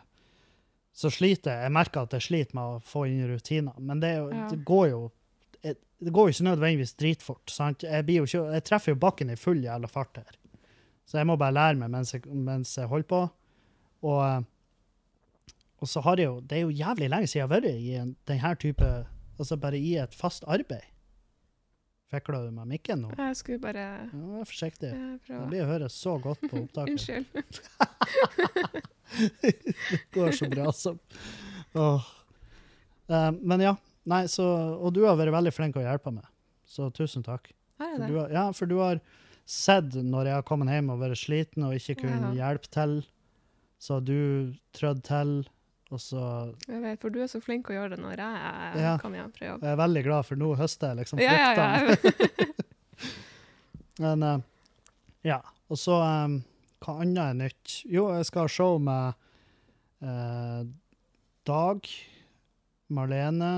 [0.95, 1.63] så sliter jeg.
[1.67, 4.47] Jeg merker at jeg sliter med å få inn rutiner, men det, jo, Ja.
[4.49, 5.03] det går jo
[6.05, 7.49] det går jo ikke nødvendigvis dritfort.
[7.49, 7.83] sant?
[7.83, 10.37] Jeg, ikke, jeg treffer jo bakken i full jævla fart her.
[11.05, 13.21] Så jeg må bare lære meg mens jeg, mens jeg holder på.
[14.05, 17.55] Og, eh, og så har jeg jo Det er jo jævlig lenge siden jeg har
[17.55, 18.89] vært i denne type
[19.39, 20.83] Altså bare i et fast arbeid.
[22.11, 23.09] Fikla du med mikken nå?
[23.17, 24.91] Jeg skulle bare Ja, vær forsiktig.
[25.25, 26.93] Det blir å høre så godt på opptaket.
[26.93, 27.25] Unnskyld.
[29.15, 30.91] Det går så bra, altså.
[31.79, 32.07] Åh.
[33.09, 33.75] Eh, men ja.
[34.05, 34.43] Nei, så
[34.85, 36.25] Og du har vært veldig flink å hjelpe meg,
[36.69, 37.49] så tusen takk.
[37.81, 38.09] Har jeg For det.
[38.13, 38.99] du har, ja, for du har
[39.49, 42.49] sett når jeg har kommet hjem og vært sliten og ikke kunne Ja.
[42.51, 42.93] hjelpe til,
[43.81, 45.33] så har du trødd til,
[45.95, 46.21] og så
[46.67, 48.95] Jeg vet, for du er så flink å gjøre det når jeg Ja.
[49.01, 49.63] kommer hjem fra jobb.
[49.65, 52.17] Jeg er veldig glad, for nå høster jeg liksom Ja, ja, fruktene.
[52.35, 52.45] ja.
[54.05, 54.39] Men uh,
[55.23, 55.39] ja.
[55.71, 56.39] Og så um,
[56.83, 57.77] Hva annet er nytt?
[57.89, 59.15] Jo, jeg skal ha show med
[60.03, 60.65] uh,
[61.47, 61.87] Dag,
[62.89, 63.53] Marlene,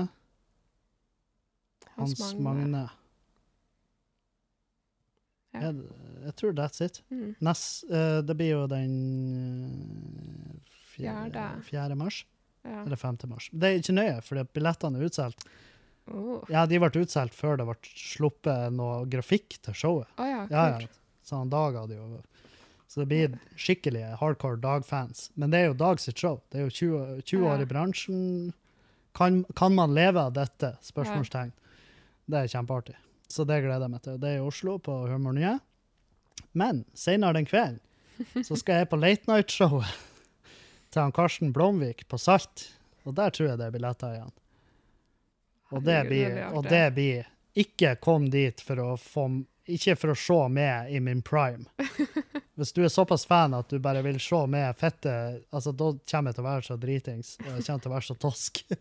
[1.98, 2.84] Hans Magne.
[5.56, 5.60] Ja.
[5.64, 5.74] Jeg,
[6.28, 7.00] jeg tror that's it.
[7.10, 7.34] Mm.
[7.42, 8.94] Nest, uh, det blir jo den
[10.98, 11.62] eh, fjerde, Fjerde.
[11.70, 12.24] fjerde mars.
[12.64, 12.82] Ja.
[12.84, 13.18] Eller 5.
[13.30, 13.48] mars.
[13.52, 15.44] Det er ikke nøye, for billettene er utsolgt.
[16.08, 16.40] Oh.
[16.48, 20.08] Ja, de ble utsolgt før det ble sluppet noe grafikk til showet.
[20.18, 20.78] Oh, ja, Ja, ja.
[20.82, 20.98] kult.
[21.28, 22.22] Så Dag hadde jo
[22.88, 25.30] Så det blir skikkelige hardcore Dag-fans.
[25.36, 26.40] Men det er jo Dag sitt show.
[26.50, 28.54] Det er jo 20, 20 år i bransjen.
[29.14, 30.70] Kan, kan man leve av dette?
[30.80, 31.52] Spørsmålstegn.
[32.26, 32.96] Det er kjempeartig.
[33.28, 34.16] Så det gleder jeg meg til.
[34.18, 35.60] Det er i Oslo, på Humornyet.
[36.56, 37.80] Men senere den kvelden
[38.42, 39.92] så skal jeg på Late Night-showet
[40.90, 42.68] til han Karsten Blomvik på Salt.
[43.08, 44.34] Og der tror jeg det er billetter igjen.
[45.72, 47.26] Og det blir, og det blir
[47.60, 49.26] Ikke kom dit for å få
[49.68, 51.68] Ikke for å se med i min prime.
[52.56, 55.12] Hvis du er såpass fan at du bare vil se med fette
[55.50, 58.08] altså Da kommer jeg til å være så dritings, og jeg kommer til å være
[58.08, 58.64] så tosk.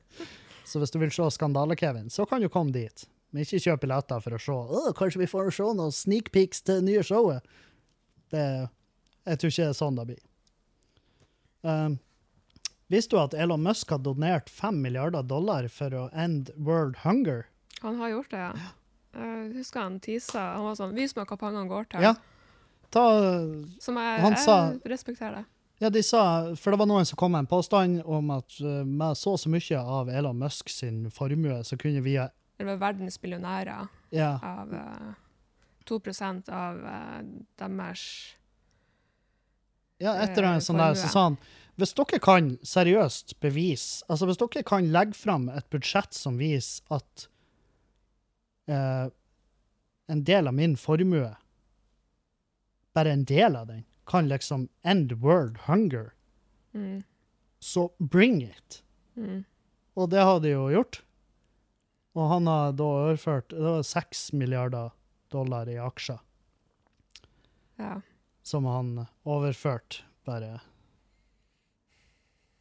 [0.68, 3.06] Så hvis du vil se Skandale-Kevin, så kan du komme dit.
[3.32, 6.60] Men ikke kjøp billetter for å se Åh, kanskje vi får se noen sneak peeks
[6.68, 7.46] til nye showet.
[8.36, 8.42] Det,
[9.32, 10.20] jeg tror ikke det er sånn det blir.
[11.62, 11.98] Um,
[12.88, 17.46] visste du at Elon Musk har donert 5 milliarder dollar for å end world hunger?
[17.82, 18.54] Han har gjort det, ja.
[19.18, 20.42] Jeg husker han tisa.
[20.56, 22.06] Han var sånn Vis meg hva pengene går til.
[22.06, 22.14] Ja.
[22.94, 23.04] Ta,
[23.84, 25.46] Som jeg, Han jeg sa- respekterer det.
[25.80, 28.84] ja, de sa, for det var noen som kom med en påstand om at uh,
[28.86, 32.14] med så og så mye av Elon Musk sin formue, så kunne vi
[32.58, 35.14] Det var verdens millionærer ja, av uh,
[35.86, 36.00] 2
[36.50, 37.22] av uh,
[37.58, 38.36] deres
[40.04, 41.40] ja, etter eh, en sånn der, så sa han
[41.78, 46.82] hvis dere kan seriøst bevise Altså hvis dere kan legge fram et budsjett som viser
[46.94, 47.28] at
[48.72, 49.14] uh,
[50.08, 51.34] en del av min formue,
[52.96, 56.14] bare en del av den, kan liksom end world hunger,
[56.72, 57.04] mm,
[57.60, 58.82] så bring it.
[59.16, 59.44] mm.
[59.98, 61.02] Og det har de jo gjort.
[62.18, 64.94] Og han har da overført det var 6 milliarder
[65.34, 66.22] dollar i aksjer
[67.78, 68.00] Ja.
[68.48, 68.94] Som han
[69.28, 70.58] overførte, bare.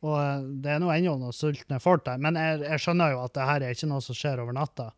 [0.07, 3.23] Og eh, det er nå ennå noen sultne folk der, men jeg, jeg skjønner jo
[3.25, 4.91] at det her er ikke noe som skjer over natta.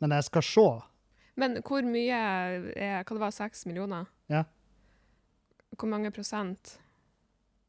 [0.00, 0.68] Men jeg skal se.
[1.40, 4.08] Men hvor mye er Hva det var, seks millioner?
[4.32, 4.44] Ja.
[5.76, 6.76] Hvor mange prosent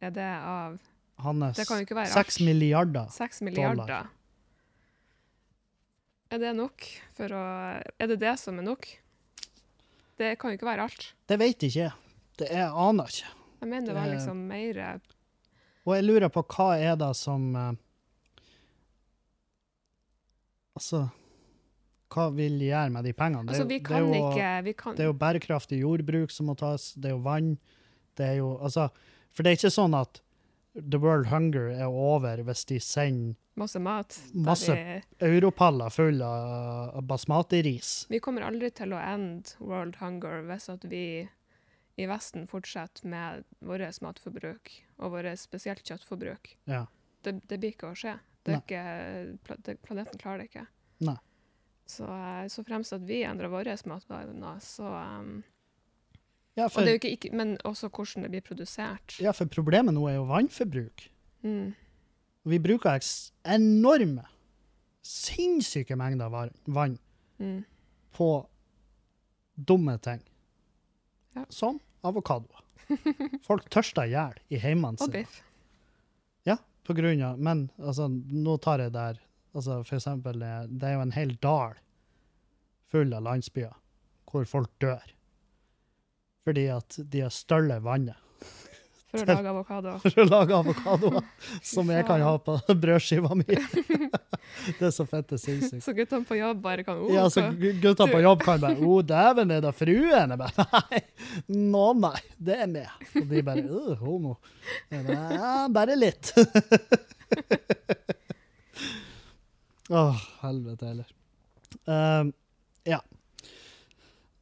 [0.02, 0.80] er det av
[1.22, 2.40] Hans Det kan jo ikke være 6 alt.
[2.48, 3.12] milliarder.
[3.14, 3.84] 6 milliarder?
[3.84, 4.08] Dollar.
[6.32, 7.44] Er det nok for å
[8.00, 8.88] Er det det som er nok?
[10.18, 11.12] Det kan jo ikke være alt.
[11.30, 11.92] Det vet jeg
[12.42, 13.32] Det jeg aner ikke.
[13.62, 14.80] Jeg mener det var liksom mer
[15.86, 17.72] Og jeg lurer på hva er det som eh,
[20.78, 21.04] Altså
[22.12, 23.46] Hva vil gjøre med de pengene?
[23.48, 25.14] Det er Altså, jo- vi det er kan jo- ikke vi kan, Det er jo
[25.14, 27.58] bærekraftig jordbruk som må tas, det er jo vann.
[28.18, 28.90] Det er jo Altså,
[29.32, 30.22] for det er ikke sånn at
[30.76, 34.18] the world hunger er over hvis de sender Masse mat.
[34.34, 38.08] Masse- Vi, europaller fulle av av basmati-ris.
[38.10, 41.28] vi kommer aldri til å end world hunger hvis at vi
[42.00, 46.56] i Vesten fortsette med vårt matforbruk, og vårt spesielt kjøttforbruk.
[46.70, 46.86] Ja.
[47.24, 48.16] Det, det blir ikke å skje.
[48.44, 50.64] Det ikke, planeten klarer det ikke.
[51.06, 51.18] Nei.
[51.86, 55.44] Så, eh, så fremst at vi endrer våre matvaner, så um,
[56.56, 59.20] Ja, Og for, det jo ikke, ikke Men også hvordan det blir produsert.
[59.22, 61.06] ja, for problemet nå er jo vannforbruk.
[61.44, 61.74] Mm.
[62.44, 63.00] Vi bruker
[63.46, 64.26] enorme,
[65.02, 66.30] sinnssyke mengder
[66.68, 66.98] vann
[67.40, 67.64] Mm.
[68.14, 68.48] på
[69.58, 70.22] dumme ting.
[71.36, 71.46] Ja.
[71.50, 72.64] Som avokadoer.
[73.48, 75.42] Folk tørster i hjel i heimene Og biff.
[76.48, 79.22] Ja, på grunn av Men altså, nå tar jeg der
[79.54, 81.78] altså, For eksempel, det det er jo en hel dal
[82.92, 83.78] full av landsbyer
[84.32, 85.04] hvor folk dør.
[86.48, 88.20] Fordi at de har stølt vannet
[89.12, 89.98] For å lage avokadoer.
[90.04, 91.26] for å lage avokadoer
[91.68, 93.58] som jeg kan ha på brødskiva mi.
[94.78, 95.84] Det er så fette sinnssykt.
[95.84, 99.00] Så guttene på jobb bare kan oh, Ja, så guttene på jobb kan bare 'Å,
[99.04, 101.02] dæven, er det fruen?' Jeg bare 'Nei,
[101.72, 103.08] nå nei, det er meg'.
[103.20, 104.36] Og de bare 'Å, homo'.
[104.92, 106.32] Jeg bare, ja, bare litt.
[109.92, 111.10] Åh, helvete heller.
[111.84, 112.32] Um,
[112.88, 113.02] ja.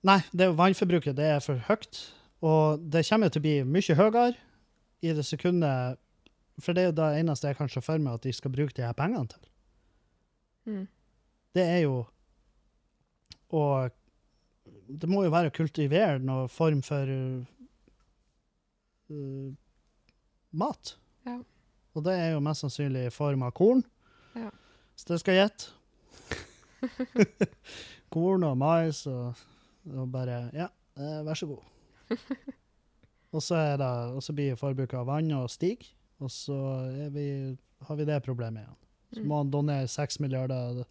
[0.05, 2.03] Nei, det vannforbruket det er for høyt,
[2.45, 4.37] og det kommer til å bli mye høyere
[5.01, 5.99] i det sekundet
[6.59, 8.75] For det er jo det eneste jeg kan se for meg at de skal bruke
[8.75, 9.45] de her pengene til.
[10.67, 10.87] Mm.
[11.55, 12.05] Det er jo
[13.49, 13.91] Og
[14.89, 17.09] det må jo være å kultivere noen form for
[19.09, 19.51] uh,
[20.49, 20.95] mat.
[21.27, 21.37] Ja.
[21.93, 23.83] Og det er jo mest sannsynlig i form av korn.
[24.37, 24.49] Ja.
[24.97, 25.65] Så det skal jeg gjette.
[28.13, 29.37] korn og mais og,
[29.93, 31.63] og bare Ja, eh, vær så god.
[33.29, 35.85] og så er det, og så blir forbruket av vann og stig,
[36.19, 36.57] og så
[37.13, 37.27] vi,
[37.87, 38.79] har vi det problemet igjen.
[39.09, 40.83] Så må han donere seks milliarder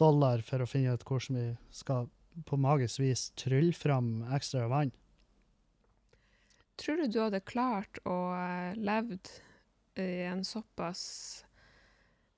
[0.00, 2.08] dollar for å finne ut hvordan vi skal
[2.46, 4.92] på magisk vis trylle fram ekstra vann.
[6.78, 9.32] Tror du du hadde klart å uh, levd
[9.98, 11.44] i en såpass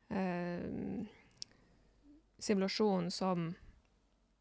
[0.08, 0.62] eh,
[2.40, 3.50] simulasjon som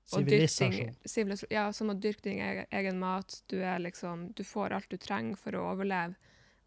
[0.10, 1.52] Sivilisasjon.
[1.54, 2.40] Ja, som å dyrke din
[2.72, 3.42] egen, mat.
[3.48, 6.16] Du liksom Du får alt du trenger for å overleve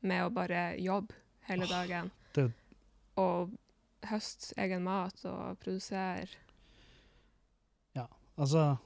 [0.02, 1.14] med å bare jobbe
[1.48, 2.10] hele dagen.
[2.34, 2.52] det-
[3.16, 3.50] Og
[4.04, 6.28] høste egen mat og produsere
[7.94, 8.06] Ja,
[8.38, 8.78] Altså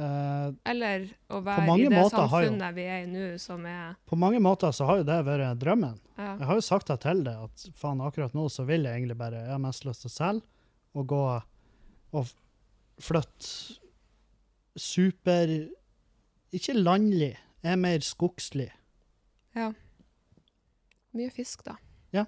[0.00, 1.94] eh, Eller å være i det
[2.30, 5.02] har jo- samfunnet vi er i nå, som er På mange måter så har jo
[5.04, 5.98] det vært drømmen.
[6.16, 6.36] ja.
[6.38, 9.18] Jeg har jo sagt det til deg, at faen, akkurat nå så vil jeg egentlig
[9.18, 10.42] bare Jeg har mest lyst til å selge
[10.94, 11.42] og gå
[12.14, 12.26] og
[12.98, 13.78] f- flytte
[14.78, 15.52] super
[16.52, 18.70] Ikke landlig, er mer skogslig.
[19.56, 19.72] ja.
[21.16, 21.72] Mye fisk, da.
[22.12, 22.24] Ja,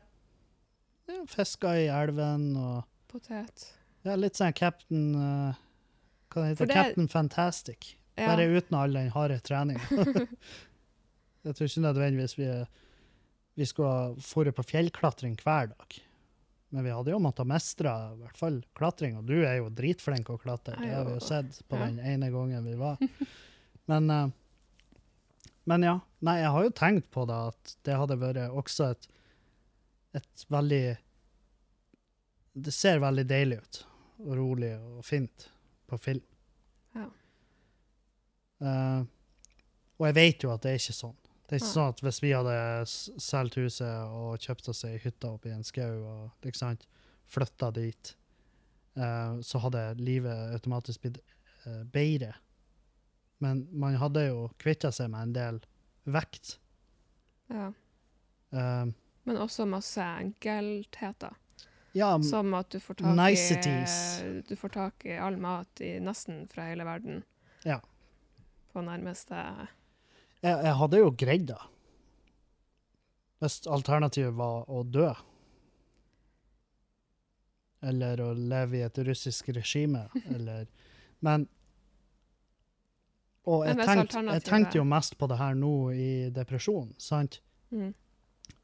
[1.29, 3.67] Fisker i elven og Potet.
[4.07, 5.55] ja, Litt sånn Captain uh,
[6.33, 7.97] Hva heter det- Captain Fantastic.
[8.17, 8.27] Ja.
[8.33, 9.81] Bare uten all den harde treninga.
[11.45, 12.49] jeg tror ikke nødvendigvis vi,
[13.57, 16.01] vi ha dratt på fjellklatring hver dag.
[16.71, 20.31] Men vi hadde jo måttet mestre i hvert fall klatring, og du er jo dritflink
[20.31, 20.77] å klatre.
[20.79, 23.01] Det har vi jo sett på den ene gangen vi var.
[23.91, 24.29] Men, eh,
[25.67, 25.97] men ja.
[26.27, 29.07] Nei, jeg har jo tenkt på det at det hadde vært også et,
[30.19, 30.85] et veldig
[32.67, 33.81] Det ser veldig deilig ut.
[34.27, 35.47] Og rolig og fint
[35.91, 36.23] på film.
[36.95, 37.07] Ja.
[38.61, 39.03] Uh,
[39.99, 41.17] og jeg vet jo at det er ikke sånn.
[41.51, 42.53] Det er ikke sånn at hvis vi hadde
[42.87, 46.77] solgt huset og kjøpt oss ei hytte oppe i en skau og liksom
[47.31, 48.13] flytta dit,
[48.95, 51.19] eh, så hadde livet automatisk blitt
[51.67, 52.37] eh, bedre.
[53.43, 55.59] Men man hadde jo kvitta seg med en del
[56.07, 56.55] vekt.
[57.51, 57.73] Ja.
[58.55, 58.93] Eh,
[59.27, 61.35] Men også masse enkeltheter.
[61.99, 63.99] ja, Som at du får tak Niceties.
[64.23, 67.25] i Du får tak i all mat i nesten fra hele verden.
[67.67, 67.81] Ja.
[68.73, 69.67] På nærmeste
[70.41, 71.61] jeg, jeg hadde jo greid det.
[73.41, 75.09] Hvis alternativet var å dø.
[77.81, 80.69] Eller å leve i et russisk regime, eller
[81.21, 81.47] Men
[83.49, 87.41] Og jeg tenkt, jeg tenkte jo mest på det her nå i depresjon, sant?
[87.73, 87.93] mm.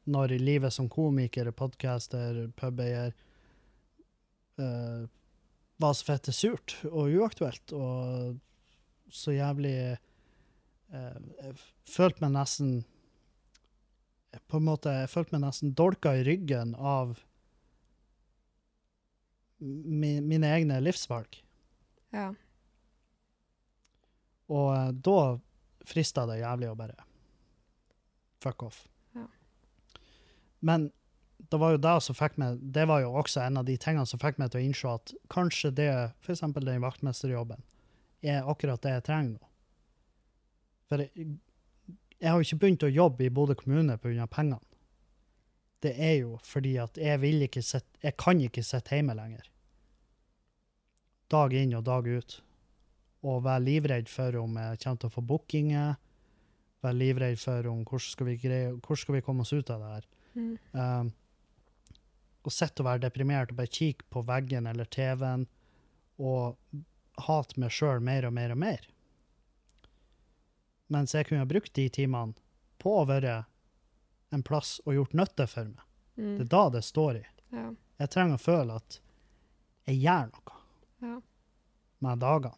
[0.06, 3.10] Når i livet som komiker, podcaster, pubeier
[4.60, 5.08] uh,
[5.82, 8.36] var så fette surt og uaktuelt og
[9.12, 9.96] så jævlig
[10.92, 11.56] Jeg
[11.90, 12.68] følte meg nesten
[14.46, 17.16] På en måte, jeg følte meg nesten dolka i ryggen av
[19.58, 21.38] mi, mine egne livsvalg.
[22.12, 22.28] Ja.
[24.52, 25.20] Og eh, da
[25.86, 27.06] frista det jævlig å bare
[28.42, 28.82] fuck off.
[29.16, 29.26] Ja.
[30.60, 30.90] Men
[31.50, 34.06] det var jo det som fikk meg Det var jo også en av de tingene
[34.08, 35.90] som fikk meg til å innse at kanskje det,
[36.24, 36.42] f.eks.
[36.56, 37.62] den vaktmesterjobben,
[38.24, 39.50] er akkurat det jeg trenger nå.
[40.90, 41.36] For jeg,
[42.20, 44.26] jeg har jo ikke begynt å jobbe i Bodø kommune pga.
[44.26, 44.60] pengene.
[45.82, 49.44] Det er jo fordi at jeg vil ikke sitte Jeg kan ikke sitte hjemme lenger.
[51.30, 52.40] Dag inn og dag ut
[53.26, 55.96] og være livredd for om jeg kommer til å få bookinger.
[56.84, 59.82] Være livredd for om hvordan skal vi greie, hvordan skal vi komme oss ut av
[59.82, 60.06] det her.
[60.36, 60.52] Mm.
[60.72, 61.12] Um,
[62.46, 65.48] og sitte og være deprimert og bare kikke på veggen eller TV-en
[66.22, 66.54] og
[67.26, 68.86] hate meg sjøl mer og mer og mer.
[70.92, 72.34] Mens jeg kunne ha brukt de timene
[72.78, 73.44] på å være
[74.34, 75.82] en plass og gjort nytte for meg.
[76.16, 76.36] Mm.
[76.38, 77.24] Det er da det står i.
[77.54, 77.66] Ja.
[78.02, 79.00] Jeg trenger å føle at
[79.86, 80.60] jeg gjør noe
[81.06, 81.20] Ja.
[82.00, 82.56] med dagene.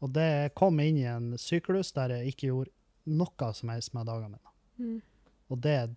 [0.00, 2.70] Og det kom inn i en syklus der jeg ikke gjorde
[3.06, 4.52] noe som helst med dagene mine.
[4.78, 5.02] Mm.
[5.50, 5.94] Og det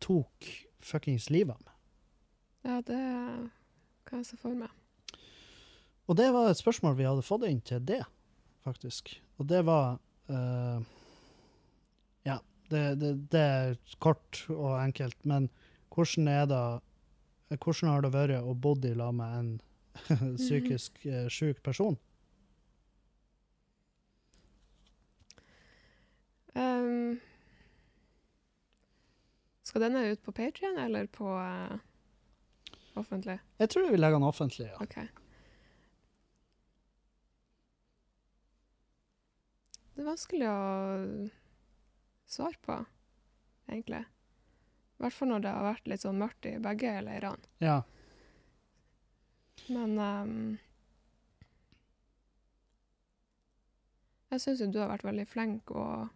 [0.00, 0.46] tok
[0.80, 1.74] fuckings livet av meg.
[2.64, 3.50] ja, det
[4.06, 4.70] kan jeg se for meg.
[6.08, 8.00] Og det var et spørsmål vi hadde fått inn til det,
[8.64, 9.20] faktisk.
[9.38, 9.98] Og det var
[10.30, 10.80] eh,
[12.28, 12.38] Ja,
[12.70, 15.50] det, det, det er kort og enkelt, men
[15.94, 16.62] hvordan er det
[17.50, 19.48] Hvordan har det vært å bo i lag med en
[20.38, 21.96] psykisk uh, syk person?
[26.54, 27.18] Um,
[29.66, 31.74] skal denne ut på Patrion eller på uh,
[32.94, 33.40] offentlig?
[33.58, 34.78] Jeg tror vi legger den offentlig, ja.
[34.78, 35.19] OK.
[40.00, 40.60] Det er vanskelig å
[42.24, 42.74] svare på,
[43.68, 43.98] egentlig.
[44.96, 47.50] I hvert fall når det har vært litt sånn mørkt i begge leirene.
[47.60, 47.74] ja.
[49.68, 50.38] Men um,
[54.32, 56.08] Jeg syns jo du har vært veldig flink og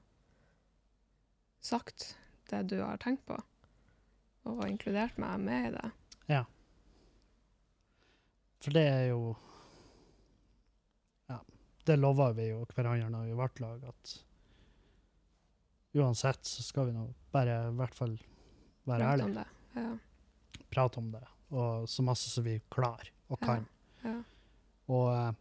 [1.61, 2.15] sagt
[2.49, 3.37] det du har tenkt på,
[4.49, 5.91] og inkludert meg med i det.
[6.33, 6.47] Ja.
[8.65, 9.35] For det er jo.
[11.85, 14.15] Det lova vi jo hverandre når vi ble lag, at
[15.95, 17.05] uansett så skal vi nå
[17.35, 18.15] bare i hvert fall
[18.89, 19.27] være Prate ærlige.
[19.27, 19.47] om det.
[19.75, 20.63] Ja.
[20.75, 21.25] Prate om det.
[21.55, 23.67] Og så masse som vi klarer og kan.
[24.05, 24.17] ja.
[24.93, 25.33] Og eh,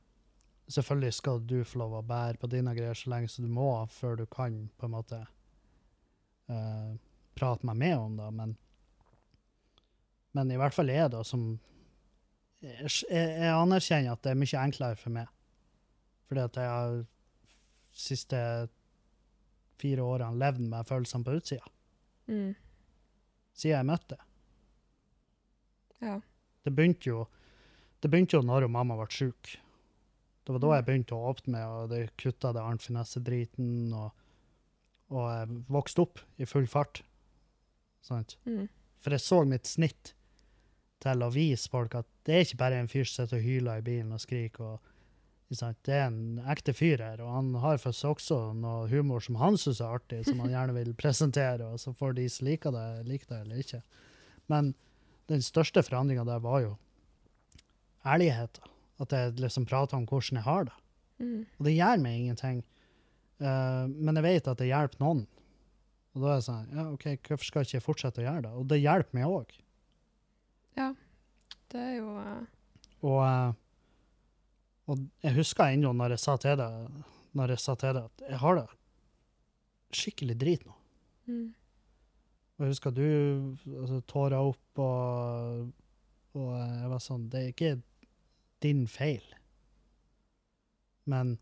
[0.72, 3.70] selvfølgelig skal du få lov å bære på dine greier så lenge som du må,
[3.92, 5.20] før du kan på en måte
[6.52, 6.94] uh,
[7.36, 8.58] prate meg med om det, men
[10.34, 11.44] men i hvert fall er det som
[12.64, 15.28] jeg jeg anerkjenner at det er mye enklere for meg.
[16.34, 16.96] Fordi at jeg har
[17.94, 18.38] siste
[19.78, 21.70] fire årene levd med følelsene på utsida,
[22.26, 22.56] Mm.
[23.54, 24.16] siden jeg møtte
[26.02, 26.22] ja.
[26.64, 27.26] Det begynte jo
[28.02, 29.54] det begynte jo når mamma ble sjuk.
[30.44, 34.12] Det var da jeg begynte å åpne med, og det kutta det Arnt Finesse-driten, og,
[35.14, 37.00] og jeg vokste opp i full fart.
[38.04, 38.36] Sant?
[38.44, 38.66] Mm.
[39.00, 40.12] For jeg så mitt snitt
[41.04, 43.80] til å vise folk at det er ikke bare en fyr som sitter og hyler
[43.80, 44.76] i bilen og skriker.
[44.76, 44.93] Og?
[45.52, 49.58] Det er en ekte fyr her, og han har faktisk også noe humor som han
[49.60, 52.86] syns er artig, som han gjerne vil presentere, og så får de som liker det,
[53.06, 53.82] like det eller ikke.
[54.50, 54.72] Men
[55.30, 56.72] den største forandringa der var jo
[58.06, 58.72] ærligheten.
[59.02, 60.76] At jeg liksom prater om hvordan jeg har det.
[61.20, 61.46] Mm.
[61.58, 62.64] Og det gjør meg ingenting.
[63.42, 65.24] Uh, men jeg vet at det hjelper noen.
[66.14, 68.54] Og da er jeg sånn Ja, OK, hvorfor skal ikke jeg fortsette å gjøre det?
[68.60, 69.56] Og det hjelper meg òg.
[70.78, 70.94] ja.
[71.74, 72.44] Det er jo uh...
[73.02, 73.54] Og, eh,
[74.92, 77.04] og jeg husker ennå når jeg sa til deg
[77.34, 78.66] når jeg sa til deg at jeg har det
[79.94, 80.76] skikkelig drit nå.
[81.30, 81.52] mm.
[82.54, 83.06] Og jeg husker du
[83.82, 85.72] altså, tåra opp, og,
[86.38, 87.72] og jeg var sånn Det er ikke
[88.62, 89.24] din feil.
[91.10, 91.34] Men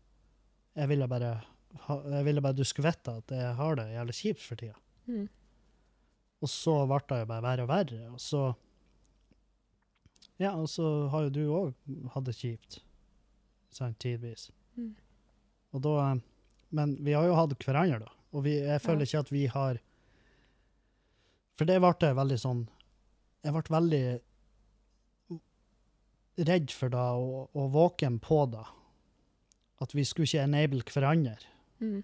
[0.72, 1.34] jeg ville bare
[1.72, 4.76] jeg ville bare du skulle vite at jeg har det jævlig kjipt for tida.
[5.06, 5.28] Mm.
[6.42, 8.02] Og så ble det jo bare verre og verre.
[8.12, 8.42] Og så
[10.40, 12.80] Ja, og så har jo du òg hatt det kjipt.
[13.72, 14.50] Sånn tidvis.
[14.76, 14.94] Mm.
[15.72, 16.18] Og da
[16.72, 18.12] Men vi har jo hatt hverandre, da.
[18.32, 19.04] Og vi, jeg føler Ja.
[19.08, 19.78] ikke at vi har
[21.58, 22.68] For det ble jeg veldig sånn
[23.44, 24.04] Jeg ble veldig
[26.48, 28.64] redd for det og, og våken på det.
[29.84, 31.36] At vi skulle ikke enable hverandre.
[31.82, 32.02] Mm.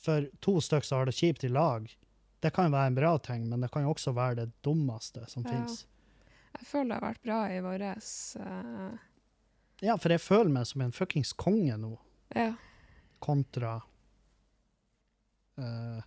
[0.00, 1.90] For to stykker som har det kjipt i lag,
[2.40, 5.44] det kan være en bra ting, men det kan jo også være det dummeste som
[5.44, 5.50] Ja.
[5.50, 5.84] finnes.
[6.58, 8.96] Jeg føler det har vært bra i våres eh,
[9.82, 11.94] Ja, for jeg føler meg som en fuckings konge nå,
[12.36, 12.52] Ja,
[13.20, 13.78] kontra
[15.58, 16.02] eh,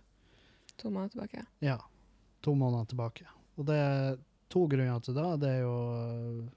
[0.76, 1.44] to måneder tilbake.
[1.60, 1.78] ja,
[2.40, 3.26] to måneder tilbake.
[3.56, 4.16] Og det er
[4.50, 5.26] to grunner til det.
[5.42, 6.52] Det er jo eh,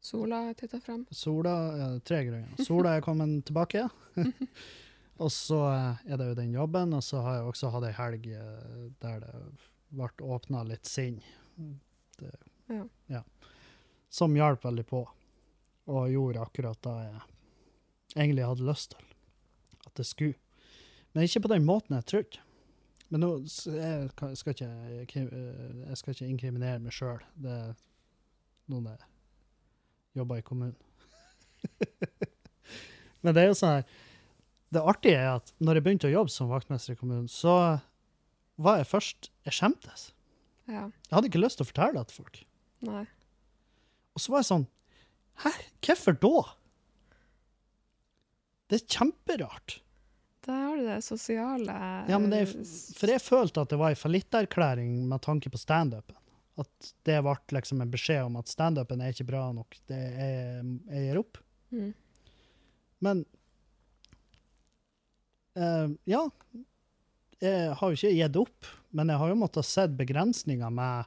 [0.00, 1.02] Sola titta frem.
[1.10, 2.64] sola ja, Tre grunner.
[2.64, 3.88] Sola er kommet tilbake.
[5.22, 7.96] og så eh, er det jo den jobben, og så har jeg også hatt ei
[7.98, 9.34] helg eh, der det
[9.90, 11.20] ble åpna litt sinn.
[12.18, 12.32] Det,
[13.08, 13.22] Ja.
[14.12, 15.02] Som hjalp veldig på,
[15.88, 20.36] og gjorde akkurat det jeg egentlig hadde lyst til at det skulle.
[21.12, 22.42] Men ikke på den måten jeg trodde.
[23.08, 27.22] Men nå jeg skal ikke, eh, jeg skal ikke inkriminere meg sjøl.
[27.40, 27.72] Det er
[28.68, 29.08] noen jeg
[30.20, 30.76] jobber i kommunen.
[33.24, 33.88] Men det er jo sånn her
[34.70, 37.80] Det artige er at når jeg begynte å jobbe som vaktmester i kommunen, så
[38.60, 40.10] var jeg først Jeg skjemtes.
[40.68, 40.84] Ja.
[41.08, 42.42] Jeg hadde ikke lyst til å fortelle det til folk.
[42.84, 43.06] Nei.
[44.12, 44.68] Og så var jeg sånn
[45.44, 45.52] Hæ?
[45.86, 46.32] Hvorfor da?
[48.68, 49.78] Det er kjemperart.
[50.48, 51.74] Der har du det sosiale
[52.08, 55.50] Ja, men det er, eh, for jeg følte at det var en fallitterklæring med tanke
[55.52, 56.16] på standupen.
[56.58, 59.76] At det ble liksom en beskjed om at standupen er ikke bra nok.
[59.86, 61.38] Det er, jeg gir opp.
[61.70, 61.90] mm.
[63.04, 63.20] Men
[65.54, 66.24] uh, Ja.
[67.38, 71.06] Jeg har jo ikke gitt opp, men jeg har jo måttet sett begrensninger med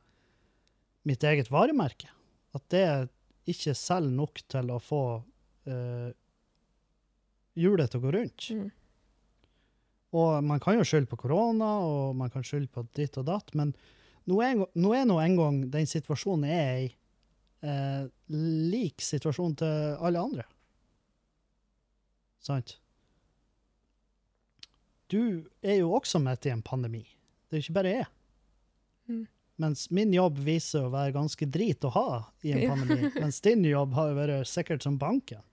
[1.04, 2.08] mitt eget varemerke.
[2.56, 2.84] At det
[3.50, 5.04] ikke selger nok til å få
[5.70, 6.12] uh,
[7.58, 8.48] hjulet til å gå rundt.
[8.54, 8.70] Mm.
[10.12, 13.54] Og man kan jo skylde på korona, og man kan skylde på ditt og datt,
[13.56, 13.72] men
[14.30, 16.90] nå er, nå engang en gang den situasjonen jeg er i,
[17.66, 18.04] eh,
[18.36, 20.46] lik situasjonen til alle andre.
[22.42, 22.76] Sant?
[25.12, 27.04] Du er jo også midt i en pandemi.
[27.48, 28.10] Det er jo ikke bare jeg.
[29.12, 29.26] Mm.
[29.62, 32.08] Mens min jobb viser å være ganske drit å ha
[32.42, 32.70] i en Ja.
[32.74, 33.12] pandemi.
[33.20, 35.44] Mens din jobb har jo vært sikkert som banken.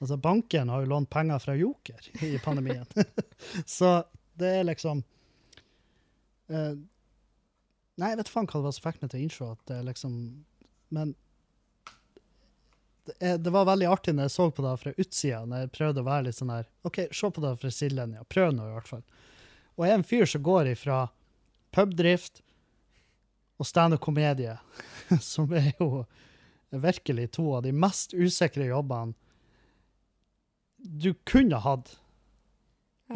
[0.00, 2.86] Altså, banken har jo lånt penger fra Joker i pandemien.
[3.66, 4.04] Så
[4.38, 5.02] det er liksom
[6.50, 6.74] uh,
[7.98, 9.78] Nei, jeg vet faen hva det var som fikk meg til å innse at det
[9.88, 10.12] liksom
[10.94, 11.16] Men
[13.08, 16.02] det, det var veldig artig når jeg så på det fra utsida, når jeg prøvde
[16.02, 18.24] å være litt sånn her OK, se på det fra sidelinja.
[18.28, 19.02] Prøv nå, i hvert fall.
[19.78, 20.98] Og jeg er en fyr som går ifra
[21.74, 22.42] pubdrift
[23.58, 24.56] og standup-komedie,
[25.24, 26.04] som er jo
[26.70, 29.14] virkelig to av de mest usikre jobbene
[30.78, 31.96] du kunne hatt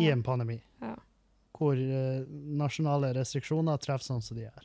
[0.00, 0.96] i en pandemi, Ja.
[1.54, 2.24] hvor eh,
[2.58, 4.64] nasjonale restriksjoner treffer sånn som de gjør.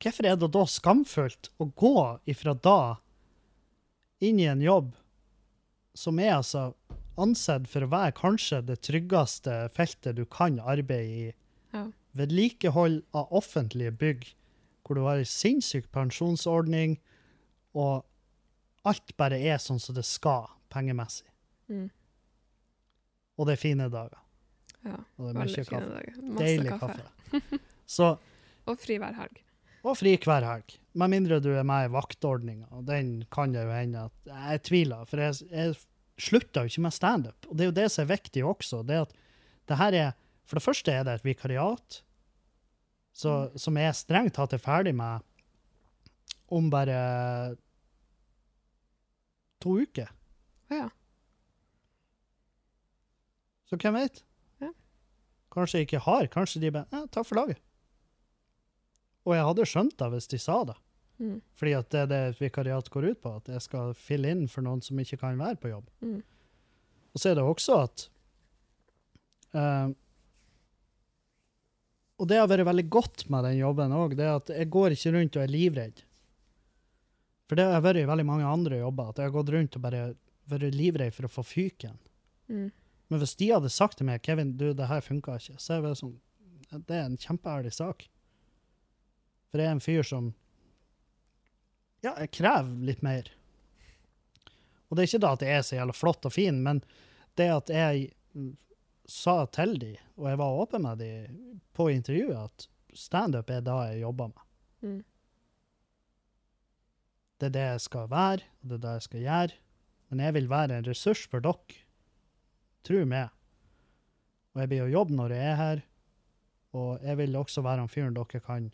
[0.00, 1.92] Hvorfor er det da skamfullt å gå
[2.28, 2.78] ifra da
[4.24, 4.94] inn i en jobb
[5.96, 6.68] som er altså
[7.20, 11.30] ansett for å være kanskje det tryggeste feltet du kan arbeide i?
[11.74, 11.86] Ja.
[12.16, 14.26] Vedlikehold av offentlige bygg,
[14.86, 16.98] hvor du har en sinnssyk pensjonsordning,
[17.76, 18.04] og
[18.86, 21.26] alt bare er sånn som det skal, pengemessig.
[21.68, 21.88] Mm.
[23.36, 24.20] Og det er fine dager.
[24.86, 24.96] ja.
[25.18, 25.90] Og det er Veldig fine kaffe.
[25.96, 26.20] dager.
[26.22, 27.08] Masse Deilig kaffe.
[27.32, 27.58] kaffe.
[27.96, 28.06] Så,
[28.66, 29.42] Og fri hver helg.
[29.86, 30.78] og fri hver helg.
[30.96, 32.66] Med mindre du er med i vaktordninga.
[32.72, 35.76] Og den kan det jo hende at Jeg tviler, for jeg, jeg
[36.18, 37.46] slutta jo ikke med standup.
[37.50, 38.80] Og det er jo det som er viktig også.
[38.86, 39.12] det at
[39.68, 40.12] det her er,
[40.46, 42.02] For det første er det et vikariat
[43.16, 45.24] så, som jeg strengt tatt er ferdig med
[46.52, 46.98] om bare
[49.62, 50.10] to uker.
[50.70, 50.90] Ja.
[53.66, 54.20] Så hvem vet?
[54.62, 54.70] Ja.
[55.54, 56.28] Kanskje jeg ikke har.
[56.30, 57.62] Kanskje de bare ja, 'Takk for laget'.
[59.26, 60.76] Og jeg hadde skjønt det hvis de sa det.
[61.18, 61.40] Mm.
[61.56, 64.44] Fordi at det er det et vikariat går ut på, at jeg skal fylle inn
[64.52, 65.88] for noen som ikke kan være på jobb.
[66.04, 66.20] Mm.
[67.16, 68.04] Og så er det også at
[69.56, 69.88] eh,
[72.16, 75.12] Og det har vært veldig godt med den jobben òg, det at jeg går ikke
[75.16, 76.02] rundt og er livredd.
[77.46, 79.84] For det har vært i veldig mange andre jobber, at jeg har gått rundt og
[79.84, 80.02] bare
[80.50, 81.98] vært livredd for å få fyken.
[82.48, 82.70] Mm.
[83.08, 85.84] Men hvis de hadde sagt til meg Kevin, du, det her funka ikke, så er
[85.84, 86.16] det sånn
[86.72, 88.08] Det er en kjempeærlig sak.
[89.50, 90.32] For jeg er en fyr som
[92.02, 93.28] Ja, jeg krever litt mer.
[94.86, 96.82] Og det er ikke da at jeg er så jævla flott og fin, men
[97.38, 98.10] det at jeg
[99.08, 101.10] sa til de, og jeg var åpen med de
[101.76, 102.66] på intervjuet, at
[102.96, 104.44] standup er da jeg jobber med.
[104.82, 105.02] Mm.
[107.36, 109.58] Det er det jeg skal være, og det er det jeg skal gjøre.
[110.08, 111.82] Men jeg vil være en ressurs for dere.
[112.86, 113.34] Tro meg.
[114.54, 115.84] Og jeg blir å jobbe når jeg er her.
[116.76, 118.70] Og jeg vil også være han fyren dere kan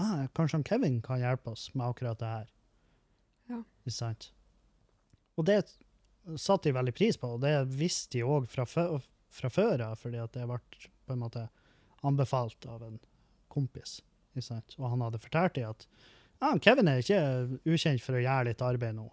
[0.00, 2.52] ah, Kanskje han Kevin kan hjelpe oss med akkurat det her.
[3.52, 3.60] Ja.
[3.84, 4.30] Ikke sant?
[5.36, 5.60] Og det
[6.40, 8.88] satte de veldig pris på, og det visste de òg fra, fø
[9.36, 10.58] fra før av, fordi at det ble
[11.06, 11.46] på en måte
[12.06, 12.98] anbefalt av en
[13.52, 14.00] kompis.
[14.36, 15.86] Og han hadde fortalt dem at
[16.42, 17.20] ja, Kevin er ikke
[17.64, 19.06] ukjent for å gjøre litt arbeid nå.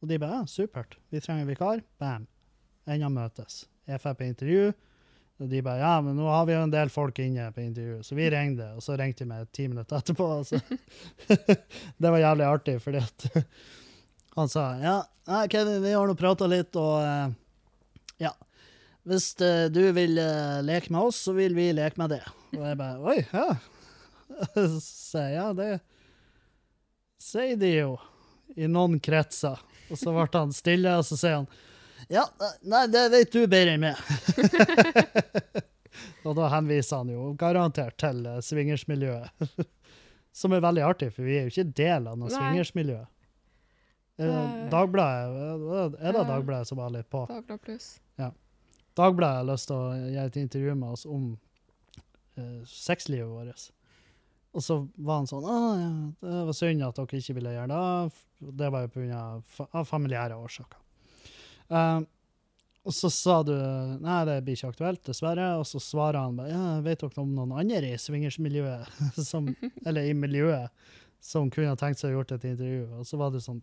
[0.00, 1.82] Og de bare ja, supert, vi trenger vikar.
[2.00, 2.24] Bam.
[2.88, 3.66] Enda møtes.
[3.84, 4.70] Jeg får på intervju.
[5.40, 8.02] Og de bare ja, men nå har vi jo en del folk inne på intervju,
[8.04, 10.26] så vi ringte, og så ringte de meg ti minutter etterpå.
[10.36, 10.60] Altså.
[12.00, 13.28] det var jævlig artig, fordi at
[14.36, 14.96] han sa ja,
[15.28, 17.32] ja Kevin, vi har nå prata litt, og eh,
[18.20, 18.34] ja.
[19.08, 22.22] Hvis eh, du vil eh, leke med oss, så vil vi leke med det.
[22.52, 23.48] Og jeg bare oi, ja.
[24.84, 25.80] Så jeg, ja, det
[27.20, 27.96] sier de jo
[28.56, 29.58] i noen kretser.
[29.90, 31.50] Og så ble han stille, og så sier han
[32.10, 32.24] ja,
[32.66, 33.98] nei, det vet du bedre enn meg.
[36.26, 39.50] og da henviser han jo garantert til uh, swingersmiljøet.
[40.40, 42.34] Som er veldig artig, for vi er jo ikke del av noe Nei.
[42.34, 42.98] swingersmiljø.
[44.20, 44.68] Eh.
[44.72, 47.24] Dagbladet, eh, er det Dagbladet som var litt på?
[47.30, 47.90] Dagbladet pluss.
[48.98, 51.26] Dagbladet har lyst til å gjøre et intervju med oss om
[52.36, 53.68] uh, sexlivet vårt.
[54.50, 55.90] Og så var han sånn Å, ja,
[56.24, 58.22] det var synd at dere ikke ville gjøre det.
[58.60, 59.20] Det var jo pga.
[59.54, 60.80] Fa familiære årsaker.
[61.70, 62.02] Uh,
[62.80, 63.52] og så sa du
[64.02, 65.52] nei, det blir ikke aktuelt, dessverre.
[65.60, 69.52] Og så svarer han bare ja, vet dere om noen andre i swingersmiljøet, som,
[69.86, 70.74] eller i miljøet,
[71.22, 72.84] som kunne tenkt seg å gjort et intervju?
[72.98, 73.62] Og så var det sånn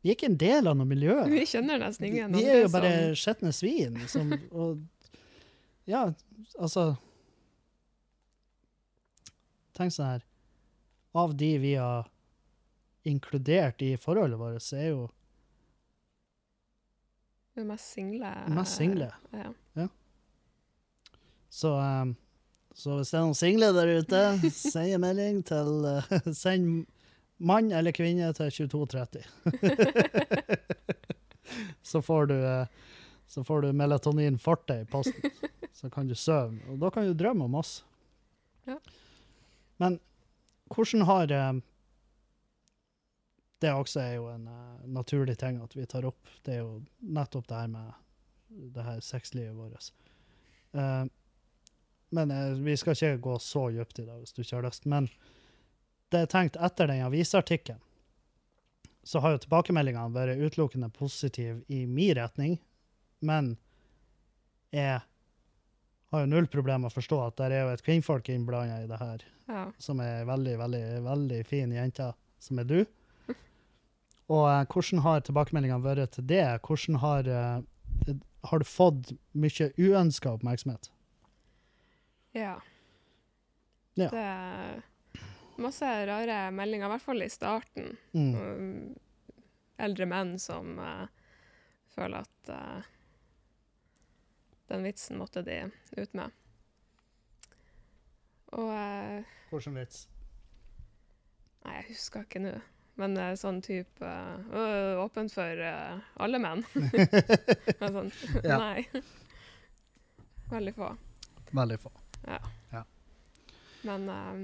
[0.00, 1.16] Vi er ikke en del av noe miljø.
[1.32, 4.00] Vi kjenner nesten ingen vi er jo bare som skjetne svin.
[4.08, 4.32] Som,
[4.62, 4.80] og,
[5.88, 6.08] ja,
[6.56, 6.92] altså
[9.76, 10.24] Tenk sånn her
[11.16, 12.08] Av de vi har
[13.08, 15.06] inkludert i forholdet vårt, så er jo
[17.56, 18.30] Det mest single.
[18.54, 19.08] Mest single.
[19.32, 19.86] Ja.
[21.50, 22.14] Så, um,
[22.72, 24.22] så hvis det er noen single der ute,
[24.54, 26.86] send en melding til uh, Send
[27.40, 29.24] mann eller kvinne til 2230.
[31.90, 32.66] så får du eh,
[33.26, 35.30] så får du melatonin forte i posten.
[35.72, 36.58] Så kan du sove.
[36.68, 37.84] Og da kan du drømme om oss.
[38.66, 38.76] Ja.
[39.76, 40.00] Men
[40.74, 41.52] hvordan har eh,
[43.60, 46.28] Det også er jo en eh, naturlig ting at vi tar opp.
[46.44, 47.92] Det er jo nettopp det her med
[48.74, 49.92] det her sexlivet vårt.
[52.10, 52.32] Men
[52.64, 54.86] vi skal ikke gå så dypt i det hvis du ikke har lyst.
[54.90, 55.06] Men
[56.10, 57.80] det er tenkt etter den avisartikkelen,
[59.02, 62.58] så har jo tilbakemeldingene vært utelukkende positive i min retning,
[63.24, 63.54] men
[64.74, 65.00] jeg
[66.10, 68.88] har jo null problem med å forstå at det er jo et kvinnfolk innblanda i
[68.90, 69.64] det her, ja.
[69.82, 72.10] som er veldig, veldig, veldig fin jente,
[72.42, 72.78] som er du.
[74.34, 76.44] Og eh, hvordan har tilbakemeldingene vært til det?
[76.66, 78.16] Hvordan har, eh,
[78.50, 80.90] har du fått mye uønska oppmerksomhet?
[82.34, 82.58] Ja.
[83.98, 84.10] Ja.
[84.10, 84.26] Det
[85.62, 87.92] masse rare meldinger, i hvert fall i starten.
[88.16, 88.94] Mm.
[89.80, 91.06] Eldre menn som uh,
[91.94, 92.88] føler at uh,
[94.70, 95.62] den vitsen måtte de
[95.96, 96.30] ut med.
[98.56, 100.04] Og uh, Hvilken vits?
[101.64, 102.52] Nei, jeg husker ikke nå.
[103.00, 106.64] Men uh, sånn type uh, Åpent for uh, alle menn.
[107.80, 108.12] Men sånn,
[108.44, 108.58] Ja.
[108.60, 108.84] nei.
[110.50, 110.90] Veldig få.
[111.54, 111.92] Veldig få.
[113.86, 114.40] Men eh,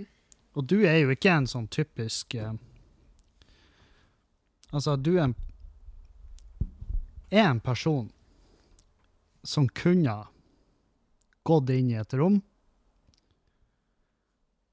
[0.56, 2.54] Og du er jo ikke en sånn typisk eh,
[4.74, 5.34] Altså, du er en,
[7.30, 8.08] er en person
[9.46, 10.16] som kunne
[11.46, 12.40] gått inn i et rom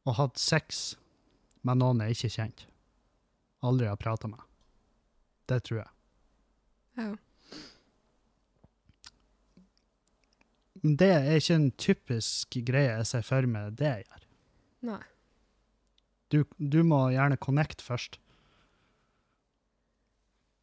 [0.03, 0.81] og hatt sex
[1.63, 2.65] med noen jeg ikke kjente.
[3.63, 4.41] Aldri har prata med.
[5.47, 5.93] Det tror jeg.
[6.97, 7.13] ja.
[10.83, 14.29] Men det er ikke en typisk greie jeg ser for meg det jeg gjør.
[14.89, 15.03] Nei.
[16.33, 18.17] Du, du må gjerne connect først.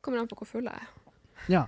[0.03, 0.89] Kommer an på hvor full jeg er.
[1.53, 1.63] Ja.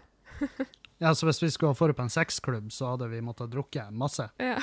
[1.03, 3.87] ja, så hvis vi skulle ha vært på en sexklubb, så hadde vi måttet drukke
[3.95, 4.27] masse.
[4.43, 4.59] Ja.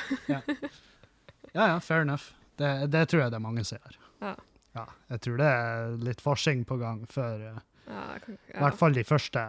[1.50, 2.28] Ja, ja, fair enough.
[2.60, 3.96] Det, det tror jeg det er mange som gjør.
[4.22, 4.34] Ja.
[4.78, 8.54] Ja, jeg tror det er litt forsing på gang før eh, Ja, kan, ja.
[8.54, 9.46] I hvert fall de første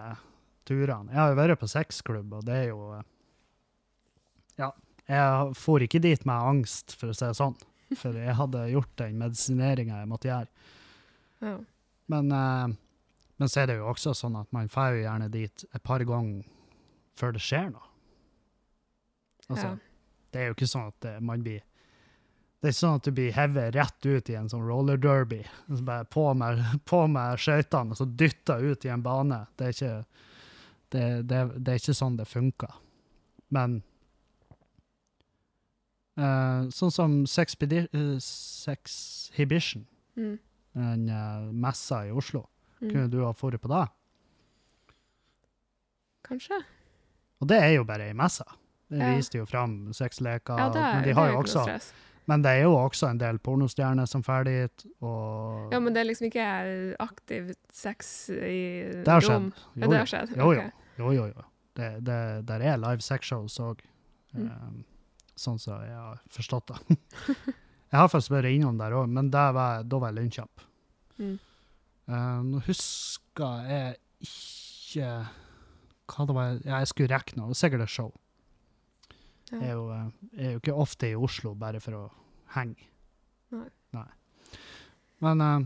[0.69, 1.11] turene.
[1.13, 3.03] Jeg har jo vært på sexklubb, og det er jo eh,
[4.63, 4.71] Ja.
[5.11, 7.57] Jeg for ikke dit med angst, for å si det sånn.
[7.99, 10.71] For jeg hadde gjort den medisineringa jeg måtte gjøre.
[11.47, 11.59] ja.
[12.11, 12.77] Men, eh,
[13.37, 16.03] men så er det jo også sånn at man får jo gjerne dit et par
[16.05, 16.43] ganger
[17.17, 17.87] før det skjer noe.
[19.47, 19.77] Altså, ja.
[20.31, 21.63] det er jo ikke sånn at man blir
[22.61, 25.39] Det er ikke sånn at du blir hevet rett ut i en sånn roller derby.
[25.71, 26.61] Så bare på med,
[26.91, 29.39] på med skøytene og så dytta ut i en bane.
[29.57, 29.95] Det er ikke,
[30.93, 32.75] det, det, det er ikke sånn det funker.
[33.49, 33.81] Men
[36.21, 39.87] eh, sånn som Sexpedi- uh, Sexhibition,
[40.17, 40.39] Mm.
[40.75, 42.47] den uh, messa i Oslo,
[42.83, 42.91] Mm.
[42.93, 43.89] kunne du ha dratt på det?
[46.27, 46.61] Kanskje.
[47.41, 48.45] Og det er jo bare ei messe.
[48.91, 49.15] Det Ja.
[49.17, 51.93] viste jo fram sexleker, Ja, det er, men de har jo også stress.
[52.27, 56.01] Men det er jo også en del pornostjerner som drar dit, og Ja, men det
[56.01, 59.53] er liksom ikke aktiv sex i Det har rom.
[59.77, 60.37] Jo, Ja, det har skjedd?
[60.37, 60.71] Jo, jo.
[60.99, 61.43] Jo, jo, jo.
[61.75, 63.79] Det, det, der er live sexshows òg,
[64.35, 64.85] Mm.
[65.41, 66.97] Sånn som jeg har forstått det.
[67.91, 70.67] jeg har faktisk vært innom der òg, men var, da var jeg lynkjapp.
[71.21, 71.37] Mm.
[72.11, 75.11] Uh, nå husker jeg ikke
[76.11, 77.55] hva det var ja, Jeg skulle rekke noe.
[77.55, 78.11] Sikkert et show.
[79.51, 79.75] Jeg er, Ja.
[79.75, 82.03] jo, eh, jeg er jo ikke ofte i Oslo bare for å
[82.55, 82.89] henge.
[83.51, 84.07] Nei.
[85.21, 85.61] Men uh,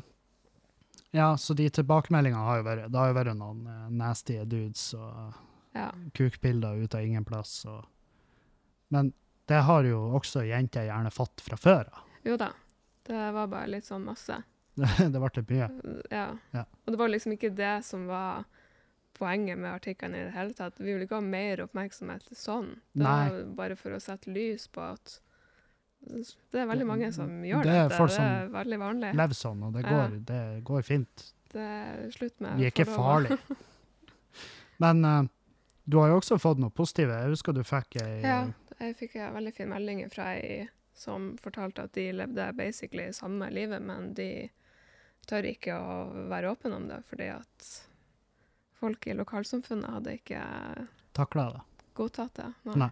[1.14, 4.86] ja, så de tilbakemeldingene har jo vært Det har jo vært noen uh, nasty dudes
[4.98, 5.36] og
[5.76, 5.90] ja.
[6.16, 7.60] kukbilder ut av ingen plass.
[7.70, 7.84] Og,
[8.94, 9.12] men
[9.50, 12.02] det har jo også jenter gjerne fått fra før av.
[12.24, 12.50] Jo da.
[13.04, 14.38] Det var bare litt sånn masse.
[14.74, 15.70] Det, det ble litt mye.
[16.10, 16.28] Ja.
[16.56, 16.64] Ja.
[16.84, 18.46] Og det var liksom ikke det som var
[19.14, 20.80] poenget med artikkelen i det hele tatt.
[20.80, 22.72] Vi ville ikke ha mer oppmerksomhet sånn.
[22.92, 23.28] Det Nei.
[23.30, 25.20] var bare for å sette lys på at
[26.04, 29.12] det er veldig mange som gjør Det er folk det er veldig vanlig.
[29.16, 29.92] Lever sånn, og det Ja.
[29.94, 31.30] går, det går fint.
[31.54, 33.38] Det er slutt med Vi er ikke farlige.
[34.82, 35.22] Men uh,
[35.84, 37.14] du har jo også fått noe positive.
[37.22, 38.40] Jeg husker du fikk ei Ja,
[38.78, 40.64] jeg fikk en veldig fin melding fra ei
[40.94, 44.48] som fortalte at de levde basically samme livet, men de
[45.26, 45.94] tør ikke å
[46.30, 47.70] være åpne om det, fordi at
[48.78, 50.42] folk i lokalsamfunnet hadde ikke
[51.16, 51.62] takla det.
[51.94, 52.50] godtatt det.
[52.76, 52.90] Nei.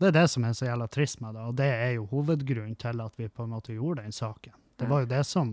[0.00, 2.78] Det er det som er så jævla trist med det, og det er jo hovedgrunnen
[2.80, 4.54] til at vi på en måte gjorde den saken.
[4.80, 5.50] Det var jo det som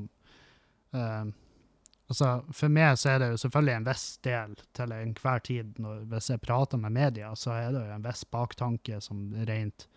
[0.96, 1.26] eh,
[2.08, 5.74] Altså, for meg så er det jo selvfølgelig en viss del til enhver tid.
[5.84, 9.88] Når, hvis jeg prater med media, så er det jo en viss baktanke som rent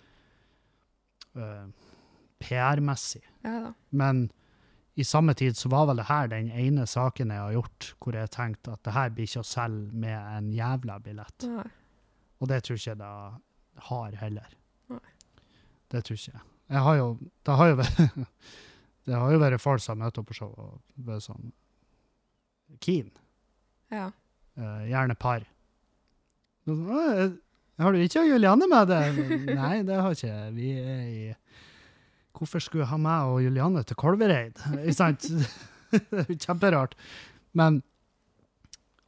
[1.39, 1.70] uh,
[2.43, 3.23] PR-messig.
[3.47, 3.73] Ja da.
[3.95, 4.27] Men
[4.99, 8.16] i samme tid så var vel det her den ene saken jeg har gjort hvor
[8.19, 11.47] jeg tenkte at det her blir ikke å selge med en jævla billett.
[11.47, 11.69] Nei.
[12.41, 13.12] Og det tror ikke jeg det
[13.87, 14.59] har heller.
[14.91, 15.15] Nei.
[15.95, 16.45] Det tror ikke jeg.
[16.70, 17.07] Jeg har jo,
[17.47, 18.03] det har jo vært
[19.09, 21.53] det har jo vært folk som har møtt opp på show og vært sånn
[22.83, 23.11] keen.
[23.91, 24.11] Ja.
[24.59, 25.47] Uh, gjerne par.
[26.69, 27.31] Og så, «Å, eh,
[27.81, 29.21] Har du ikke Julianne med deg?
[29.57, 30.35] Nei, det har ikke.
[30.55, 31.23] Vi er i
[32.37, 34.61] Hvorfor skulle jeg ha meg og Julianne til Kolvereid?
[34.81, 35.27] Ikke sant?
[36.15, 36.93] Er kjemperart.
[37.59, 37.81] Men,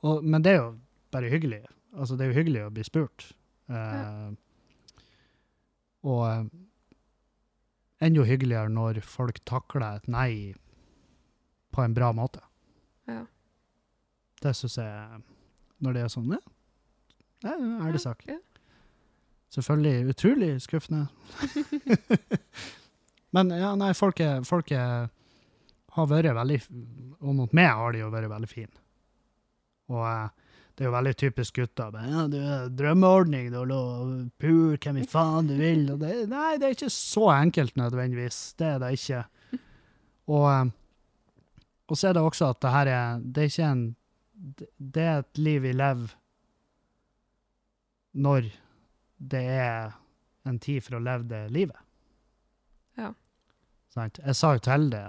[0.03, 0.71] og, men det er jo
[1.15, 1.61] bare hyggelig.
[1.95, 3.29] Altså, det er jo hyggelig å bli spurt.
[3.71, 4.33] Eh,
[6.03, 6.43] Og eh,
[8.03, 10.33] enda hyggeligere når folk takler et nei
[11.73, 12.43] på en bra måte.
[13.09, 13.23] Ja.
[14.43, 15.23] Det syns jeg
[15.83, 16.41] Når det er sånn, ja.
[17.43, 18.23] Det er en ærlig sak.
[18.29, 18.39] ja.
[19.53, 21.09] Selvfølgelig utrolig skuffende.
[23.37, 25.11] Men ja, nei, folk, er, folk er,
[25.97, 26.61] har vært veldig
[27.21, 28.73] Og mot meg har de jo vært veldig fine.
[29.93, 30.29] Og eh,
[30.73, 31.91] det er jo veldig typisk gutter.
[31.93, 35.85] Men, Ja, du er drømmeordning, du har pur, hvem i faen du vil.
[35.93, 38.39] Og det, nei, det er ikke så enkelt nødvendigvis.
[38.57, 39.25] Det er det ikke.
[40.33, 40.71] Og, eh,
[41.93, 43.81] og så er det også at det her er Det er ikke en
[44.43, 46.15] Det er et liv vi lever
[48.13, 48.49] når
[49.17, 49.93] det er
[50.49, 51.79] en tid for å leve det livet.
[52.99, 53.13] Ja.
[53.95, 54.19] Sant?
[54.21, 55.05] Jeg sa jo til det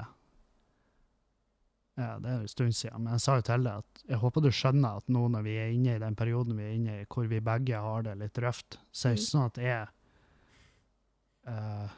[1.94, 4.42] Ja, det er en stund siden, men jeg sa jo til det at jeg håper
[4.42, 7.04] du skjønner at nå når vi er inne i den perioden vi er inne i,
[7.06, 9.84] hvor vi begge har det litt røft, så er det ikke sånn at jeg
[11.52, 11.94] uh,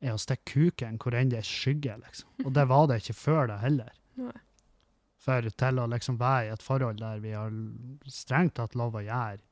[0.00, 2.30] er å stikke kuken hvor enn det er skygge, liksom.
[2.46, 3.92] Og det var det ikke før det heller.
[4.20, 4.38] Nei.
[5.20, 7.52] For til å liksom være i et forhold der vi har
[8.08, 9.42] strengt tatt lov å gjøre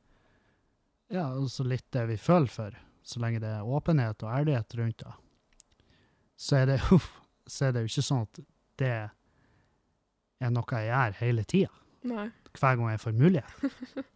[1.09, 5.05] ja, altså litt det vi føler for, så lenge det er åpenhet og ærlighet rundt
[5.05, 5.15] det,
[6.37, 6.99] så er det jo,
[7.49, 8.43] så er det jo ikke sånn at
[8.79, 8.93] det
[10.39, 11.73] er noe jeg gjør hele tida,
[12.05, 14.07] hver gang jeg får mulighet.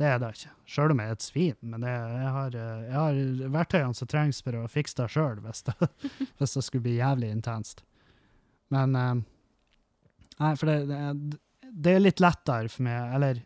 [0.00, 0.50] Det er det ikke.
[0.72, 3.18] Sjøl om jeg er et svin, men det, jeg, har, jeg har
[3.52, 5.60] verktøyene som trengs for å fikse det sjøl, hvis,
[6.40, 7.84] hvis det skulle bli jævlig intenst.
[8.72, 9.20] Men eh,
[10.42, 11.40] Nei, for det, det,
[11.86, 13.42] det er litt lettere for meg, eller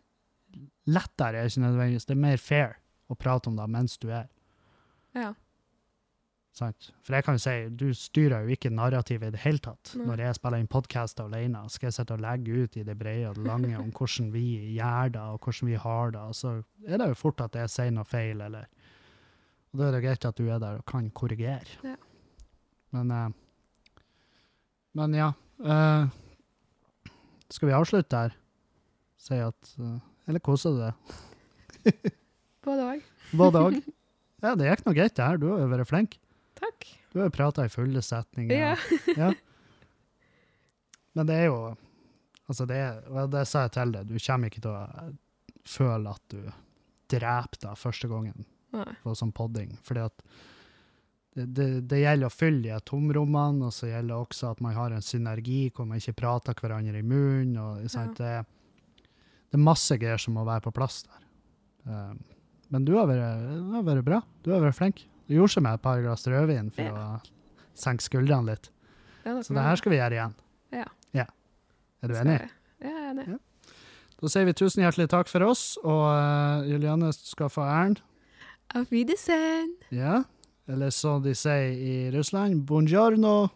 [0.88, 2.78] lettere er ikke nødvendigvis, det er mer fair
[3.12, 4.30] å prate om det mens du er.
[5.16, 5.32] Ja.
[6.56, 6.88] Sant?
[7.04, 9.90] For jeg kan jo si, du styrer jo ikke narrativet i det hele tatt.
[9.98, 10.06] Nei.
[10.08, 13.28] Når jeg spiller inn podkaster alene, skal jeg sitte og legge ut i det brede
[13.28, 14.44] og det lange om hvordan vi
[14.78, 16.54] gjør det, og hvordan vi har det, så
[16.86, 18.70] er det jo fort at jeg sier noe feil, eller
[19.74, 21.76] Og da er det greit at du er der og kan korrigere.
[21.84, 21.96] Ja.
[22.96, 23.28] Men eh,
[24.96, 25.32] Men ja.
[25.60, 26.06] eh,
[27.52, 28.36] skal vi avslutte her?
[29.20, 29.98] Si at eh,
[30.28, 31.16] Eller koser du deg?
[32.66, 33.10] Både òg.
[33.36, 33.78] Både òg?
[34.44, 35.38] Ja, det gikk nå greit, det her.
[35.40, 36.12] Du har jo vært flink.
[36.60, 36.84] Takk.
[37.10, 38.52] Du har jo prata i fulle setninger.
[38.52, 38.74] Ja.
[39.16, 39.30] ja.
[41.16, 41.60] Men det er jo
[42.46, 42.76] Altså, det
[43.32, 45.06] det sa jeg til deg, du kommer ikke til å
[45.66, 46.44] føle at du
[47.10, 48.44] dreper deg første gangen
[49.02, 49.72] på sånn podding.
[49.82, 50.22] Fordi at
[51.36, 54.76] det, det, det gjelder å fylle de tomrommene, og så gjelder det også at man
[54.76, 57.58] har en synergi hvor man ikke prater hverandre i munnen.
[57.60, 58.06] og ja.
[58.16, 58.32] Det,
[59.52, 61.26] det er masse greier som må være på plass der.
[61.86, 62.16] Um,
[62.72, 64.22] men du har, vært, du har vært bra.
[64.42, 65.04] Du har vært flink.
[65.28, 67.04] Du gjorde seg med et par glass rødvin for Ja.
[67.20, 68.70] å senke skuldrene litt.
[69.26, 70.34] Ja, Så det her skal vi gjøre igjen.
[70.72, 70.86] Ja.
[72.04, 72.34] Er du enig?
[72.82, 73.38] Ja, jeg er enig.
[74.20, 77.96] Da sier vi tusen hjertelig takk for oss, og uh, Julianne skal få æren.
[78.76, 79.74] Auf Wiedersehen!
[79.94, 80.22] Ja,
[80.66, 83.48] eller som de sier i Russland, buongiorno